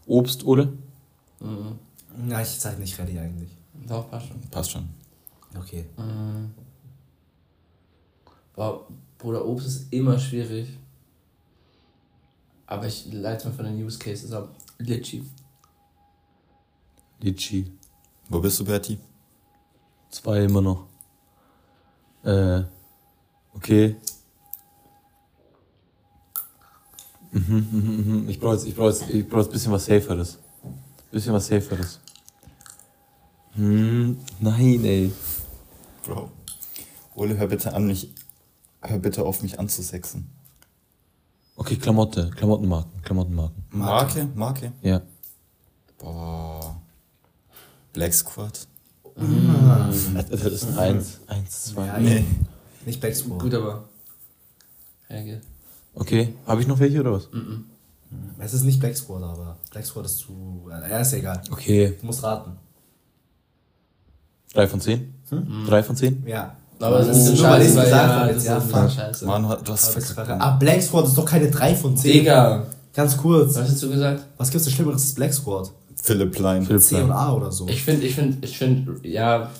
Obst, 0.07 0.44
Ole? 0.46 0.72
Mhm. 1.40 1.78
Ja, 2.30 2.40
ich 2.40 2.49
sag 2.49 2.78
nicht 2.78 2.99
ready 2.99 3.18
eigentlich. 3.18 3.51
Doch, 3.86 4.11
passt 4.11 4.28
schon. 4.28 4.40
Passt 4.51 4.70
schon. 4.70 4.88
Okay. 5.55 5.84
Mhm. 5.99 6.51
Boah, 8.57 8.88
Bruder, 9.18 9.44
Obst 9.44 9.66
ist 9.66 9.92
immer 9.92 10.18
schwierig. 10.18 10.68
Aber 12.66 12.86
ich 12.86 13.12
leite 13.12 13.49
mal 13.49 13.55
von 13.55 13.66
den 13.66 13.84
Use 13.84 13.99
Cases 13.99 14.32
ab. 14.32 14.55
Litchi. 14.78 15.22
Litchi. 17.20 17.70
Wo 18.29 18.41
bist 18.41 18.61
du, 18.61 18.64
Berti? 18.64 18.99
Zwei 20.11 20.45
immer 20.45 20.61
noch. 20.61 20.87
Äh. 22.24 22.62
Okay. 23.55 23.97
Mhm, 27.33 27.68
mhm, 27.70 28.22
mhm. 28.22 28.29
Ich 28.29 28.39
brauche 28.41 28.55
jetzt, 28.55 28.66
ich 28.66 28.74
brauche 28.74 28.89
jetzt, 28.91 29.09
ich 29.11 29.29
brauche 29.29 29.41
jetzt 29.41 29.49
ein 29.51 29.53
bisschen 29.53 29.72
was 29.72 29.85
Saferes. 29.87 30.39
Bisschen 31.11 31.33
was 31.33 31.47
Saferes. 31.47 32.01
Hm, 33.55 34.18
nein, 34.41 34.85
ey. 34.85 35.12
Bro. 36.05 36.31
Ole, 37.14 37.37
hör 37.37 37.47
bitte 37.49 37.72
an, 37.74 37.87
mich. 37.87 38.12
Hör 38.81 38.99
bitte 38.99 39.24
auf, 39.24 39.43
mich 39.43 39.59
anzusexen. 39.59 40.31
Okay, 41.57 41.76
Klamotte, 41.76 42.31
Klamottenmarken, 42.31 43.03
Klamottenmarken. 43.03 43.64
Marke? 43.70 44.29
Marke? 44.35 44.72
Ja. 44.83 45.03
Boah. 45.99 46.81
Black 47.99 48.14
Squad? 48.14 48.68
Das 50.30 50.44
ist 50.44 50.78
eins, 50.78 51.18
eins, 51.26 51.64
zwei. 51.64 51.84
Ja, 51.86 51.99
Nee. 51.99 52.24
Nicht 52.86 53.01
Backsport. 53.01 53.42
Gut, 53.42 53.53
aber. 53.55 53.88
Reagiert. 55.11 55.42
Okay, 55.94 56.34
habe 56.46 56.61
ich 56.61 56.68
noch 56.68 56.78
welche 56.78 57.01
oder 57.01 57.14
was? 57.14 57.28
Es 58.38 58.55
ist 58.55 58.62
nicht 58.62 58.78
Black 58.78 58.96
Squad, 58.96 59.20
aber 59.24 59.57
Black 59.72 59.84
Squad 59.84 60.07
ist 60.07 60.18
zu. 60.18 60.68
Ja, 60.70 61.01
ist 61.01 61.11
ja 61.12 61.18
egal. 61.18 61.42
Okay, 61.51 61.96
Du 62.01 62.07
musst 62.07 62.22
raten. 62.22 62.53
drei 64.55 64.68
von 64.68 64.80
zehn? 64.80 65.12
Drei 65.66 65.82
von 65.82 65.96
zehn? 65.96 66.22
Ja. 66.24 66.55
Aber 66.78 66.99
das 66.99 67.09
Oh. 67.09 67.11
ist 67.11 67.26
Nur 67.30 67.36
scheiße, 67.38 67.76
weil 67.76 67.88
ja, 67.90 67.96
habe, 68.09 68.32
das 68.32 68.44
jetzt, 68.44 68.62
ist 68.64 68.70
ja, 68.72 68.82
ein 68.84 68.90
scheiße. 68.90 69.26
Mann, 69.26 69.42
du 69.64 69.72
hast 69.72 69.88
verkackt. 69.88 70.40
Ah, 70.40 70.57
Black 70.57 70.80
Squad 70.80 71.07
ist 71.07 71.18
doch 71.18 71.24
keine 71.24 71.51
3 71.51 71.74
von 71.74 71.96
10. 71.96 72.12
Digga. 72.12 72.64
Ganz 72.94 73.16
kurz. 73.16 73.57
Was 73.57 73.68
hast 73.70 73.82
du 73.82 73.90
gesagt? 73.90 74.22
Was 74.36 74.51
gibt's 74.51 74.66
denn 74.66 74.74
Schlimmeres 74.74 75.03
als 75.03 75.14
Black 75.14 75.34
Squad? 75.34 75.72
Philipp 76.09 76.32
Plein. 76.32 76.64
Philipp 76.66 76.82
C 76.82 77.00
und 77.02 77.12
A 77.12 77.32
oder 77.34 77.52
so. 77.52 77.68
Ich 77.68 77.82
finde, 77.84 78.06
ich 78.06 78.14
finde, 78.14 78.38
ich 78.46 78.56
finde, 78.59 79.06
ja. 79.09 79.50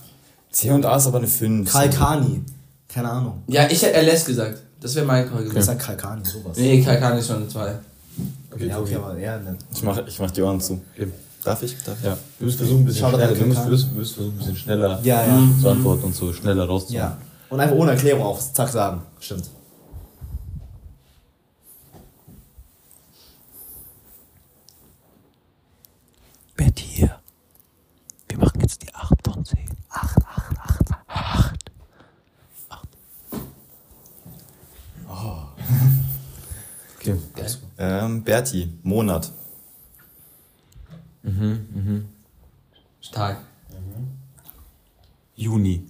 C 0.51 0.71
und 0.71 0.85
A 0.87 0.97
ist 0.97 1.07
aber 1.07 1.19
eine 1.19 1.27
5. 1.27 1.71
Karl 1.71 1.91
Kani. 1.91 2.43
Keine 2.89 3.11
Ahnung. 3.11 3.43
Ja, 3.47 3.69
ich 3.71 3.83
hätte 3.83 4.01
LS 4.01 4.25
gesagt. 4.25 4.63
Das 4.81 4.95
wäre 4.95 5.05
mein 5.07 5.29
Call 5.29 5.43
Ich 5.43 5.51
gewesen. 5.51 5.67
sag 5.67 5.79
Karl 5.79 5.97
Kani, 5.97 6.25
sowas. 6.25 6.57
Nee, 6.57 6.83
Kalkan 6.83 7.19
ist 7.19 7.27
schon 7.27 7.37
eine 7.37 7.49
2. 7.49 7.75
ja, 8.61 8.79
okay, 8.79 8.95
aber 8.97 9.19
ja, 9.19 9.39
ne. 9.39 9.57
Ich 9.73 9.83
mach, 9.83 9.99
ich 10.07 10.19
mach 10.19 10.31
die 10.31 10.43
Ohren 10.43 10.61
zu. 10.61 10.81
Okay. 10.97 11.09
Darf 11.45 11.63
ich? 11.63 11.77
Darf 11.85 11.97
ich? 12.01 12.05
Ja. 12.07 12.17
Wir 12.39 12.45
müssen 12.47 12.59
versuchen, 12.59 12.81
ein 12.81 12.85
bisschen 12.87 13.09
schneller, 13.09 13.39
wir 13.39 13.47
müssen, 13.47 13.63
wir 13.65 13.71
müssen 13.71 13.95
versuchen, 14.15 14.33
ein 14.33 14.39
bisschen 14.39 14.57
schneller 14.57 15.01
Ja, 15.03 15.27
ja. 15.27 15.49
zu 15.61 15.69
antworten 15.69 16.05
und 16.05 16.15
so 16.15 16.33
schneller 16.33 16.65
rauszuholen. 16.65 17.01
Ja. 17.03 17.17
Und 17.51 17.61
einfach 17.61 17.77
ohne 17.77 17.93
Erklärung 17.93 18.23
auf 18.23 18.53
Zack 18.53 18.69
sagen. 18.69 19.03
Stimmt. 19.21 19.45
Bett 26.57 26.79
hier. 26.79 27.19
Wir 28.29 28.39
machen 28.39 28.61
jetzt 28.61 28.83
die 28.83 28.95
8 28.95 29.15
von 29.25 29.45
10. 29.45 29.59
8, 29.91 30.17
8, 30.25 30.59
8, 30.59 30.93
8. 31.09 31.55
8. 32.69 32.89
Okay. 37.13 37.47
Ähm, 37.79 38.23
Berti, 38.25 38.73
Monat. 38.83 39.33
Stark. 43.01 43.39
Juni. 45.35 45.87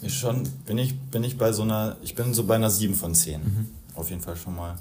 Ist 0.00 0.14
schon, 0.14 0.48
bin 0.64 0.78
ich, 0.78 0.98
bin 0.98 1.24
ich 1.24 1.36
bei 1.36 1.52
so 1.52 1.62
einer, 1.62 1.96
ich 2.02 2.14
bin 2.14 2.32
so 2.32 2.46
bei 2.46 2.54
einer 2.54 2.70
7 2.70 2.94
von 2.94 3.14
10. 3.14 3.40
Auf 3.94 4.10
jeden 4.10 4.22
Fall 4.22 4.36
schon 4.36 4.54
mal. 4.54 4.78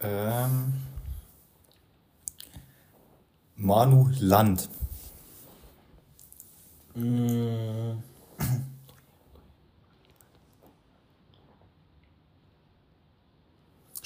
Ähm, 0.00 0.74
Manu 3.56 4.10
Land. 4.20 4.68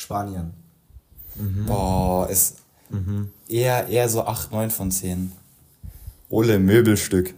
Spanien. 0.09 0.55
Boah, 1.67 2.27
ist 2.31 2.63
eher, 3.47 3.87
eher 3.89 4.09
so 4.09 4.25
8, 4.25 4.51
9 4.51 4.71
von 4.71 4.91
10. 4.91 5.33
Ole, 6.31 6.59
Möbelstück. 6.59 7.35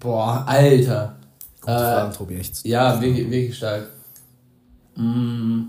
Boah, 0.00 0.44
Alter. 0.48 1.16
Gute 1.60 1.72
Äh, 1.72 1.76
Fragen, 1.76 2.12
Tobi, 2.12 2.34
echt. 2.38 2.64
Ja, 2.66 3.00
wirklich, 3.00 3.30
wirklich 3.30 3.56
stark. 3.56 3.88
Mm. 4.96 5.60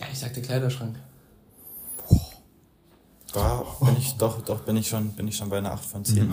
Ja, 0.00 0.06
ich 0.10 0.18
sagte 0.18 0.40
Kleiderschrank. 0.40 0.96
Ja, 3.34 3.62
bin 3.80 3.96
ich, 3.98 4.16
doch, 4.16 4.40
doch, 4.40 4.60
bin 4.62 4.78
ich 4.78 4.88
schon, 4.88 5.10
bin 5.12 5.28
ich 5.28 5.36
schon 5.36 5.50
bei 5.50 5.58
einer 5.58 5.72
8 5.72 5.84
von 5.84 6.02
10. 6.02 6.32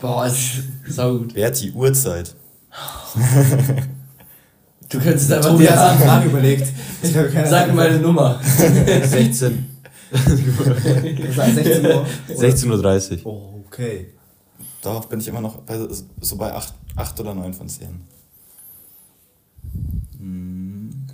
Boah, 0.00 0.26
ist 0.26 0.62
saugut. 0.88 1.34
Berti, 1.34 1.72
Uhrzeit. 1.72 2.34
Du 4.88 4.98
könntest 4.98 5.32
einfach 5.32 5.56
dir 5.56 5.70
hat 5.70 5.78
sich 5.78 5.88
eine 5.88 5.98
sagen, 5.98 6.00
Frage 6.00 6.28
überlegt. 6.28 6.72
Ich 7.02 7.16
habe 7.16 7.30
keine 7.30 7.48
sag 7.48 7.68
mir 7.68 7.74
meine 7.74 7.98
Nummer. 7.98 8.38
16. 8.44 9.66
Das 10.10 11.36
war 11.36 11.50
16 11.50 11.86
Uhr. 11.86 12.06
16.30 12.28 13.24
Uhr. 13.24 13.32
Oh, 13.32 13.64
okay. 13.66 14.08
Darauf 14.82 15.08
bin 15.08 15.20
ich 15.20 15.28
immer 15.28 15.40
noch 15.40 15.58
bei, 15.62 15.78
so 16.20 16.36
bei 16.36 16.52
8, 16.52 16.74
8 16.96 17.20
oder 17.20 17.34
9 17.34 17.54
von 17.54 17.68
10. 17.68 18.02
Hm. 20.18 21.06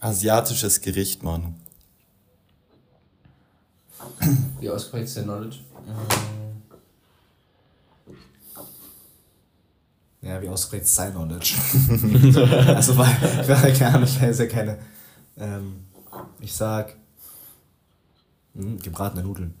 Asiatisches 0.00 0.80
Gericht, 0.80 1.22
Mann. 1.22 1.56
Wie 4.60 4.70
ausgeprägt 4.70 5.06
ist 5.06 5.16
der 5.16 5.24
Knowledge? 5.24 5.58
Ja, 10.22 10.42
wie 10.42 10.48
ausgeprägt 10.48 10.84
ist 10.84 10.94
sein 10.94 11.12
Knowledge. 11.12 11.54
also, 12.74 12.96
weil, 12.96 13.48
weil 13.48 13.72
keine 13.72 13.94
Ahnung, 13.94 14.08
ich 14.08 14.20
weiß 14.20 14.38
ja 14.40 14.46
keine. 14.46 14.78
Ähm, 15.36 15.84
ich 16.40 16.52
sag. 16.52 16.96
Mh, 18.54 18.82
gebratene 18.82 19.22
Nudeln. 19.22 19.54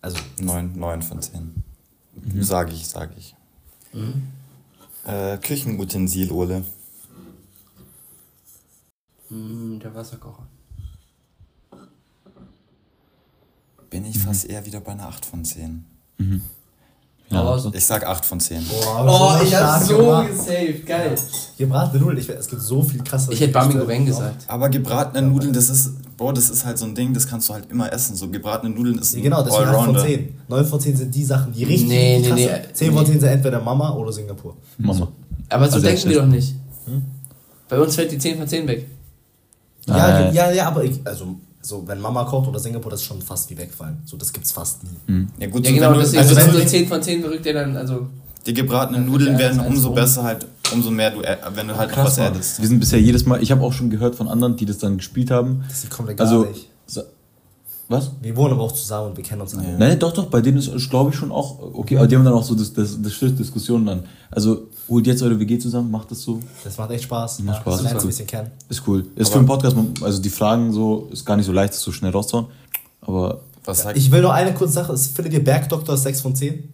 Also, 0.00 0.18
9, 0.40 0.78
9 0.78 1.02
von 1.02 1.20
10. 1.20 1.64
Sage 2.40 2.72
ich, 2.72 2.86
sage 2.86 3.14
ich. 3.16 3.34
Äh, 5.06 5.38
Küchenutensil, 5.38 6.30
Ole. 6.30 6.64
Mm, 9.30 9.78
der 9.80 9.94
Wasserkocher. 9.94 10.46
Bin 13.94 14.04
ich 14.06 14.18
fast 14.18 14.46
eher 14.46 14.66
wieder 14.66 14.80
bei 14.80 14.90
einer 14.90 15.06
8 15.06 15.24
von 15.24 15.44
10. 15.44 15.84
Ja, 17.30 17.40
Aber 17.40 17.56
so. 17.60 17.72
Ich 17.72 17.84
sag 17.84 18.04
8 18.04 18.24
von 18.24 18.40
10. 18.40 18.60
boah, 18.66 19.38
Oh, 19.40 19.44
ich 19.44 19.54
hab 19.54 19.80
so 19.84 19.98
gemacht. 19.98 20.28
gesaved. 20.30 20.84
Geil. 20.84 21.14
Gebratene 21.56 22.00
Nudeln, 22.02 22.18
ich, 22.18 22.28
es 22.28 22.48
gibt 22.48 22.60
so 22.60 22.82
viel 22.82 23.04
krasse. 23.04 23.32
Ich 23.32 23.38
hätte 23.40 23.52
Bami 23.52 23.68
Gerichte. 23.74 23.86
Goreng 23.86 24.04
gesagt. 24.06 24.44
Aber 24.48 24.68
gebratene 24.68 25.22
Nudeln, 25.28 25.52
das 25.52 25.68
ist, 25.68 25.92
boah, 26.16 26.34
das 26.34 26.50
ist 26.50 26.64
halt 26.64 26.76
so 26.76 26.86
ein 26.86 26.96
Ding, 26.96 27.14
das 27.14 27.28
kannst 27.28 27.48
du 27.48 27.52
halt 27.54 27.70
immer 27.70 27.92
essen. 27.92 28.16
So 28.16 28.28
gebratene 28.28 28.74
Nudeln 28.74 28.98
ist 28.98 29.12
Ja, 29.12 29.20
ein 29.20 29.22
genau, 29.22 29.44
deswegen 29.44 29.62
8 29.68 29.74
von 29.76 29.78
Allrounder. 29.96 30.04
10. 30.04 30.34
9 30.48 30.64
von 30.66 30.80
10 30.80 30.96
sind 30.96 31.14
die 31.14 31.24
Sachen, 31.24 31.52
die 31.52 31.62
richtig 31.62 31.88
Nee, 31.88 32.18
nee, 32.18 32.26
krass 32.28 32.36
nee, 32.36 32.48
sind. 32.48 32.76
10 32.76 32.92
von 32.94 33.06
10 33.06 33.20
sind 33.20 33.28
entweder 33.28 33.60
Mama 33.60 33.92
oder 33.94 34.12
Singapur. 34.12 34.56
Mama. 34.78 35.06
Aber 35.50 35.68
so 35.68 35.76
Also 35.76 35.86
denken 35.86 36.10
wir 36.10 36.18
doch 36.20 36.26
nicht. 36.26 36.52
Bei 37.68 37.78
uns 37.78 37.94
fällt 37.94 38.10
die 38.10 38.18
10 38.18 38.38
von 38.38 38.48
10 38.48 38.66
weg. 38.66 38.88
Ja, 39.86 40.18
Äh. 40.18 40.34
ja, 40.34 40.50
ja, 40.50 40.66
aber 40.66 40.82
ich, 40.82 40.98
also, 41.04 41.36
so, 41.64 41.82
wenn 41.86 41.98
Mama 42.00 42.24
kocht 42.24 42.46
oder 42.48 42.58
Singapur, 42.58 42.90
das 42.90 43.00
ist 43.00 43.06
schon 43.06 43.22
fast 43.22 43.48
wie 43.50 43.56
wegfallen. 43.56 43.96
So, 44.04 44.16
das 44.18 44.32
gibt's 44.32 44.52
fast 44.52 44.80
nie. 44.84 45.26
Ja, 45.40 45.46
gut, 45.48 45.64
Ja, 45.64 45.70
so 45.70 45.74
genau, 45.76 45.86
wenn 45.90 45.94
du, 45.94 46.00
deswegen 46.00 46.22
also 46.22 46.36
wenn 46.36 46.50
so 46.52 46.58
du 46.58 46.66
10 46.66 46.88
von 46.88 47.02
10 47.02 47.20
verrückt 47.22 47.44
der 47.46 47.54
dann, 47.54 47.76
also. 47.76 48.06
die 48.46 48.52
gebratenen 48.54 49.04
Ja, 49.04 49.10
Nudeln 49.10 49.32
ja, 49.32 49.38
werden 49.38 49.60
umso 49.60 49.80
so. 49.88 49.92
besser 49.94 50.22
halt, 50.24 50.46
umso 50.72 50.90
mehr 50.90 51.10
du, 51.10 51.22
äh, 51.22 51.36
wenn 51.54 51.66
du 51.68 51.76
halt 51.76 51.90
noch 51.90 52.04
was 52.04 52.18
addest. 52.18 52.60
Wir 52.60 52.68
sind 52.68 52.80
bisher 52.80 53.00
jedes 53.00 53.24
Mal, 53.24 53.42
ich 53.42 53.50
habe 53.50 53.62
auch 53.62 53.72
schon 53.72 53.88
gehört 53.88 54.14
von 54.14 54.28
anderen, 54.28 54.56
die 54.56 54.66
das 54.66 54.76
dann 54.78 54.98
gespielt 54.98 55.30
haben. 55.30 55.64
Das 55.68 55.84
ist 55.84 55.90
komplett 55.90 56.18
gar 56.18 56.26
Also, 56.26 56.44
nicht. 56.44 56.68
sa- 56.86 57.04
was? 57.88 58.10
Wir 58.22 58.34
wohnen 58.36 58.54
aber 58.54 58.62
auch 58.62 58.72
zusammen 58.72 59.08
und 59.10 59.16
wir 59.16 59.24
kennen 59.24 59.42
uns 59.42 59.54
alle. 59.54 59.76
Nein, 59.78 59.98
doch, 59.98 60.12
doch, 60.12 60.26
bei 60.26 60.40
denen 60.40 60.56
ist, 60.58 60.70
glaube 60.90 61.10
ich, 61.10 61.16
schon 61.16 61.30
auch, 61.30 61.58
okay, 61.74 61.98
aber 61.98 62.06
die 62.06 62.16
haben 62.16 62.24
dann 62.24 62.32
auch 62.34 62.42
so 62.44 62.54
das, 62.54 62.72
das, 62.72 62.96
das 63.00 63.18
Diskussionen 63.20 63.88
an. 63.88 64.04
Also, 64.30 64.68
holt 64.88 65.06
jetzt 65.06 65.22
eure 65.22 65.38
WG 65.38 65.58
zusammen, 65.58 65.90
macht 65.90 66.10
das 66.10 66.20
so, 66.22 66.40
Das 66.62 66.76
macht 66.76 66.90
echt 66.90 67.04
Spaß. 67.04 67.40
Macht 67.40 67.60
Spaß. 67.62 67.74
Das 67.74 67.82
lernt 67.82 67.96
Ist 67.96 68.02
ein 68.02 68.04
cool. 68.04 68.08
bisschen 68.08 68.26
kennen. 68.26 68.50
ist 68.68 68.82
cool. 68.88 69.06
Ist 69.16 69.32
für 69.32 69.38
einen 69.38 69.46
Podcast, 69.46 69.76
also 70.02 70.20
die 70.22 70.30
Fragen 70.30 70.72
so, 70.72 71.08
ist 71.12 71.24
gar 71.24 71.36
nicht 71.36 71.46
so 71.46 71.52
leicht, 71.52 71.72
das 71.74 71.80
so 71.80 71.92
schnell 71.92 72.10
rauszuhauen, 72.12 72.46
aber 73.00 73.40
Was 73.64 73.82
sagt 73.82 73.96
Ich 73.96 74.10
will 74.10 74.20
noch 74.22 74.30
eine 74.32 74.52
kurze 74.54 74.74
Sache. 74.74 74.92
Ist- 74.92 75.14
Findet 75.16 75.32
ihr 75.34 75.44
Bergdoktor 75.44 75.96
6 75.96 76.20
von 76.20 76.34
10? 76.34 76.68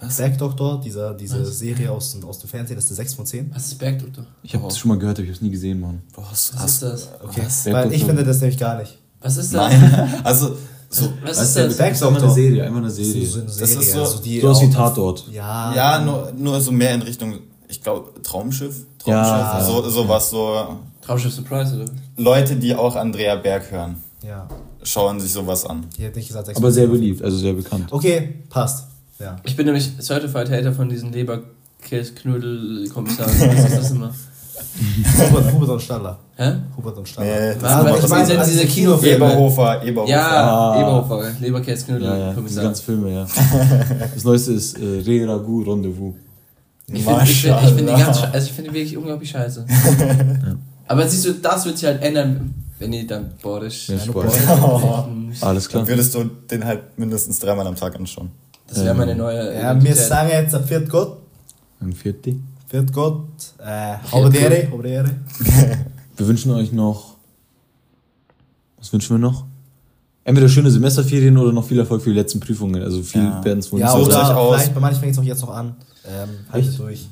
was? 0.00 0.16
Bergdoktor, 0.16 0.80
dieser, 0.80 1.12
diese 1.14 1.44
Serie 1.44 1.90
aus, 1.90 2.12
dem- 2.12 2.24
aus 2.24 2.38
dem 2.38 2.48
Fernsehen, 2.48 2.76
das 2.76 2.84
ist 2.84 2.90
eine 2.92 2.96
6 2.98 3.14
von 3.14 3.26
10? 3.26 3.50
Was 3.52 3.66
ist 3.66 3.78
Bergdoktor? 3.78 4.24
Ich 4.44 4.54
habe 4.54 4.62
das 4.64 4.78
schon 4.78 4.90
mal 4.90 4.98
gehört, 4.98 5.16
aber 5.18 5.24
ich 5.24 5.30
habe 5.30 5.36
es 5.36 5.42
nie 5.42 5.50
gesehen, 5.50 5.80
Mann. 5.80 6.02
Hast, 6.30 6.54
Was 6.56 6.64
ist 6.74 6.82
das? 6.82 7.08
Okay. 7.24 7.42
Was? 7.44 7.66
Weil 7.66 7.92
ich 7.92 8.04
finde 8.04 8.22
das 8.24 8.40
nämlich 8.40 8.58
gar 8.60 8.78
nicht. 8.78 8.98
Was 9.20 9.36
ist 9.36 9.52
das? 9.52 9.72
Nein. 9.72 10.14
Also, 10.24 10.56
so, 10.88 11.06
Was 11.22 11.30
Weißt 11.38 11.42
ist 11.42 11.56
du, 11.56 11.62
das? 11.64 11.76
Berg- 11.76 11.92
einfach 12.02 12.22
eine 12.22 12.30
Serie, 12.32 12.64
einfach 12.64 12.78
eine 12.78 12.90
Serie. 12.90 13.26
So 13.26 13.38
eine 13.38 13.46
Das 13.46 13.60
ist 13.60 13.68
Serie, 13.70 13.92
so- 13.92 14.00
also 14.02 14.18
die 14.22 14.40
Sowas 14.40 14.60
wie 14.62 14.66
auch- 14.66 14.70
Tatort. 14.74 15.24
Ja. 15.32 15.74
ja, 15.74 15.98
nur, 16.04 16.32
nur 16.36 16.60
so 16.60 16.72
mehr 16.72 16.94
in 16.94 17.02
Richtung, 17.02 17.38
ich 17.68 17.80
glaube, 17.82 18.10
Traumschiff. 18.22 18.84
Traumschiff. 18.98 19.06
Ja. 19.06 19.60
So, 19.64 19.88
so 19.88 20.08
was, 20.08 20.30
so 20.30 20.76
Traumschiff 21.02 21.32
Surprise, 21.32 21.74
oder? 21.76 21.84
Leute, 22.16 22.56
die 22.56 22.74
auch 22.74 22.96
Andrea 22.96 23.36
Berg 23.36 23.70
hören, 23.70 23.96
Ja. 24.22 24.48
schauen 24.82 25.20
sich 25.20 25.32
sowas 25.32 25.64
an. 25.66 25.84
Die 25.98 26.06
hat 26.06 26.16
nicht 26.16 26.28
gesagt 26.28 26.46
6 26.46 26.56
Aber 26.58 26.72
sehr 26.72 26.84
10. 26.84 26.92
beliebt, 26.92 27.22
also 27.22 27.36
sehr 27.36 27.52
bekannt. 27.52 27.92
Okay, 27.92 28.36
passt. 28.48 28.86
Ja. 29.18 29.36
Ich 29.44 29.54
bin 29.56 29.66
nämlich 29.66 29.90
Certified 30.00 30.50
Hater 30.50 30.72
von 30.72 30.88
diesen 30.88 31.12
Leberkäse-Knödel-Kommissaren. 31.12 33.30
Was 33.40 33.64
ist 33.70 33.76
das 33.78 33.90
immer? 33.92 34.14
Hubert, 35.18 35.52
Hubert 35.52 35.68
und 35.70 35.82
Stadler. 35.82 36.18
Hä? 36.36 36.52
Hubert 36.76 36.98
und 36.98 37.08
Stadler. 37.08 37.30
Nee, 37.54 37.56
Was, 37.60 37.84
das 37.84 37.98
ist 37.98 38.04
ich 38.04 38.10
meine, 38.10 38.22
anderes. 38.24 38.48
diese 38.50 38.66
Kinofilme. 38.66 39.16
Eberhofer, 39.26 39.82
Eberhofer. 39.84 40.10
Ja, 40.12 40.28
Ah. 40.28 40.80
Eberhofer, 40.80 41.16
Ja, 41.18 41.24
ja, 41.24 41.30
diese 41.32 41.44
Leberkäse-Knödel-Kommissar. 41.44 42.64
ganzen 42.64 42.84
Filme, 42.84 43.10
ja. 43.14 43.26
Das 44.14 44.24
neueste 44.24 44.52
ist 44.52 44.78
äh, 44.78 44.84
Re 45.06 45.28
Ragu 45.28 45.62
Rendezvous. 45.62 46.14
Ich 46.88 47.02
finde 47.04 47.22
ich 47.24 47.40
find, 47.42 47.56
ich 47.62 47.68
find 47.72 47.80
die 47.88 47.92
ganz 47.94 48.22
also 48.32 48.46
ich 48.46 48.52
finde 48.52 48.70
die 48.70 48.76
wirklich 48.76 48.96
unglaublich 48.96 49.30
scheiße. 49.30 49.66
Aber 50.86 51.08
siehst 51.08 51.24
du, 51.26 51.32
das 51.34 51.64
wird 51.64 51.78
sich 51.78 51.88
halt 51.88 52.00
ändern, 52.02 52.54
wenn 52.78 52.92
die 52.92 53.06
dann 53.06 53.30
bordisch. 53.42 53.88
Ja, 53.88 53.96
Ja. 53.96 55.08
Das 55.30 55.42
Alles 55.42 55.68
klar. 55.68 55.82
Dann 55.82 55.88
würdest 55.88 56.14
du 56.14 56.24
den 56.50 56.64
halt 56.64 56.96
mindestens 56.98 57.40
dreimal 57.40 57.66
am 57.66 57.74
Tag 57.74 57.96
anschauen. 57.96 58.30
wäre 58.72 58.94
meine 58.94 59.14
neue. 59.16 59.52
Ja, 59.60 59.82
wir 59.82 59.94
sagen 59.96 60.28
jetzt 60.30 60.54
ein 60.54 60.64
Viert 60.64 60.88
Gott. 60.88 61.16
Ein 61.80 61.92
Vierti. 61.92 62.40
Viert 62.68 62.92
Gott. 62.92 63.28
Äh, 63.58 63.94
Haubedere. 64.10 64.70
Haubedere. 64.70 65.10
Wir 66.16 66.26
wünschen 66.28 66.50
euch 66.52 66.72
noch. 66.72 67.16
Was 68.78 68.92
wünschen 68.92 69.16
wir 69.16 69.18
noch? 69.18 69.44
Entweder 70.24 70.48
schöne 70.48 70.70
Semesterferien 70.70 71.36
oder 71.36 71.52
noch 71.52 71.64
viel 71.66 71.78
Erfolg 71.78 72.02
für 72.02 72.10
die 72.10 72.16
letzten 72.16 72.40
Prüfungen. 72.40 72.82
Also 72.82 73.02
viel 73.02 73.22
Ja. 73.22 73.44
werden 73.44 73.58
es 73.60 73.70
wohl 73.70 73.80
Ja, 73.80 73.94
nicht 73.94 74.08
euch 74.08 74.14
oder 74.14 74.36
aus. 74.36 74.54
vielleicht, 74.56 74.74
bei 74.74 74.80
manchen 74.80 75.00
fängt 75.00 75.12
es 75.12 75.18
auch 75.18 75.22
jetzt 75.24 75.40
noch 75.42 75.50
an. 75.54 75.76
Ähm, 76.06 76.28
haltet 76.52 76.70
Echt? 76.70 76.78
durch. 76.80 77.08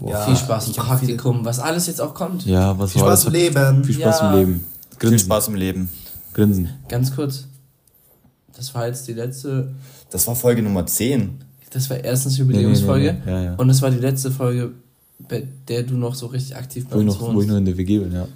Boah, 0.00 0.10
Ja, 0.10 0.24
Viel 0.26 0.36
Spaß 0.36 0.66
im 0.68 0.72
Praktikum, 0.74 1.44
was 1.44 1.58
alles 1.60 1.86
jetzt 1.86 2.00
auch 2.00 2.14
kommt. 2.14 2.44
Ja, 2.46 2.78
was 2.78 2.92
Viel 2.92 3.00
Spaß 3.00 3.24
im? 3.26 3.32
Leben. 3.32 3.84
Viel 3.84 3.94
Spaß 3.94 4.20
Ja. 4.20 4.30
im 4.32 4.38
Leben. 4.38 4.64
Viel 4.90 4.98
Grinsen. 4.98 5.18
Spaß 5.26 5.48
im 5.48 5.54
Leben. 5.54 5.88
Grinsen. 6.34 6.68
Ganz 6.88 7.14
kurz. 7.14 7.46
Das 8.56 8.74
war 8.74 8.86
jetzt 8.86 9.06
die 9.08 9.12
letzte. 9.14 9.72
Das 10.10 10.26
war 10.26 10.34
Folge 10.34 10.62
Nummer 10.62 10.84
10. 10.86 11.38
Das 11.70 11.88
war 11.90 11.98
erstens 11.98 12.38
Jubiläumsfolge. 12.38 13.12
Nee, 13.12 13.18
nee, 13.18 13.24
nee, 13.24 13.30
nee. 13.38 13.44
Ja, 13.46 13.50
ja. 13.52 13.54
Und 13.56 13.70
es 13.70 13.82
war 13.82 13.90
die 13.90 13.98
letzte 13.98 14.30
Folge, 14.30 14.72
bei 15.18 15.46
der 15.68 15.82
du 15.82 15.96
noch 15.96 16.14
so 16.14 16.26
richtig 16.26 16.56
aktiv 16.56 16.86
bei 16.88 16.96
Wo 16.96 17.00
ich, 17.00 17.06
uns 17.06 17.20
noch, 17.20 17.34
wo 17.34 17.40
ich 17.40 17.46
noch 17.48 17.56
in 17.56 17.64
der 17.64 17.76
WG 17.76 17.98
bin, 17.98 18.12
ja. 18.12 18.26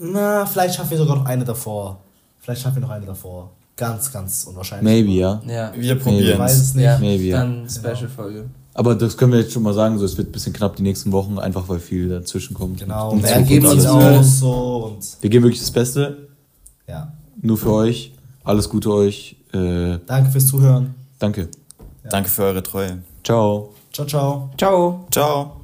Na, 0.00 0.46
vielleicht 0.46 0.74
schaffen 0.74 0.90
wir 0.90 0.98
sogar 0.98 1.16
noch 1.16 1.24
eine 1.26 1.44
davor. 1.44 2.00
Vielleicht 2.40 2.62
schaffen 2.62 2.76
wir 2.76 2.82
noch 2.82 2.90
eine 2.90 3.06
davor. 3.06 3.50
Ganz, 3.76 4.12
ganz 4.12 4.44
unwahrscheinlich. 4.44 4.84
Maybe, 4.84 5.12
ja. 5.18 5.42
Ja. 5.46 5.72
Wir 5.76 5.96
Ich 5.96 6.02
probieren 6.02 6.38
weiß 6.38 6.58
es. 6.58 6.74
ja. 6.74 6.98
Maybe, 6.98 7.24
ja. 7.24 7.38
Dann 7.38 7.68
Special-Folge. 7.68 8.46
Aber 8.74 8.94
das 8.96 9.16
können 9.16 9.32
wir 9.32 9.40
jetzt 9.40 9.52
schon 9.52 9.62
mal 9.62 9.72
sagen, 9.74 9.98
so 9.98 10.04
es 10.04 10.16
wird 10.16 10.28
ein 10.28 10.32
bisschen 10.32 10.52
knapp 10.52 10.74
die 10.76 10.82
nächsten 10.82 11.12
Wochen, 11.12 11.38
einfach 11.38 11.68
weil 11.68 11.78
viel 11.78 12.08
dazwischen 12.08 12.54
kommt. 12.54 12.80
Genau. 12.80 13.12
Und 13.12 13.22
wir 13.22 13.42
geben 13.42 13.66
uns 13.66 13.86
aus 13.86 14.38
so 14.40 14.84
und 14.96 15.16
Wir 15.20 15.30
geben 15.30 15.44
wirklich 15.44 15.60
das 15.60 15.70
Beste, 15.70 16.28
ja. 16.88 17.12
nur 17.40 17.56
für 17.56 17.72
euch. 17.72 18.12
Alles 18.42 18.68
Gute 18.68 18.90
euch. 18.92 19.36
Äh, 19.52 19.98
Danke 20.06 20.30
fürs 20.30 20.46
Zuhören. 20.46 20.94
danke. 21.18 21.48
Danke 22.10 22.28
für 22.28 22.42
eure 22.42 22.62
Treue. 22.62 22.98
Ciao. 23.22 23.72
Ciao, 23.92 24.06
ciao. 24.06 24.50
Ciao. 24.58 25.06
Ciao. 25.10 25.63